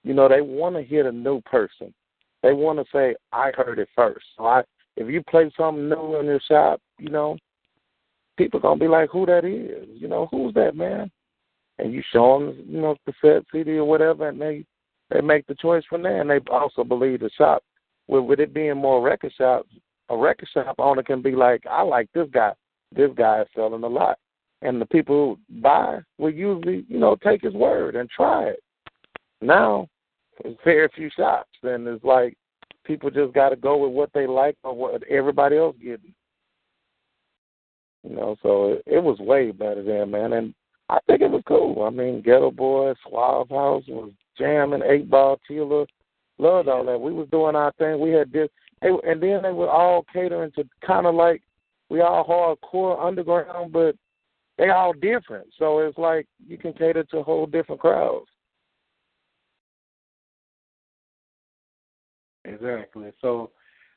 You 0.02 0.12
know, 0.12 0.28
they 0.28 0.40
want 0.40 0.74
to 0.74 0.82
hear 0.82 1.04
the 1.04 1.12
new 1.12 1.40
person. 1.42 1.94
They 2.42 2.52
want 2.52 2.80
to 2.80 2.84
say, 2.92 3.14
"I 3.32 3.52
heard 3.52 3.78
it 3.78 3.88
first. 3.94 4.26
So 4.36 4.46
I, 4.46 4.64
if 4.96 5.08
you 5.08 5.22
play 5.22 5.52
something 5.56 5.88
new 5.88 6.18
in 6.18 6.26
your 6.26 6.40
shop, 6.40 6.80
you 6.98 7.10
know, 7.10 7.36
people 8.36 8.58
gonna 8.58 8.80
be 8.80 8.88
like, 8.88 9.10
"Who 9.10 9.26
that 9.26 9.44
is? 9.44 9.88
You 9.88 10.08
know, 10.08 10.26
who's 10.32 10.52
that 10.54 10.74
man?" 10.74 11.12
And 11.78 11.92
you 11.92 12.02
show 12.12 12.40
them, 12.40 12.64
you 12.68 12.80
know, 12.80 12.96
cassette 13.04 13.44
CD 13.52 13.78
or 13.78 13.84
whatever, 13.84 14.28
and 14.30 14.40
they 14.40 14.64
they 15.10 15.20
make 15.20 15.46
the 15.46 15.54
choice 15.54 15.84
from 15.84 16.02
there. 16.02 16.20
And 16.20 16.28
they 16.28 16.40
also 16.50 16.82
believe 16.82 17.20
the 17.20 17.30
shop, 17.30 17.62
with 18.08 18.24
with 18.24 18.40
it 18.40 18.52
being 18.52 18.76
more 18.78 19.00
record 19.00 19.32
shops, 19.34 19.70
a 20.08 20.16
record 20.16 20.48
shop 20.52 20.76
owner 20.78 21.02
can 21.02 21.22
be 21.22 21.32
like, 21.32 21.64
"I 21.66 21.82
like 21.82 22.10
this 22.12 22.28
guy. 22.30 22.52
This 22.92 23.10
guy 23.16 23.42
is 23.42 23.48
selling 23.54 23.82
a 23.82 23.88
lot." 23.88 24.18
And 24.62 24.80
the 24.80 24.86
people 24.86 25.36
who 25.36 25.60
buy 25.60 26.00
will 26.18 26.30
usually, 26.30 26.84
you 26.88 26.98
know, 26.98 27.16
take 27.16 27.42
his 27.42 27.54
word 27.54 27.96
and 27.96 28.08
try 28.08 28.44
it. 28.44 28.62
Now, 29.40 29.88
there's 30.42 30.56
very 30.64 30.88
few 30.94 31.10
shops, 31.10 31.50
and 31.62 31.86
it's 31.86 32.04
like 32.04 32.36
people 32.84 33.10
just 33.10 33.34
got 33.34 33.50
to 33.50 33.56
go 33.56 33.76
with 33.76 33.92
what 33.92 34.10
they 34.12 34.26
like 34.26 34.56
or 34.62 34.74
what 34.74 35.02
everybody 35.04 35.56
else 35.56 35.76
getting. 35.82 36.14
You 38.02 38.16
know, 38.16 38.36
so 38.42 38.72
it, 38.72 38.82
it 38.86 39.02
was 39.02 39.18
way 39.18 39.50
better 39.50 39.82
then, 39.82 40.10
man. 40.10 40.34
And 40.34 40.54
I 40.88 40.98
think 41.06 41.22
it 41.22 41.30
was 41.30 41.42
cool. 41.46 41.82
I 41.84 41.90
mean, 41.90 42.22
Geto 42.22 42.54
Boy, 42.54 42.92
Suave 43.06 43.48
House 43.48 43.84
was 43.88 44.12
jamming, 44.38 44.82
Eight 44.82 45.08
Ball, 45.08 45.40
Tela, 45.48 45.86
loved 46.38 46.68
all 46.68 46.84
that. 46.84 47.00
We 47.00 47.12
was 47.12 47.28
doing 47.30 47.56
our 47.56 47.72
thing. 47.72 48.00
We 48.00 48.10
had 48.10 48.30
this, 48.32 48.48
and 48.84 49.22
then 49.22 49.42
they 49.42 49.52
were 49.52 49.70
all 49.70 50.04
catering 50.12 50.52
to 50.52 50.64
kind 50.86 51.06
of 51.06 51.14
like 51.14 51.42
we 51.88 52.00
all 52.00 52.24
hardcore 52.24 53.04
underground, 53.04 53.72
but 53.72 53.96
they 54.58 54.70
all 54.70 54.92
different. 54.92 55.46
So 55.58 55.78
it's 55.80 55.98
like 55.98 56.26
you 56.46 56.58
can 56.58 56.72
cater 56.72 57.04
to 57.04 57.22
whole 57.22 57.46
different 57.46 57.80
crowds. 57.80 58.26
Exactly. 62.44 63.10
So, 63.20 63.50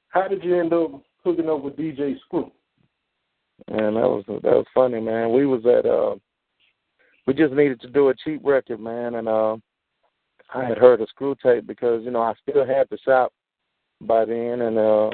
how 0.10 0.28
did 0.28 0.44
you 0.44 0.58
end 0.58 0.72
up 0.72 1.02
hooking 1.24 1.50
up 1.50 1.62
with 1.62 1.76
DJ 1.76 2.18
Screw? 2.22 2.52
Man, 3.70 3.96
that 3.96 4.02
was 4.02 4.24
that 4.28 4.44
was 4.44 4.66
funny, 4.74 5.02
man. 5.02 5.34
We 5.34 5.46
was 5.46 5.66
at 5.66 5.86
uh, 5.86 6.16
we 7.26 7.34
just 7.34 7.54
needed 7.54 7.82
to 7.82 7.90
do 7.90 8.10
a 8.10 8.16
cheap 8.24 8.42
record, 8.44 8.80
man, 8.80 9.16
and 9.16 9.28
uh, 9.28 9.58
I 10.54 10.64
had 10.64 10.78
heard 10.78 11.02
a 11.02 11.08
Screw 11.08 11.36
tape 11.44 11.68
because 11.68 12.04
you 12.06 12.12
know 12.12 12.22
I 12.22 12.34
still 12.42 12.66
had 12.66 12.88
the 12.90 12.98
shop 13.00 13.34
by 14.02 14.26
then, 14.26 14.62
and 14.62 14.78
uh, 14.78 15.10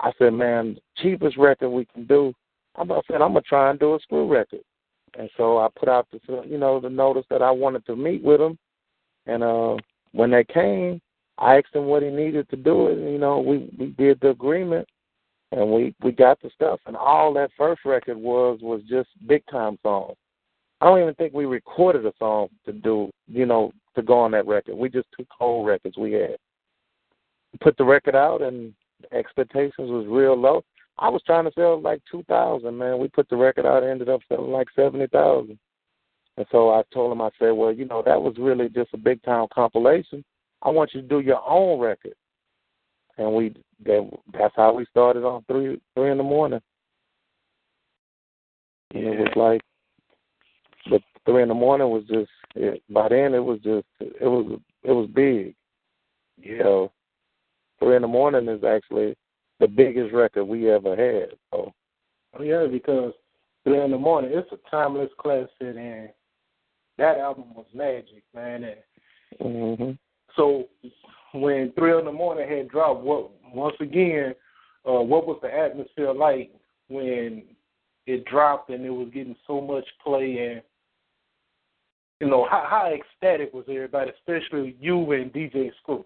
I 0.00 0.12
said, 0.18 0.32
man, 0.32 0.78
cheapest 0.96 1.36
record 1.36 1.70
we 1.70 1.84
can 1.86 2.06
do. 2.06 2.32
I'm 2.76 2.90
I 2.92 3.00
said 3.06 3.20
I'm 3.20 3.32
gonna 3.32 3.40
try 3.42 3.70
and 3.70 3.78
do 3.78 3.94
a 3.94 4.00
Screw 4.00 4.26
record, 4.26 4.60
and 5.18 5.28
so 5.36 5.58
I 5.58 5.68
put 5.78 5.88
out 5.88 6.06
the 6.12 6.42
you 6.46 6.58
know 6.58 6.80
the 6.80 6.90
notice 6.90 7.24
that 7.30 7.42
I 7.42 7.50
wanted 7.50 7.84
to 7.86 7.96
meet 7.96 8.22
with 8.22 8.38
them, 8.38 8.58
and 9.26 9.42
uh, 9.42 9.76
when 10.12 10.30
they 10.30 10.44
came, 10.44 11.00
I 11.38 11.58
asked 11.58 11.74
him 11.74 11.86
what 11.86 12.02
he 12.02 12.10
needed 12.10 12.48
to 12.50 12.56
do 12.56 12.88
it. 12.88 12.98
And, 12.98 13.12
you 13.12 13.18
know, 13.18 13.40
we 13.40 13.70
we 13.78 13.86
did 13.98 14.18
the 14.20 14.30
agreement, 14.30 14.88
and 15.52 15.72
we 15.72 15.94
we 16.02 16.12
got 16.12 16.40
the 16.40 16.50
stuff. 16.54 16.80
And 16.86 16.96
all 16.96 17.32
that 17.34 17.50
first 17.56 17.82
record 17.84 18.16
was 18.16 18.58
was 18.62 18.82
just 18.88 19.08
big 19.26 19.42
time 19.50 19.78
songs. 19.82 20.16
I 20.80 20.86
don't 20.86 21.00
even 21.00 21.14
think 21.14 21.34
we 21.34 21.46
recorded 21.46 22.06
a 22.06 22.12
song 22.18 22.48
to 22.64 22.72
do, 22.72 23.10
you 23.26 23.46
know, 23.46 23.72
to 23.96 24.02
go 24.02 24.18
on 24.18 24.30
that 24.32 24.46
record. 24.46 24.76
We 24.76 24.88
just 24.88 25.08
took 25.16 25.26
whole 25.30 25.64
records 25.64 25.96
we 25.96 26.12
had, 26.12 26.36
put 27.60 27.76
the 27.76 27.84
record 27.84 28.14
out, 28.14 28.42
and 28.42 28.74
expectations 29.12 29.90
was 29.90 30.06
real 30.08 30.38
low. 30.38 30.62
I 30.98 31.08
was 31.08 31.22
trying 31.24 31.44
to 31.44 31.52
sell 31.54 31.80
like 31.80 32.02
two 32.10 32.24
thousand, 32.24 32.76
man. 32.76 32.98
We 32.98 33.08
put 33.08 33.28
the 33.28 33.36
record 33.36 33.66
out, 33.66 33.82
and 33.82 33.92
ended 33.92 34.08
up 34.08 34.20
selling 34.28 34.50
like 34.50 34.68
seventy 34.74 35.06
thousand. 35.06 35.58
And 36.36 36.46
so 36.52 36.70
I 36.70 36.82
told 36.94 37.10
him, 37.10 37.20
I 37.20 37.30
said, 37.38 37.50
well, 37.50 37.72
you 37.72 37.84
know, 37.84 38.00
that 38.06 38.20
was 38.20 38.36
really 38.38 38.68
just 38.68 38.94
a 38.94 38.96
big 38.96 39.20
time 39.24 39.48
compilation. 39.52 40.24
I 40.62 40.70
want 40.70 40.94
you 40.94 41.02
to 41.02 41.08
do 41.08 41.20
your 41.20 41.42
own 41.48 41.80
record. 41.80 42.14
And 43.16 43.34
we 43.34 43.54
that, 43.84 44.08
that's 44.32 44.54
how 44.56 44.72
we 44.72 44.86
started 44.86 45.24
on 45.24 45.44
three 45.48 45.80
three 45.94 46.10
in 46.10 46.18
the 46.18 46.24
morning. 46.24 46.60
And 48.94 49.04
it 49.04 49.18
was 49.18 49.32
like 49.36 49.60
but 50.90 51.02
three 51.26 51.42
in 51.42 51.48
the 51.48 51.54
morning 51.54 51.90
was 51.90 52.04
just 52.04 52.30
it, 52.54 52.82
by 52.88 53.08
then 53.08 53.34
it 53.34 53.44
was 53.44 53.58
just 53.58 53.86
it 54.00 54.22
was 54.22 54.60
it 54.82 54.92
was 54.92 55.08
big. 55.12 55.54
Yeah. 56.40 56.62
So 56.62 56.92
three 57.78 57.96
in 57.96 58.02
the 58.02 58.08
morning 58.08 58.48
is 58.48 58.64
actually 58.64 59.16
the 59.60 59.68
biggest 59.68 60.12
record 60.12 60.44
we 60.44 60.70
ever 60.70 60.96
had. 60.96 61.36
So 61.52 61.72
Oh 62.38 62.42
yeah, 62.42 62.66
because 62.70 63.12
three 63.64 63.80
in 63.82 63.90
the 63.90 63.98
morning, 63.98 64.30
it's 64.34 64.50
a 64.52 64.70
timeless 64.70 65.10
classic, 65.18 65.48
and 65.60 66.10
that 66.98 67.18
album 67.18 67.54
was 67.54 67.66
magic, 67.74 68.22
man. 68.34 68.64
And 69.40 69.76
hmm 69.76 69.90
so 70.36 70.68
when 71.32 71.72
three 71.72 71.98
in 71.98 72.04
the 72.04 72.12
morning 72.12 72.48
had 72.48 72.68
dropped, 72.68 73.02
what 73.02 73.30
once 73.52 73.76
again, 73.80 74.34
uh, 74.88 75.00
what 75.00 75.26
was 75.26 75.38
the 75.42 75.52
atmosphere 75.52 76.12
like 76.12 76.52
when 76.88 77.42
it 78.06 78.24
dropped 78.24 78.70
and 78.70 78.84
it 78.84 78.90
was 78.90 79.08
getting 79.12 79.36
so 79.46 79.60
much 79.60 79.84
play 80.02 80.52
and 80.52 80.62
you 82.20 82.28
know 82.28 82.46
how 82.50 82.66
how 82.68 82.92
ecstatic 82.92 83.52
was 83.52 83.64
everybody, 83.68 84.10
especially 84.10 84.76
you 84.80 85.12
and 85.12 85.32
DJ 85.32 85.70
Screw. 85.82 86.04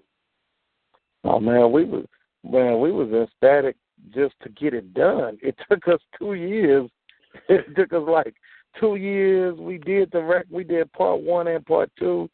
Oh 1.25 1.41
man, 1.41 1.73
we 1.73 1.85
was 1.85 2.05
man, 2.45 2.81
we 2.81 2.93
was 2.93 3.09
ecstatic 3.13 3.77
just 4.15 4.35
to 4.43 4.49
get 4.49 4.75
it 4.75 4.93
done. 4.95 5.39
It 5.43 5.57
took 5.71 5.87
us 5.89 6.01
two 6.19 6.35
years. 6.35 6.89
It 7.49 7.75
took 7.75 7.95
us 7.95 8.03
like 8.07 8.35
two 8.79 8.97
years. 8.97 9.57
We 9.59 9.79
did 9.79 10.11
the 10.13 10.23
rec. 10.23 10.45
We 10.51 10.65
did 10.65 10.93
part 10.93 11.23
one 11.23 11.47
and 11.47 11.65
part 11.65 11.91
two, 11.99 12.29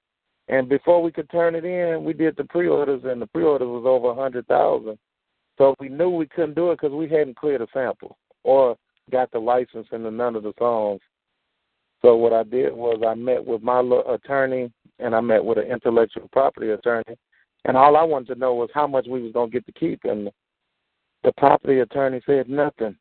and 0.48 0.68
before 0.68 1.00
we 1.02 1.12
could 1.12 1.30
turn 1.30 1.54
it 1.54 1.64
in, 1.64 2.02
we 2.02 2.12
did 2.12 2.36
the 2.36 2.42
pre-orders, 2.42 3.02
and 3.04 3.22
the 3.22 3.28
pre-orders 3.28 3.68
was 3.68 3.84
over 3.86 4.10
a 4.10 4.14
hundred 4.20 4.48
thousand. 4.48 4.98
So 5.56 5.74
we 5.78 5.88
knew 5.88 6.10
we 6.10 6.26
couldn't 6.26 6.54
do 6.54 6.70
it 6.70 6.80
because 6.80 6.94
we 6.94 7.08
hadn't 7.08 7.36
cleared 7.36 7.60
a 7.60 7.66
sample 7.72 8.16
or 8.44 8.76
got 9.10 9.30
the 9.30 9.38
license 9.38 9.88
into 9.92 10.10
none 10.10 10.36
of 10.36 10.42
the 10.42 10.52
songs. 10.58 11.00
So 12.02 12.16
what 12.16 12.32
I 12.32 12.44
did 12.44 12.72
was 12.72 13.02
I 13.06 13.14
met 13.14 13.44
with 13.44 13.62
my 13.62 13.80
attorney 14.08 14.72
and 15.00 15.14
I 15.14 15.20
met 15.20 15.44
with 15.44 15.58
an 15.58 15.64
intellectual 15.64 16.28
property 16.32 16.70
attorney, 16.70 17.16
and 17.64 17.76
all 17.76 17.96
I 17.96 18.02
wanted 18.02 18.34
to 18.34 18.40
know 18.40 18.54
was 18.54 18.70
how 18.74 18.86
much 18.86 19.06
we 19.08 19.22
was 19.22 19.32
gonna 19.32 19.50
get 19.50 19.66
to 19.66 19.72
keep, 19.72 20.00
and 20.04 20.30
the 21.24 21.32
property 21.36 21.80
attorney 21.80 22.20
said 22.26 22.48
nothing. 22.48 22.96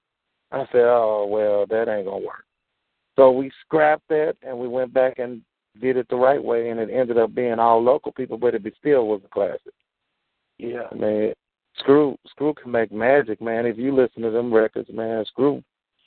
I 0.51 0.66
said, 0.72 0.86
"Oh 0.86 1.28
well, 1.30 1.66
that 1.68 1.89
ain't 1.89 2.08
gonna 2.08 2.26
work." 2.26 2.45
So 3.16 3.32
we 3.32 3.51
scrapped 3.66 4.08
that 4.10 4.36
and 4.41 4.58
we 4.58 4.68
went 4.68 4.93
back 4.93 5.20
and 5.20 5.41
did 5.80 5.97
it 5.97 6.08
the 6.10 6.16
right 6.16 6.43
way, 6.43 6.70
and 6.70 6.80
it 6.80 6.89
ended 6.89 7.18
up 7.18 7.34
being 7.34 7.60
all 7.60 7.82
local 7.82 8.12
people, 8.12 8.38
but 8.38 8.55
it 8.55 8.64
still 8.80 9.08
was 9.08 9.22
a 9.24 9.30
classic. 9.30 9.74
Yeah. 10.58 10.88
I 10.91 10.95
mean, 10.95 11.34
Screw 11.80 12.18
Screw 12.28 12.53
can 12.53 12.72
make 12.72 12.91
magic, 12.91 13.41
man. 13.41 13.66
If 13.66 13.78
you 13.78 13.93
listen 13.93 14.24
to 14.24 14.32
them 14.32 14.53
records, 14.53 14.89
man, 14.91 15.24
Screw 15.26 15.64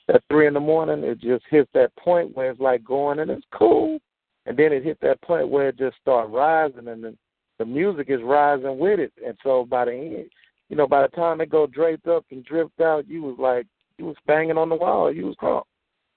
at 0.08 0.22
three 0.28 0.46
in 0.46 0.54
the 0.54 0.60
morning, 0.60 1.04
it 1.04 1.20
just 1.20 1.44
hits 1.50 1.70
that 1.74 1.94
point 1.96 2.36
where 2.36 2.50
it's 2.50 2.60
like 2.60 2.84
going 2.84 3.20
and 3.20 3.30
it's 3.30 3.46
cool, 3.52 3.98
and 4.46 4.56
then 4.56 4.72
it 4.72 4.84
hit 4.84 4.98
that 5.00 5.20
point 5.22 5.48
where 5.48 5.68
it 5.68 5.78
just 5.78 5.96
start 5.98 6.30
rising 6.30 6.88
and 6.88 7.04
the, 7.04 7.16
the 7.60 7.66
music 7.66 8.06
is 8.08 8.22
rising 8.24 8.78
with 8.78 8.98
it, 8.98 9.12
and 9.24 9.36
so 9.42 9.66
by 9.68 9.84
the 9.84 9.92
end, 9.92 10.30
you 10.70 10.76
know, 10.76 10.86
by 10.86 11.02
the 11.02 11.08
time 11.08 11.42
it 11.42 11.50
go 11.50 11.66
draped 11.66 12.08
up 12.08 12.24
and 12.30 12.42
dripped 12.42 12.80
out, 12.80 13.06
you 13.06 13.20
was 13.22 13.36
like 13.38 13.66
you 13.98 14.06
was 14.06 14.16
banging 14.26 14.56
on 14.56 14.70
the 14.70 14.74
wall, 14.74 15.12
you 15.12 15.26
was 15.26 15.36
crunk. 15.36 15.64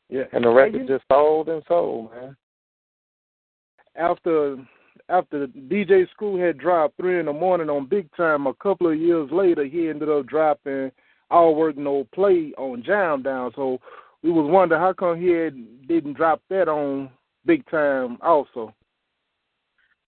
Yeah. 0.07 0.23
And 0.31 0.45
the 0.45 0.49
record 0.49 0.87
just 0.87 1.03
sold 1.11 1.49
and 1.49 1.61
sold, 1.67 2.11
man. 2.11 2.37
After 3.97 4.55
after 5.09 5.47
DJ 5.47 6.09
Screw 6.11 6.37
had 6.37 6.57
dropped 6.57 6.95
three 6.95 7.19
in 7.19 7.25
the 7.25 7.33
morning 7.33 7.69
on 7.69 7.89
Big 7.89 8.07
Tyme, 8.15 8.47
a 8.47 8.53
couple 8.53 8.89
of 8.89 8.97
years 8.97 9.29
later 9.29 9.65
he 9.65 9.89
ended 9.89 10.07
up 10.07 10.25
dropping 10.25 10.91
All 11.29 11.55
Work 11.55 11.75
No 11.75 12.07
Play 12.15 12.53
on 12.57 12.83
Jam 12.85 13.21
Down. 13.21 13.51
So 13.53 13.79
we 14.21 14.31
was 14.31 14.49
wondering 14.49 14.79
how 14.79 14.93
come 14.93 15.19
he 15.19 15.27
had, 15.27 15.87
didn't 15.89 16.13
drop 16.13 16.41
that 16.49 16.69
on 16.69 17.09
Big 17.45 17.69
Tyme 17.69 18.17
also. 18.21 18.73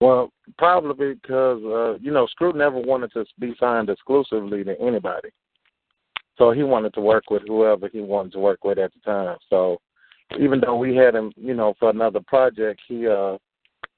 Well, 0.03 0.33
probably 0.57 1.13
because 1.13 1.63
uh, 1.63 1.97
you 2.01 2.11
know 2.11 2.27
Screw 2.27 2.51
never 2.51 2.77
wanted 2.77 3.13
to 3.13 3.23
be 3.39 3.53
signed 3.57 3.89
exclusively 3.89 4.61
to 4.65 4.77
anybody, 4.81 5.29
so 6.37 6.51
he 6.51 6.61
wanted 6.61 6.93
to 6.95 6.99
work 6.99 7.29
with 7.29 7.43
whoever 7.47 7.87
he 7.87 8.01
wanted 8.01 8.33
to 8.33 8.39
work 8.39 8.65
with 8.65 8.79
at 8.79 8.91
the 8.93 8.99
time. 9.09 9.37
So 9.49 9.77
even 10.37 10.59
though 10.59 10.75
we 10.75 10.93
had 10.93 11.15
him, 11.15 11.31
you 11.37 11.53
know, 11.53 11.73
for 11.79 11.89
another 11.89 12.19
project, 12.27 12.81
he 12.85 13.07
uh 13.07 13.37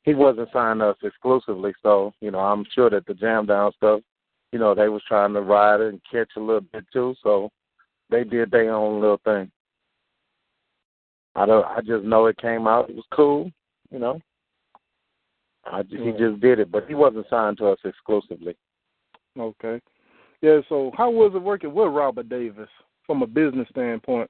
he 0.03 0.13
wasn't 0.13 0.49
signed 0.53 0.83
us 0.83 0.95
exclusively. 1.01 1.73
So 1.81 2.13
you 2.21 2.29
know, 2.29 2.37
I'm 2.37 2.67
sure 2.75 2.91
that 2.91 3.07
the 3.07 3.15
Jam 3.15 3.47
Down 3.47 3.71
stuff, 3.75 4.01
you 4.51 4.59
know, 4.59 4.75
they 4.75 4.89
was 4.89 5.01
trying 5.07 5.33
to 5.33 5.41
ride 5.41 5.81
it 5.81 5.87
and 5.87 6.01
catch 6.11 6.29
a 6.37 6.39
little 6.39 6.61
bit 6.71 6.85
too. 6.93 7.15
So 7.23 7.49
they 8.11 8.23
did 8.23 8.51
their 8.51 8.75
own 8.75 9.01
little 9.01 9.21
thing. 9.25 9.49
I 11.33 11.47
don't. 11.47 11.65
I 11.65 11.79
just 11.81 12.03
know 12.03 12.27
it 12.27 12.37
came 12.37 12.67
out. 12.67 12.91
It 12.91 12.95
was 12.95 13.05
cool, 13.11 13.49
you 13.89 13.97
know. 13.97 14.21
I, 15.65 15.83
he 15.89 16.11
just 16.17 16.39
did 16.41 16.59
it, 16.59 16.71
but 16.71 16.87
he 16.87 16.93
wasn't 16.93 17.27
signed 17.29 17.57
to 17.57 17.67
us 17.67 17.79
exclusively. 17.83 18.55
Okay. 19.37 19.81
Yeah. 20.41 20.59
So 20.69 20.91
how 20.95 21.09
was 21.09 21.31
it 21.35 21.41
working 21.41 21.73
with 21.73 21.91
Robert 21.91 22.29
Davis 22.29 22.69
from 23.05 23.21
a 23.21 23.27
business 23.27 23.67
standpoint? 23.69 24.29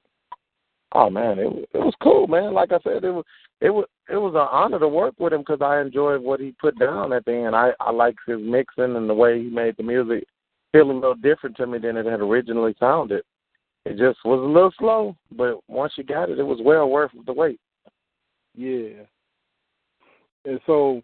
Oh 0.92 1.10
man, 1.10 1.38
it 1.38 1.68
it 1.74 1.78
was 1.78 1.94
cool, 2.02 2.26
man. 2.26 2.54
Like 2.54 2.72
I 2.72 2.78
said, 2.82 3.04
it 3.04 3.10
was 3.10 3.24
it 3.60 3.70
was 3.70 3.86
it 4.08 4.16
was 4.16 4.34
an 4.34 4.48
honor 4.50 4.78
to 4.78 4.88
work 4.88 5.14
with 5.18 5.32
him 5.32 5.40
because 5.40 5.60
I 5.60 5.80
enjoyed 5.80 6.22
what 6.22 6.40
he 6.40 6.54
put 6.60 6.78
down 6.78 7.12
at 7.12 7.24
the 7.24 7.34
end. 7.34 7.54
I 7.54 7.72
I 7.80 7.90
liked 7.90 8.20
his 8.26 8.40
mixing 8.40 8.96
and 8.96 9.08
the 9.08 9.14
way 9.14 9.42
he 9.42 9.50
made 9.50 9.76
the 9.76 9.82
music 9.82 10.24
feel 10.72 10.90
a 10.90 10.92
little 10.92 11.14
different 11.14 11.56
to 11.56 11.66
me 11.66 11.78
than 11.78 11.96
it 11.96 12.06
had 12.06 12.20
originally 12.20 12.74
sounded. 12.78 13.22
It 13.84 13.98
just 13.98 14.18
was 14.24 14.40
a 14.40 14.52
little 14.52 14.72
slow, 14.78 15.16
but 15.30 15.60
once 15.68 15.92
you 15.96 16.04
got 16.04 16.28
it, 16.28 16.38
it 16.38 16.42
was 16.42 16.58
well 16.62 16.88
worth 16.88 17.12
the 17.24 17.32
wait. 17.32 17.60
Yeah. 18.56 19.04
And 20.44 20.60
so, 20.66 21.02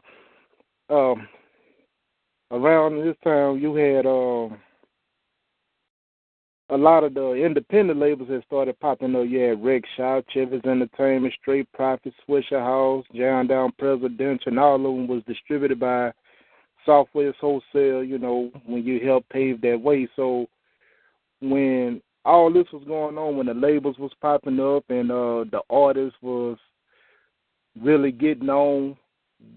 um, 0.93 1.29
around 2.51 3.03
this 3.03 3.17
time, 3.25 3.59
you 3.59 3.75
had 3.75 4.07
um 4.07 4.59
a 6.71 6.77
lot 6.77 7.05
of 7.05 7.13
the 7.13 7.35
independent 7.35 7.99
labels 7.99 8.29
that 8.31 8.43
started 8.47 8.79
popping 8.81 9.15
up. 9.15 9.27
You 9.29 9.41
had 9.41 9.65
Rex 9.65 9.87
Shaw, 9.97 10.23
Chevy's 10.33 10.65
Entertainment, 10.65 11.35
Straight 11.41 11.71
Profit, 11.73 12.15
Swishahouse, 12.27 13.05
Jam 13.15 13.47
Down 13.47 13.73
Presidential, 13.79 14.49
and 14.49 14.59
all 14.59 14.77
of 14.77 14.83
them 14.83 15.07
was 15.07 15.23
distributed 15.27 15.79
by 15.79 16.13
Southwest 16.87 17.37
Wholesale, 17.41 18.03
you 18.03 18.19
know, 18.19 18.51
when 18.65 18.85
you 18.85 19.01
helped 19.07 19.29
pave 19.29 19.61
that 19.61 19.81
way. 19.81 20.09
So 20.17 20.47
when 21.41 22.01
all 22.25 22.51
this 22.51 22.67
was 22.73 22.85
going 22.87 23.19
on, 23.19 23.37
when 23.37 23.47
the 23.47 23.55
labels 23.55 23.99
was 23.99 24.13
popping 24.21 24.61
up 24.61 24.85
and 24.89 25.11
uh 25.11 25.45
the 25.51 25.61
artists 25.69 26.17
was 26.23 26.57
really 27.81 28.13
getting 28.13 28.49
on, 28.49 28.97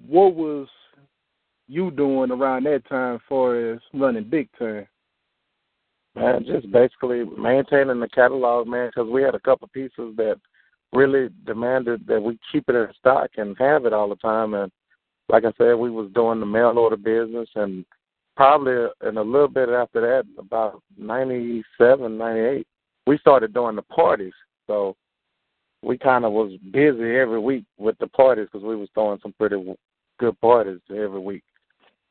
what 0.07 0.35
was 0.35 0.67
you 1.67 1.91
doing 1.91 2.31
around 2.31 2.65
that 2.65 2.87
time 2.87 3.15
as 3.15 3.21
far 3.27 3.73
as 3.73 3.79
running 3.93 4.29
big 4.29 4.49
time? 4.57 4.87
Man, 6.15 6.45
just 6.45 6.71
basically 6.71 7.23
maintaining 7.37 7.99
the 7.99 8.07
catalog, 8.07 8.67
man, 8.67 8.87
because 8.87 9.09
we 9.09 9.21
had 9.21 9.35
a 9.35 9.39
couple 9.39 9.67
pieces 9.73 10.15
that 10.15 10.39
really 10.93 11.29
demanded 11.45 12.07
that 12.07 12.21
we 12.21 12.39
keep 12.51 12.69
it 12.69 12.75
in 12.75 12.87
stock 12.97 13.31
and 13.37 13.57
have 13.59 13.85
it 13.85 13.93
all 13.93 14.07
the 14.07 14.15
time. 14.15 14.53
And 14.53 14.71
like 15.27 15.43
I 15.43 15.51
said, 15.57 15.73
we 15.73 15.91
was 15.91 16.09
doing 16.13 16.39
the 16.39 16.45
mail 16.45 16.77
order 16.77 16.95
business, 16.95 17.49
and 17.55 17.83
probably 18.37 18.87
in 19.07 19.17
a 19.17 19.21
little 19.21 19.47
bit 19.47 19.69
after 19.69 20.01
that, 20.01 20.23
about 20.37 20.81
ninety 20.97 21.63
seven, 21.77 22.17
ninety 22.17 22.41
eight, 22.41 22.67
we 23.07 23.17
started 23.17 23.53
doing 23.53 23.75
the 23.75 23.81
parties. 23.81 24.33
So 24.67 24.95
we 25.81 25.97
kind 25.97 26.25
of 26.25 26.31
was 26.31 26.53
busy 26.71 27.15
every 27.15 27.39
week 27.39 27.65
with 27.77 27.97
the 27.99 28.07
parties 28.07 28.47
because 28.51 28.65
we 28.65 28.75
was 28.75 28.89
throwing 28.93 29.19
some 29.21 29.33
pretty 29.37 29.75
good 30.19 30.39
parties 30.39 30.79
every 30.89 31.19
week. 31.19 31.43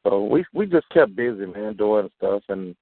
So 0.05 0.25
we 0.25 0.45
we 0.53 0.67
just 0.67 0.89
kept 0.91 1.17
busy, 1.17 1.47
man, 1.47 1.75
doing 1.75 2.11
stuff 2.19 2.43
and 2.49 2.77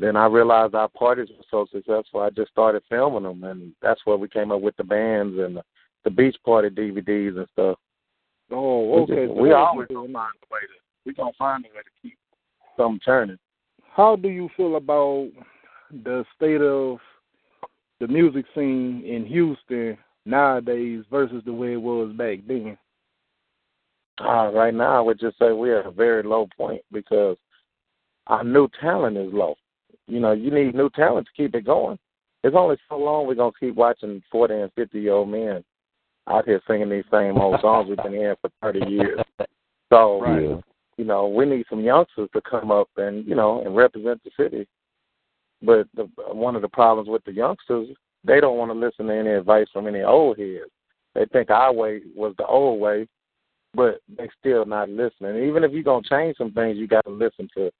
then 0.00 0.16
I 0.16 0.26
realized 0.26 0.74
our 0.74 0.88
parties 0.88 1.28
were 1.30 1.44
so 1.50 1.66
successful. 1.72 2.20
I 2.20 2.30
just 2.30 2.50
started 2.50 2.82
filming 2.88 3.24
them, 3.24 3.44
and 3.44 3.72
that's 3.82 4.00
where 4.04 4.16
we 4.16 4.28
came 4.28 4.52
up 4.52 4.60
with 4.60 4.76
the 4.76 4.84
bands 4.84 5.38
and 5.38 5.56
the, 5.56 5.62
the 6.04 6.10
beach 6.10 6.36
party 6.44 6.70
DVDs 6.70 7.36
and 7.36 7.46
stuff. 7.52 7.78
Oh, 8.50 9.02
okay. 9.02 9.22
We, 9.22 9.26
just, 9.26 9.40
we 9.40 9.52
always 9.52 9.88
gonna 9.88 10.12
find 10.12 10.32
a 10.42 10.54
way 10.54 10.60
to. 10.60 10.80
We 11.04 11.14
gonna 11.14 11.32
find 11.38 11.64
a 11.64 11.68
way 11.74 11.82
to 11.82 11.90
keep 12.02 12.18
something 12.76 13.00
turning. 13.04 13.38
How 13.94 14.16
do 14.16 14.28
you 14.28 14.48
feel 14.56 14.76
about 14.76 15.30
the 16.04 16.24
state 16.36 16.62
of 16.62 16.98
the 18.00 18.08
music 18.08 18.46
scene 18.54 19.04
in 19.04 19.26
Houston 19.26 19.98
nowadays 20.24 21.04
versus 21.10 21.42
the 21.44 21.52
way 21.52 21.74
it 21.74 21.82
was 21.82 22.12
back 22.16 22.38
then? 22.46 22.78
Uh, 24.20 24.50
right 24.52 24.74
now, 24.74 24.98
I 24.98 25.00
would 25.00 25.18
just 25.18 25.38
say 25.38 25.52
we're 25.52 25.80
at 25.80 25.86
a 25.86 25.90
very 25.90 26.22
low 26.22 26.48
point 26.56 26.82
because 26.92 27.36
our 28.26 28.44
new 28.44 28.68
talent 28.80 29.16
is 29.16 29.32
low. 29.32 29.54
You 30.06 30.20
know, 30.20 30.32
you 30.32 30.50
need 30.50 30.74
new 30.74 30.90
talent 30.90 31.26
to 31.26 31.42
keep 31.42 31.54
it 31.54 31.64
going. 31.64 31.98
It's 32.44 32.56
only 32.56 32.76
so 32.88 32.96
long 32.96 33.26
we're 33.26 33.34
gonna 33.34 33.52
keep 33.58 33.74
watching 33.74 34.22
forty 34.30 34.54
and 34.54 34.72
fifty 34.74 35.00
year 35.00 35.14
old 35.14 35.28
men 35.28 35.64
out 36.28 36.44
here 36.44 36.60
singing 36.66 36.90
these 36.90 37.04
same 37.10 37.38
old 37.38 37.60
songs 37.60 37.88
we've 37.88 37.96
been 37.98 38.12
hearing 38.12 38.36
for 38.40 38.50
thirty 38.60 38.84
years. 38.90 39.20
So 39.90 40.20
right. 40.20 40.62
you 40.96 41.04
know, 41.04 41.28
we 41.28 41.44
need 41.44 41.64
some 41.68 41.80
youngsters 41.80 42.28
to 42.32 42.40
come 42.40 42.70
up 42.70 42.88
and, 42.96 43.26
you 43.26 43.34
know, 43.34 43.62
and 43.64 43.76
represent 43.76 44.22
the 44.24 44.30
city. 44.36 44.66
But 45.62 45.86
the 45.94 46.08
one 46.32 46.56
of 46.56 46.62
the 46.62 46.68
problems 46.68 47.08
with 47.08 47.24
the 47.24 47.32
youngsters, 47.32 47.88
they 48.24 48.40
don't 48.40 48.58
want 48.58 48.72
to 48.72 48.78
listen 48.78 49.06
to 49.06 49.14
any 49.14 49.30
advice 49.30 49.66
from 49.72 49.86
any 49.86 50.02
old 50.02 50.38
heads. 50.38 50.70
They 51.14 51.26
think 51.26 51.50
our 51.50 51.72
way 51.72 52.00
was 52.16 52.34
the 52.38 52.46
old 52.46 52.80
way, 52.80 53.06
but 53.74 54.00
they 54.16 54.28
still 54.38 54.64
not 54.64 54.88
listening. 54.88 55.48
Even 55.48 55.64
if 55.64 55.72
you're 55.72 55.82
gonna 55.82 56.06
change 56.08 56.36
some 56.36 56.52
things, 56.52 56.76
you 56.76 56.86
got 56.86 57.04
to 57.04 57.10
listen 57.10 57.48
to 57.56 57.70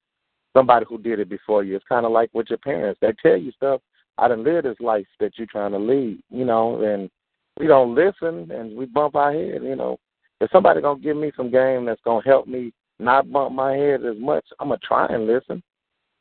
somebody 0.55 0.85
who 0.87 0.97
did 0.97 1.19
it 1.19 1.29
before 1.29 1.63
you. 1.63 1.75
It's 1.75 1.85
kind 1.87 2.05
of 2.05 2.11
like 2.11 2.29
with 2.33 2.49
your 2.49 2.59
parents. 2.59 2.99
They 3.01 3.13
tell 3.21 3.37
you 3.37 3.51
stuff. 3.51 3.81
I 4.17 4.27
didn't 4.27 4.43
live 4.43 4.63
this 4.63 4.79
life 4.79 5.07
that 5.19 5.33
you're 5.37 5.47
trying 5.47 5.71
to 5.71 5.79
lead, 5.79 6.21
you 6.29 6.45
know, 6.45 6.81
and 6.83 7.09
we 7.59 7.67
don't 7.67 7.95
listen 7.95 8.51
and 8.51 8.75
we 8.77 8.85
bump 8.85 9.15
our 9.15 9.31
head, 9.33 9.63
you 9.63 9.75
know. 9.75 9.97
If 10.39 10.51
somebody 10.51 10.81
gonna 10.81 10.99
give 10.99 11.17
me 11.17 11.31
some 11.35 11.51
game 11.51 11.85
that's 11.85 12.01
gonna 12.03 12.25
help 12.25 12.47
me 12.47 12.73
not 12.99 13.31
bump 13.31 13.55
my 13.55 13.73
head 13.73 14.05
as 14.05 14.17
much, 14.19 14.45
I'm 14.59 14.69
gonna 14.69 14.79
try 14.83 15.07
and 15.07 15.25
listen, 15.25 15.63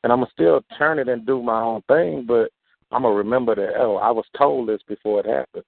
and 0.05 0.12
I'm 0.12 0.20
gonna 0.20 0.31
still 0.33 0.62
turn 0.79 0.99
it 0.99 1.09
and 1.09 1.27
do 1.27 1.43
my 1.43 1.61
own 1.61 1.83
thing. 1.89 2.25
But 2.27 2.51
I'm 2.91 3.03
gonna 3.03 3.14
remember 3.14 3.55
that 3.55 3.75
oh, 3.79 3.97
I 3.97 4.11
was 4.11 4.25
told 4.37 4.68
this 4.68 4.81
before 4.87 5.20
it 5.20 5.27
happened. 5.27 5.64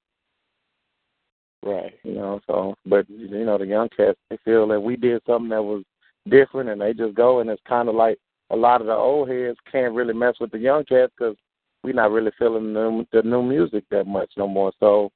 Right. 1.64 1.94
You 2.02 2.14
know, 2.14 2.40
so 2.46 2.74
but 2.84 3.08
you 3.08 3.44
know 3.44 3.56
the 3.56 3.66
young 3.66 3.88
cats 3.96 4.18
they 4.28 4.36
feel 4.44 4.68
that 4.68 4.80
we 4.80 4.96
did 4.96 5.22
something 5.26 5.48
that 5.48 5.62
was 5.62 5.82
different, 6.28 6.68
and 6.68 6.80
they 6.80 6.92
just 6.92 7.14
go 7.14 7.40
and 7.40 7.48
it's 7.48 7.62
kind 7.66 7.88
of 7.88 7.94
like 7.94 8.18
a 8.50 8.56
lot 8.56 8.82
of 8.82 8.86
the 8.86 8.92
old 8.92 9.30
heads 9.30 9.56
can't 9.72 9.94
really 9.94 10.12
mess 10.12 10.34
with 10.40 10.50
the 10.52 10.58
young 10.58 10.84
cats 10.84 11.12
because 11.18 11.36
we're 11.82 11.94
not 11.94 12.10
really 12.10 12.32
feeling 12.38 12.74
the 12.74 12.90
new, 12.90 13.06
the 13.12 13.22
new 13.22 13.42
music 13.42 13.84
that 13.90 14.06
much 14.06 14.30
no 14.36 14.46
more. 14.46 14.72
So 14.78 15.10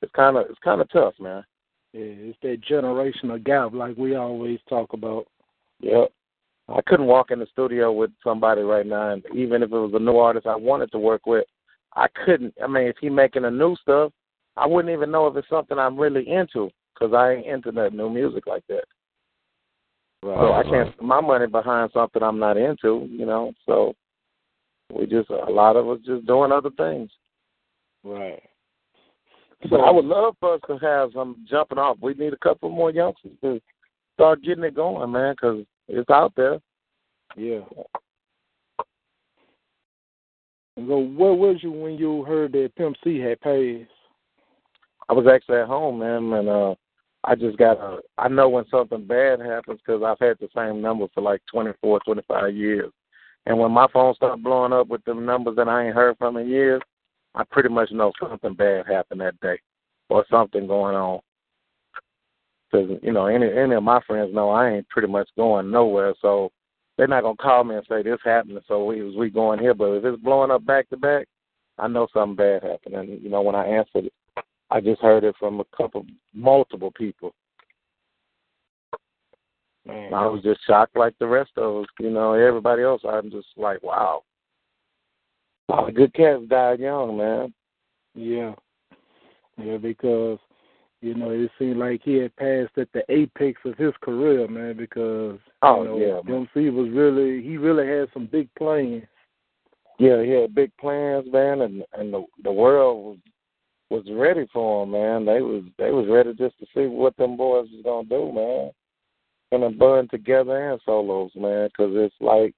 it's 0.00 0.12
kind 0.12 0.38
of 0.38 0.46
it's 0.48 0.58
kind 0.64 0.80
of 0.80 0.90
tough, 0.90 1.14
man. 1.20 1.44
Yeah, 1.92 2.04
it's 2.04 2.38
that 2.42 2.62
generational 2.68 3.42
gap, 3.44 3.74
like 3.74 3.96
we 3.98 4.14
always 4.14 4.60
talk 4.68 4.94
about. 4.94 5.26
Yep. 5.80 6.10
I 6.68 6.80
couldn't 6.86 7.06
walk 7.06 7.30
in 7.30 7.38
the 7.38 7.46
studio 7.52 7.92
with 7.92 8.10
somebody 8.24 8.62
right 8.62 8.86
now, 8.86 9.10
and 9.10 9.22
even 9.34 9.62
if 9.62 9.70
it 9.72 9.76
was 9.76 9.92
a 9.94 9.98
new 9.98 10.16
artist 10.16 10.46
I 10.46 10.56
wanted 10.56 10.90
to 10.92 10.98
work 10.98 11.26
with, 11.26 11.44
I 11.94 12.06
couldn't. 12.24 12.54
I 12.62 12.66
mean, 12.66 12.86
if 12.86 12.96
he 12.98 13.10
making 13.10 13.44
a 13.44 13.50
new 13.50 13.76
stuff, 13.82 14.12
I 14.56 14.66
wouldn't 14.66 14.92
even 14.92 15.10
know 15.10 15.26
if 15.26 15.36
it's 15.36 15.48
something 15.48 15.78
I'm 15.78 15.98
really 15.98 16.28
into 16.28 16.70
because 16.94 17.14
I 17.14 17.32
ain't 17.32 17.46
into 17.46 17.72
that 17.72 17.92
new 17.92 18.10
music 18.10 18.46
like 18.46 18.64
that. 18.68 18.84
Right. 20.22 20.38
So 20.38 20.52
I 20.52 20.62
can't 20.62 20.88
uh-huh. 20.88 20.96
put 20.98 21.04
my 21.04 21.20
money 21.20 21.46
behind 21.46 21.90
something 21.92 22.22
I'm 22.22 22.38
not 22.38 22.56
into, 22.56 23.08
you 23.10 23.26
know. 23.26 23.52
So 23.66 23.94
we 24.92 25.06
just 25.06 25.30
a 25.30 25.50
lot 25.50 25.76
of 25.76 25.88
us 25.88 25.98
just 26.06 26.26
doing 26.26 26.52
other 26.52 26.70
things. 26.76 27.10
Right. 28.04 28.42
But 29.70 29.80
I 29.80 29.90
would 29.90 30.04
love 30.04 30.34
for 30.40 30.54
us 30.54 30.60
to 30.66 30.76
have 30.78 31.10
some 31.14 31.46
jumping 31.48 31.78
off. 31.78 31.96
We 32.00 32.14
need 32.14 32.32
a 32.32 32.38
couple 32.38 32.68
more 32.68 32.90
youngsters 32.90 33.32
to 33.42 33.60
start 34.14 34.42
getting 34.42 34.64
it 34.64 34.74
going, 34.74 35.10
man, 35.10 35.34
because 35.34 35.64
it's 35.88 36.10
out 36.10 36.32
there. 36.36 36.58
Yeah. 37.36 37.60
So 40.76 40.98
where 40.98 41.34
was 41.34 41.58
you 41.62 41.70
when 41.70 41.96
you 41.96 42.24
heard 42.24 42.52
that 42.52 42.74
Pimp 42.76 42.96
C 43.04 43.18
had 43.18 43.40
passed? 43.40 43.90
I 45.12 45.14
was 45.14 45.26
actually 45.26 45.58
at 45.58 45.66
home, 45.66 45.98
man, 45.98 46.32
and 46.32 46.48
uh, 46.48 46.74
I 47.24 47.34
just 47.34 47.58
got 47.58 47.76
a. 47.76 47.98
I 48.16 48.28
know 48.28 48.48
when 48.48 48.64
something 48.70 49.04
bad 49.04 49.40
happens 49.40 49.78
because 49.84 50.02
I've 50.02 50.26
had 50.26 50.38
the 50.40 50.48
same 50.56 50.80
number 50.80 51.04
for 51.12 51.20
like 51.20 51.42
twenty 51.52 51.72
four, 51.82 52.00
twenty 52.00 52.22
five 52.26 52.56
years, 52.56 52.90
and 53.44 53.58
when 53.58 53.72
my 53.72 53.86
phone 53.92 54.14
starts 54.14 54.40
blowing 54.40 54.72
up 54.72 54.88
with 54.88 55.04
the 55.04 55.12
numbers 55.12 55.56
that 55.56 55.68
I 55.68 55.84
ain't 55.84 55.94
heard 55.94 56.16
from 56.16 56.38
in 56.38 56.48
years, 56.48 56.80
I 57.34 57.44
pretty 57.44 57.68
much 57.68 57.92
know 57.92 58.10
something 58.18 58.54
bad 58.54 58.86
happened 58.86 59.20
that 59.20 59.38
day, 59.40 59.60
or 60.08 60.24
something 60.30 60.66
going 60.66 60.96
on. 60.96 61.20
Because 62.70 62.98
you 63.02 63.12
know, 63.12 63.26
any 63.26 63.52
any 63.52 63.74
of 63.74 63.82
my 63.82 64.00
friends 64.06 64.34
know 64.34 64.48
I 64.48 64.70
ain't 64.70 64.88
pretty 64.88 65.08
much 65.08 65.28
going 65.36 65.70
nowhere, 65.70 66.14
so 66.22 66.50
they're 66.96 67.06
not 67.06 67.22
gonna 67.22 67.36
call 67.36 67.64
me 67.64 67.74
and 67.74 67.84
say 67.86 68.02
this 68.02 68.20
happened, 68.24 68.60
so 68.66 68.86
we 68.86 69.14
we 69.14 69.28
going 69.28 69.58
here. 69.58 69.74
But 69.74 69.92
if 69.92 70.06
it's 70.06 70.22
blowing 70.22 70.50
up 70.50 70.64
back 70.64 70.88
to 70.88 70.96
back, 70.96 71.26
I 71.78 71.86
know 71.86 72.06
something 72.14 72.36
bad 72.36 72.62
happened. 72.62 72.94
And 72.94 73.22
you 73.22 73.28
know, 73.28 73.42
when 73.42 73.54
I 73.54 73.66
answered 73.66 74.06
it, 74.06 74.12
I 74.72 74.80
just 74.80 75.02
heard 75.02 75.22
it 75.22 75.34
from 75.38 75.60
a 75.60 75.64
couple, 75.76 76.06
multiple 76.32 76.90
people. 76.90 77.34
Man. 79.86 80.14
I 80.14 80.26
was 80.26 80.42
just 80.42 80.60
shocked, 80.66 80.96
like 80.96 81.14
the 81.18 81.26
rest 81.26 81.50
of 81.58 81.82
us. 81.82 81.88
You 82.00 82.10
know, 82.10 82.32
everybody 82.32 82.82
else. 82.82 83.02
I'm 83.06 83.30
just 83.30 83.48
like, 83.56 83.82
wow. 83.82 84.22
A 85.68 85.72
lot 85.72 85.88
of 85.90 85.94
good 85.94 86.14
cats 86.14 86.42
died 86.48 86.80
young, 86.80 87.18
man. 87.18 87.52
Yeah. 88.14 88.54
Yeah, 89.62 89.76
because, 89.76 90.38
you 91.02 91.14
know, 91.14 91.30
it 91.30 91.50
seemed 91.58 91.76
like 91.76 92.00
he 92.02 92.14
had 92.14 92.34
passed 92.36 92.78
at 92.78 92.88
the 92.94 93.02
apex 93.10 93.60
of 93.66 93.76
his 93.76 93.92
career, 94.02 94.48
man, 94.48 94.76
because 94.76 95.38
Oh 95.60 95.82
you 95.82 95.88
know, 95.88 95.98
yeah, 95.98 96.14
man. 96.14 96.46
Pimp 96.46 96.48
C 96.54 96.70
was 96.70 96.88
really 96.90 97.42
he 97.42 97.58
really 97.58 97.86
had 97.86 98.08
some 98.14 98.26
big 98.26 98.48
plans. 98.56 99.02
Yeah, 99.98 100.22
he 100.22 100.30
had 100.30 100.54
big 100.54 100.74
plans, 100.78 101.26
man, 101.30 101.60
and 101.60 101.84
and 101.92 102.12
the 102.12 102.24
the 102.42 102.52
world 102.52 103.04
was 103.04 103.18
was 103.92 104.04
ready 104.10 104.46
for 104.52 104.82
him, 104.82 104.92
man. 104.92 105.24
They 105.26 105.42
was 105.42 105.64
they 105.78 105.90
was 105.90 106.06
ready 106.08 106.32
just 106.34 106.58
to 106.58 106.66
see 106.74 106.86
what 106.86 107.16
them 107.16 107.36
boys 107.36 107.68
was 107.70 107.82
gonna 107.84 108.08
do, 108.08 108.32
man. 108.32 108.70
Then 109.50 109.78
Bun 109.78 110.08
together 110.08 110.70
and 110.70 110.80
solos, 110.84 111.30
man, 111.36 111.68
because 111.68 111.92
it's 111.94 112.14
like 112.20 112.54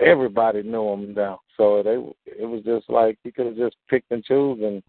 everybody 0.00 0.62
knew 0.62 0.92
him 0.92 1.14
now. 1.14 1.40
So 1.56 1.82
they 1.82 1.96
it 2.30 2.44
was 2.44 2.62
just 2.64 2.90
like 2.90 3.18
he 3.24 3.32
could 3.32 3.46
have 3.46 3.56
just 3.56 3.76
picked 3.88 4.10
and 4.12 4.22
choose 4.22 4.60
and 4.62 4.82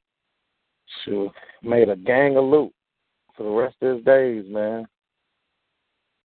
shoot, 1.03 1.31
made 1.63 1.89
a 1.89 1.95
gang 1.95 2.35
of 2.37 2.43
loot 2.43 2.73
for 3.35 3.43
the 3.43 3.49
rest 3.49 3.77
of 3.81 3.95
his 3.95 4.05
days, 4.05 4.45
man. 4.49 4.85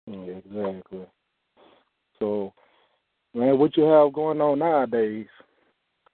Exactly. 0.07 1.05
So, 2.17 2.51
man, 3.35 3.59
what 3.59 3.77
you 3.77 3.83
have 3.83 4.11
going 4.11 4.41
on 4.41 4.59
nowadays? 4.59 5.27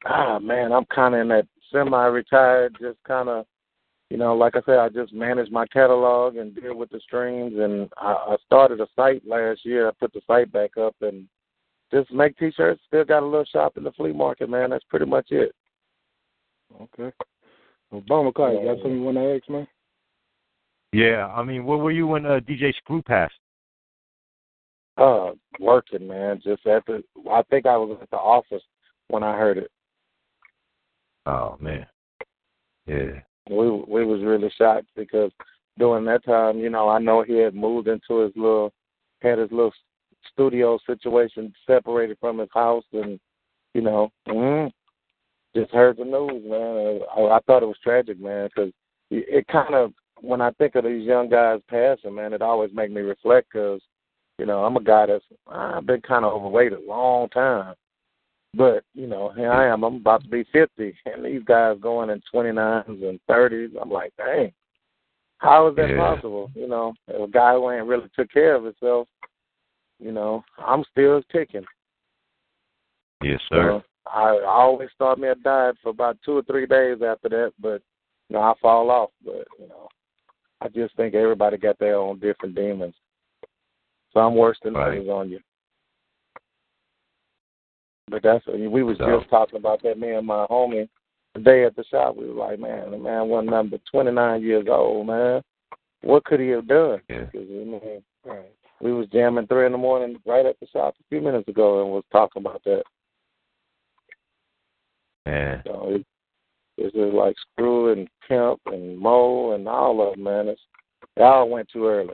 ah 0.05 0.39
man, 0.39 0.71
I'm 0.71 0.85
kinda 0.93 1.17
in 1.19 1.27
that 1.29 1.47
semi 1.75 2.05
retired, 2.05 2.77
just 2.79 2.97
kinda 3.05 3.45
you 4.09 4.17
know, 4.17 4.35
like 4.35 4.55
I 4.55 4.61
said, 4.65 4.77
I 4.77 4.89
just 4.89 5.13
manage 5.13 5.49
my 5.49 5.65
catalog 5.67 6.35
and 6.35 6.55
deal 6.55 6.75
with 6.75 6.89
the 6.91 6.99
streams 6.99 7.55
and 7.57 7.89
I, 7.97 8.11
I 8.11 8.35
started 8.45 8.79
a 8.79 8.87
site 8.95 9.27
last 9.27 9.65
year. 9.65 9.87
I 9.87 9.91
put 9.99 10.13
the 10.13 10.21
site 10.27 10.51
back 10.51 10.77
up 10.77 10.95
and 11.01 11.27
just 11.91 12.11
make 12.11 12.37
t 12.37 12.51
shirts, 12.51 12.81
still 12.87 13.03
got 13.03 13.23
a 13.23 13.25
little 13.25 13.45
shop 13.45 13.77
in 13.77 13.83
the 13.83 13.91
flea 13.93 14.13
market, 14.13 14.49
man. 14.49 14.69
That's 14.69 14.83
pretty 14.89 15.05
much 15.05 15.27
it. 15.31 15.53
Okay. 16.79 17.11
Well, 17.91 18.03
Bomber 18.07 18.31
Car, 18.31 18.53
you 18.53 18.65
got 18.65 18.77
something 18.77 18.97
you 18.97 19.03
want 19.03 19.17
to 19.17 19.35
ask 19.35 19.49
man? 19.49 19.67
Yeah, 20.93 21.27
I 21.27 21.43
mean, 21.43 21.65
where 21.65 21.77
were 21.77 21.91
you 21.91 22.07
when 22.07 22.25
uh, 22.25 22.39
DJ 22.47 22.73
Screw 22.75 23.01
passed? 23.01 23.33
Uh 24.97 25.31
working, 25.59 26.07
man. 26.07 26.39
Just 26.43 26.65
at 26.67 26.85
the 26.85 27.03
I 27.29 27.41
think 27.49 27.65
I 27.65 27.75
was 27.75 27.97
at 28.01 28.09
the 28.11 28.17
office 28.17 28.63
when 29.07 29.23
I 29.23 29.37
heard 29.37 29.57
it. 29.57 29.71
Oh 31.25 31.57
man, 31.59 31.85
yeah, 32.85 33.21
we 33.49 33.69
we 33.69 34.05
was 34.05 34.21
really 34.21 34.51
shocked 34.57 34.87
because 34.95 35.31
during 35.77 36.05
that 36.05 36.23
time, 36.23 36.59
you 36.59 36.69
know, 36.69 36.87
I 36.87 36.99
know 36.99 37.23
he 37.23 37.37
had 37.37 37.55
moved 37.55 37.87
into 37.87 38.19
his 38.21 38.31
little 38.35 38.71
had 39.21 39.39
his 39.39 39.51
little 39.51 39.73
studio 40.31 40.79
situation 40.85 41.53
separated 41.67 42.17
from 42.19 42.39
his 42.39 42.49
house, 42.53 42.85
and 42.93 43.19
you 43.73 43.81
know, 43.81 44.09
mm, 44.27 44.71
just 45.55 45.71
heard 45.71 45.97
the 45.97 46.05
news, 46.05 46.43
man. 46.45 47.01
I, 47.15 47.35
I 47.35 47.39
thought 47.45 47.63
it 47.63 47.67
was 47.67 47.77
tragic, 47.83 48.19
man, 48.19 48.47
because 48.47 48.71
it, 49.11 49.25
it 49.27 49.47
kind 49.47 49.73
of 49.73 49.93
when 50.21 50.41
I 50.41 50.51
think 50.51 50.75
of 50.75 50.85
these 50.85 51.05
young 51.05 51.29
guys 51.29 51.59
passing, 51.69 52.15
man, 52.15 52.33
it 52.33 52.41
always 52.41 52.71
make 52.73 52.91
me 52.91 53.01
reflect 53.01 53.49
because 53.51 53.81
you 54.37 54.45
know 54.45 54.63
I'm 54.63 54.77
a 54.77 54.83
guy 54.83 55.07
that's 55.07 55.25
I've 55.47 55.85
been 55.85 56.01
kind 56.01 56.25
of 56.25 56.33
overweight 56.33 56.73
a 56.73 56.79
long 56.79 57.29
time. 57.29 57.75
But, 58.55 58.83
you 58.93 59.07
know, 59.07 59.31
here 59.35 59.51
I 59.51 59.67
am. 59.67 59.83
I'm 59.83 59.95
about 59.95 60.23
to 60.23 60.29
be 60.29 60.45
50, 60.53 60.95
and 61.05 61.25
these 61.25 61.43
guys 61.43 61.77
going 61.81 62.09
in 62.09 62.21
29s 62.33 62.87
and 62.87 63.19
30s. 63.29 63.71
I'm 63.81 63.89
like, 63.89 64.13
dang, 64.17 64.53
how 65.39 65.67
is 65.67 65.75
that 65.75 65.89
Yeah. 65.89 65.97
possible? 65.97 66.51
You 66.55 66.67
know, 66.67 66.93
a 67.07 67.27
guy 67.27 67.53
who 67.53 67.69
ain't 67.71 67.87
really 67.87 68.09
took 68.15 68.31
care 68.31 68.55
of 68.55 68.63
himself, 68.63 69.07
you 69.99 70.11
know, 70.11 70.43
I'm 70.57 70.83
still 70.91 71.21
ticking. 71.31 71.65
yes 73.21 73.41
sir. 73.49 73.81
So 73.81 73.83
I, 74.09 74.37
I 74.37 74.45
always 74.45 74.89
start 74.91 75.19
me 75.19 75.27
a 75.27 75.35
diet 75.35 75.77
for 75.81 75.89
about 75.89 76.17
two 76.23 76.37
or 76.37 76.43
three 76.43 76.65
days 76.65 77.01
after 77.01 77.27
that, 77.29 77.53
but, 77.59 77.81
you 78.29 78.35
know, 78.35 78.41
I 78.41 78.53
fall 78.61 78.89
off. 78.89 79.09
But, 79.23 79.47
you 79.59 79.67
know, 79.67 79.89
I 80.61 80.69
just 80.69 80.95
think 80.95 81.13
everybody 81.13 81.57
got 81.57 81.77
their 81.79 81.95
own 81.95 82.19
different 82.19 82.55
demons. 82.55 82.95
Some 84.13 84.35
worse 84.35 84.57
than 84.63 84.75
Right. 84.75 84.99
others 84.99 85.09
on 85.09 85.29
you. 85.29 85.39
But 88.09 88.21
that's 88.23 88.45
we 88.47 88.83
was 88.83 88.97
So- 88.97 89.17
just 89.19 89.29
talking 89.29 89.57
about 89.57 89.81
that. 89.83 89.97
Me 89.97 90.11
and 90.13 90.27
my 90.27 90.45
homie 90.47 90.87
today 91.33 91.63
at 91.65 91.75
the 91.75 91.83
shop. 91.85 92.15
We 92.15 92.27
were 92.29 92.33
like, 92.35 92.59
man, 92.59 92.91
the 92.91 92.97
man 92.97 93.27
wasn't 93.29 93.51
nothing 93.51 93.69
but 93.71 93.81
29 93.91 94.41
years 94.41 94.67
old, 94.69 95.07
man. 95.07 95.41
What 96.01 96.23
could 96.23 96.39
he 96.39 96.49
have 96.49 96.67
done? 96.67 97.01
Yeah. 97.09 97.25
'Cause, 97.25 97.47
I 97.49 97.63
mean, 97.63 98.01
we 98.79 98.93
was 98.93 99.07
jamming 99.09 99.47
three 99.47 99.65
in 99.65 99.71
the 99.71 99.77
morning 99.77 100.21
right 100.25 100.45
at 100.45 100.59
the 100.59 100.67
shop 100.67 100.95
a 100.99 101.03
few 101.09 101.19
minutes 101.21 101.47
ago 101.47 101.81
and 101.81 101.91
was 101.91 102.03
talking 102.11 102.41
about 102.41 102.63
that. 102.65 102.83
Man, 105.25 105.63
So 105.65 105.89
it, 105.95 106.05
it's 106.77 106.95
just 106.95 107.13
like 107.13 107.35
Screw 107.39 107.91
and 107.91 108.07
Kemp 108.27 108.61
and 108.67 108.97
Mo 108.99 109.51
and 109.53 109.67
all 109.67 110.01
of 110.07 110.13
them, 110.13 110.23
man. 110.23 110.47
It's, 110.49 110.61
they 111.15 111.23
all 111.23 111.49
went 111.49 111.67
too 111.69 111.87
early. 111.87 112.13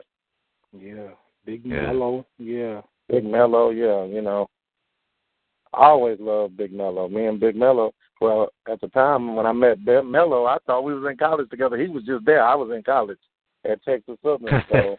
Yeah. 0.72 1.10
Big 1.44 1.66
Yeah. 1.66 1.88
Mello. 1.92 2.24
Yeah. 2.38 2.80
Big 3.08 3.24
Mello, 3.24 3.70
yeah, 3.70 4.04
you 4.04 4.22
know. 4.22 4.48
I 5.74 5.86
always 5.86 6.18
loved 6.20 6.56
Big 6.56 6.72
Mello. 6.72 7.08
Me 7.08 7.26
and 7.26 7.40
Big 7.40 7.56
Mello. 7.56 7.92
Well, 8.20 8.48
at 8.70 8.80
the 8.80 8.88
time 8.88 9.34
when 9.34 9.46
I 9.46 9.52
met 9.52 9.84
Big 9.84 10.04
Mello, 10.04 10.44
I 10.44 10.58
thought 10.66 10.84
we 10.84 10.94
was 10.94 11.10
in 11.10 11.16
college 11.16 11.48
together. 11.50 11.76
He 11.76 11.88
was 11.88 12.04
just 12.04 12.24
there. 12.24 12.44
I 12.44 12.54
was 12.54 12.70
in 12.74 12.82
college 12.82 13.18
at 13.64 13.82
Texas 13.84 14.16
Southern. 14.22 14.62
So, 14.70 14.96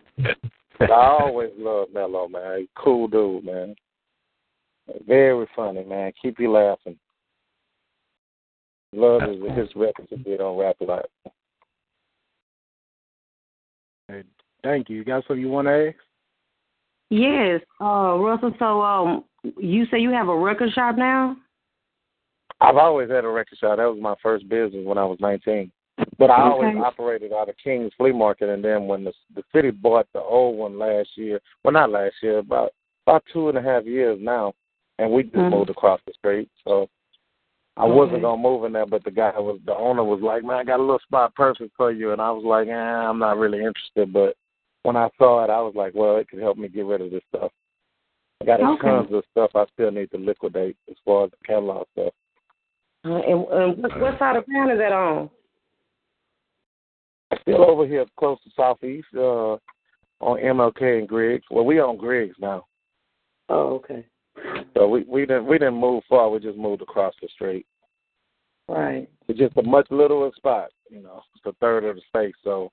but 0.79 0.91
I 0.91 1.17
always 1.21 1.51
loved 1.57 1.93
Mello, 1.93 2.27
man. 2.27 2.59
He's 2.59 2.67
cool 2.75 3.07
dude, 3.07 3.45
man. 3.45 3.75
Very 5.07 5.47
funny, 5.55 5.83
man. 5.83 6.11
Keep 6.21 6.39
you 6.39 6.51
laughing. 6.51 6.97
Love 8.93 9.21
his 9.21 9.37
his 9.55 9.69
records 9.75 10.09
he 10.09 10.17
did 10.17 10.41
on 10.41 10.57
Rap 10.57 10.75
Life. 10.81 11.05
Thank 14.63 14.89
you. 14.89 14.97
You 14.97 15.03
got 15.03 15.23
something 15.27 15.41
you 15.41 15.49
want 15.49 15.67
to 15.67 15.87
ask? 15.89 15.97
Yes, 17.09 17.61
uh, 17.81 18.17
Russell. 18.17 18.53
So, 18.59 18.81
um, 18.81 19.25
you 19.57 19.85
say 19.91 19.99
you 19.99 20.11
have 20.11 20.29
a 20.29 20.37
record 20.37 20.71
shop 20.73 20.97
now? 20.97 21.37
I've 22.61 22.77
always 22.77 23.09
had 23.09 23.25
a 23.25 23.29
record 23.29 23.57
shop. 23.57 23.77
That 23.77 23.85
was 23.85 23.99
my 24.01 24.15
first 24.23 24.47
business 24.47 24.85
when 24.85 24.97
I 24.97 25.05
was 25.05 25.19
19. 25.19 25.71
But 26.17 26.31
I 26.31 26.41
always 26.41 26.69
Okay. 26.69 26.79
operated 26.79 27.33
out 27.33 27.49
of 27.49 27.57
King's 27.57 27.93
Flea 27.95 28.11
Market, 28.11 28.49
and 28.49 28.63
then 28.63 28.87
when 28.87 29.03
the 29.03 29.13
the 29.35 29.43
city 29.53 29.69
bought 29.69 30.07
the 30.13 30.21
old 30.21 30.57
one 30.57 30.79
last 30.79 31.09
year, 31.17 31.39
well, 31.63 31.73
not 31.73 31.91
last 31.91 32.15
year, 32.21 32.39
about 32.39 32.73
about 33.05 33.23
two 33.31 33.49
and 33.49 33.57
a 33.57 33.61
half 33.61 33.85
years 33.85 34.19
now, 34.21 34.53
and 34.97 35.11
we 35.11 35.23
just 35.23 35.35
Mhm. 35.35 35.51
moved 35.51 35.69
across 35.69 35.99
the 36.05 36.13
street. 36.13 36.49
So 36.63 36.89
I 37.77 37.85
Okay. 37.85 37.93
wasn't 37.93 38.21
gonna 38.21 38.41
move 38.41 38.63
in 38.65 38.73
there, 38.73 38.85
but 38.85 39.03
the 39.03 39.11
guy 39.11 39.37
was 39.37 39.59
the 39.65 39.75
owner 39.75 40.03
was 40.03 40.21
like, 40.21 40.43
"Man, 40.43 40.57
I 40.57 40.63
got 40.63 40.79
a 40.79 40.83
little 40.83 40.99
spot 40.99 41.35
perfect 41.35 41.75
for 41.75 41.91
you," 41.91 42.11
and 42.11 42.21
I 42.21 42.31
was 42.31 42.43
like, 42.43 42.67
eh, 42.67 42.73
"I'm 42.73 43.19
not 43.19 43.37
really 43.37 43.63
interested." 43.63 44.13
But 44.13 44.35
when 44.83 44.95
I 44.95 45.09
saw 45.17 45.43
it, 45.43 45.49
I 45.49 45.61
was 45.61 45.73
like, 45.75 45.93
"Well, 45.95 46.17
it 46.17 46.29
could 46.29 46.39
help 46.39 46.57
me 46.57 46.67
get 46.67 46.85
rid 46.85 47.01
of 47.01 47.11
this 47.11 47.23
stuff." 47.29 47.51
I 48.41 48.45
got 48.45 48.61
Okay. 48.61 48.87
tons 48.87 49.11
of 49.13 49.23
stuff 49.31 49.51
I 49.55 49.65
still 49.73 49.91
need 49.91 50.11
to 50.11 50.17
liquidate 50.17 50.77
as 50.89 50.97
far 51.05 51.25
as 51.25 51.31
the 51.31 51.37
catalog 51.45 51.87
stuff. 51.93 52.13
Uh, 53.05 53.15
and 53.15 53.47
and 53.47 53.83
what, 53.83 53.99
what 53.99 54.19
side 54.19 54.35
of 54.35 54.45
town 54.45 54.69
is 54.69 54.77
that 54.77 54.91
on? 54.91 55.29
Still 57.41 57.63
over 57.69 57.87
here 57.87 58.05
close 58.17 58.41
to 58.43 58.49
Southeast, 58.51 59.07
uh, 59.15 59.57
on 60.19 60.39
MLK 60.39 60.99
and 60.99 61.07
Griggs. 61.07 61.45
Well, 61.49 61.65
we 61.65 61.79
on 61.79 61.97
Griggs 61.97 62.35
now, 62.39 62.65
Oh, 63.49 63.75
okay. 63.75 64.05
so 64.75 64.87
we 64.87 65.03
we 65.03 65.21
didn't 65.25 65.45
we 65.45 65.57
didn't 65.57 65.79
move 65.79 66.03
far. 66.09 66.29
We 66.29 66.39
just 66.39 66.57
moved 66.57 66.81
across 66.81 67.13
the 67.21 67.27
street. 67.29 67.65
Right. 68.69 69.09
It's 69.27 69.39
just 69.39 69.57
a 69.57 69.63
much 69.63 69.87
littler 69.91 70.31
spot, 70.35 70.69
you 70.89 71.01
know. 71.01 71.21
It's 71.35 71.45
a 71.45 71.53
third 71.59 71.83
of 71.85 71.95
the 71.95 72.01
space, 72.07 72.35
so. 72.43 72.71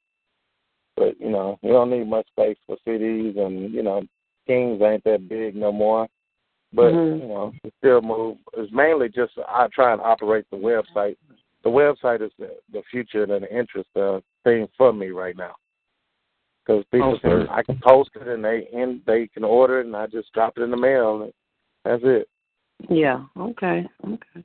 But 1.01 1.19
you 1.19 1.31
know, 1.31 1.59
you 1.63 1.71
don't 1.71 1.89
need 1.89 2.07
much 2.07 2.29
space 2.29 2.59
for 2.67 2.77
cities, 2.85 3.35
and 3.39 3.73
you 3.73 3.83
know, 3.83 4.03
Kings 4.47 4.83
ain't 4.83 5.03
that 5.05 5.31
big 5.31 5.57
no 5.57 5.73
more. 5.73 6.07
But 6.75 6.93
Mhm. 6.93 7.23
you 7.23 7.29
know, 7.29 7.55
it 7.65 7.73
still 7.79 8.03
move. 8.03 8.37
It's 8.53 8.71
mainly 8.71 9.09
just 9.09 9.33
I 9.49 9.67
try 9.69 9.93
and 9.95 10.03
operate 10.03 10.45
the 10.51 10.59
website. 10.59 11.17
The 11.63 11.71
website 11.71 12.21
is 12.21 12.33
the, 12.39 12.55
the 12.71 12.83
future 12.91 13.23
and 13.23 13.43
the 13.45 13.51
interest 13.51 13.89
uh, 13.97 14.21
thing 14.45 14.69
for 14.77 14.93
me 14.93 15.09
right 15.09 15.37
now. 15.37 15.55
Because 16.67 16.85
people 16.93 17.15
Oh, 17.15 17.19
can, 17.19 17.49
I 17.49 17.63
can 17.63 17.79
post 17.79 18.11
it 18.17 18.29
and 18.29 18.45
they 18.45 18.69
and 18.75 19.01
they 19.07 19.27
can 19.27 19.43
order 19.43 19.81
it 19.81 19.87
and 19.87 19.97
I 19.97 20.07
just 20.07 20.31
drop 20.35 20.59
it 20.59 20.63
in 20.63 20.71
the 20.71 20.77
mail. 20.77 21.23
And 21.23 21.33
that's 21.83 22.03
it. 22.05 22.29
Yeah. 22.91 23.25
Okay. 23.39 23.89
Okay. 24.05 24.45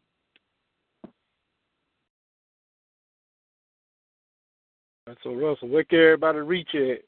So 5.23 5.33
Russell, 5.33 5.67
where 5.69 5.83
can 5.83 5.99
everybody 5.99 6.39
reach 6.39 6.69
you 6.73 6.93
at? 6.93 7.01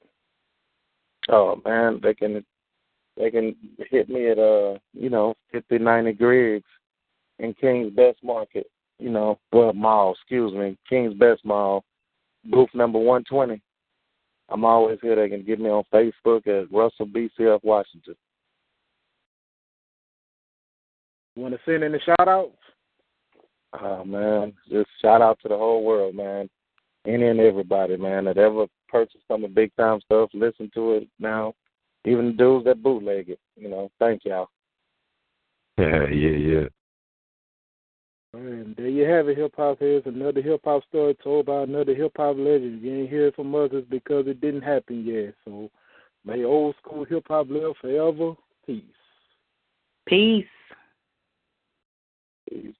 Oh 1.29 1.59
man, 1.65 1.99
they 2.01 2.13
can 2.13 2.45
they 3.17 3.31
can 3.31 3.55
hit 3.89 4.07
me 4.07 4.29
at 4.29 4.37
uh 4.37 4.77
you 4.93 5.09
know 5.09 5.33
fifty 5.51 5.79
ninety 5.79 6.13
Griggs 6.13 6.67
in 7.39 7.53
King's 7.55 7.91
Best 7.93 8.23
Market. 8.23 8.67
You 8.99 9.09
know, 9.09 9.39
well 9.51 9.73
mall, 9.73 10.13
excuse 10.13 10.53
me, 10.53 10.77
King's 10.87 11.15
Best 11.15 11.43
Mall, 11.43 11.83
booth 12.45 12.69
number 12.73 12.99
one 12.99 13.23
twenty. 13.23 13.61
I'm 14.49 14.63
always 14.63 14.99
here. 15.01 15.15
They 15.15 15.27
can 15.27 15.43
get 15.43 15.59
me 15.59 15.69
on 15.69 15.83
Facebook 15.93 16.47
at 16.47 16.71
Russell 16.71 17.07
BCF 17.07 17.59
Washington. 17.63 18.15
Want 21.35 21.53
to 21.53 21.59
send 21.65 21.83
any 21.83 21.99
shout 22.05 22.27
outs? 22.27 22.57
Oh 23.81 24.05
man, 24.05 24.53
just 24.69 24.89
shout 25.01 25.21
out 25.21 25.39
to 25.41 25.49
the 25.49 25.57
whole 25.57 25.83
world, 25.83 26.15
man. 26.15 26.47
Any 27.08 27.26
and 27.28 27.39
everybody, 27.39 27.95
man, 27.95 28.26
that 28.26 28.38
ever 28.38 28.66
purchased 28.89 29.24
some 29.30 29.45
of 29.45 29.55
big 29.55 29.74
time 29.78 30.01
stuff, 30.01 30.30
listen 30.34 30.70
to 30.74 30.93
it 30.93 31.08
now. 31.20 31.53
Even 32.03 32.28
the 32.28 32.34
dudes 32.34 32.66
that 32.66 32.84
bootleg 32.84 33.30
it, 33.30 33.39
you 33.55 33.70
know. 33.70 33.89
Thank 33.99 34.26
y'all. 34.26 34.49
Yeah, 35.80 36.08
yeah, 36.10 36.30
yeah. 36.32 36.68
And 38.34 38.76
there 38.76 38.88
you 38.88 39.03
have 39.03 39.30
it, 39.30 39.38
hip 39.38 39.53
hop 39.55 39.80
heads. 39.80 40.08
Another 40.08 40.41
hip 40.41 40.62
hop 40.64 40.84
story 40.89 41.16
told 41.24 41.45
by 41.45 41.62
another 41.62 41.93
hip 41.93 42.14
hop 42.18 42.36
legend. 42.38 42.82
You 42.82 43.01
ain't 43.01 43.10
hear 43.10 43.28
it 43.28 43.36
from 43.36 43.53
others 43.53 43.86
because 43.88 44.26
it 44.26 44.41
didn't 44.41 44.64
happen 44.64 45.05
yet. 45.05 45.36
So 45.45 45.70
may 46.26 46.43
old 46.43 46.76
school 46.82 47.05
hip 47.05 47.26
hop 47.28 47.47
live 47.49 47.74
forever. 47.80 48.34
Peace. 48.66 48.84
Peace. 50.08 50.45
Peace. 52.49 52.74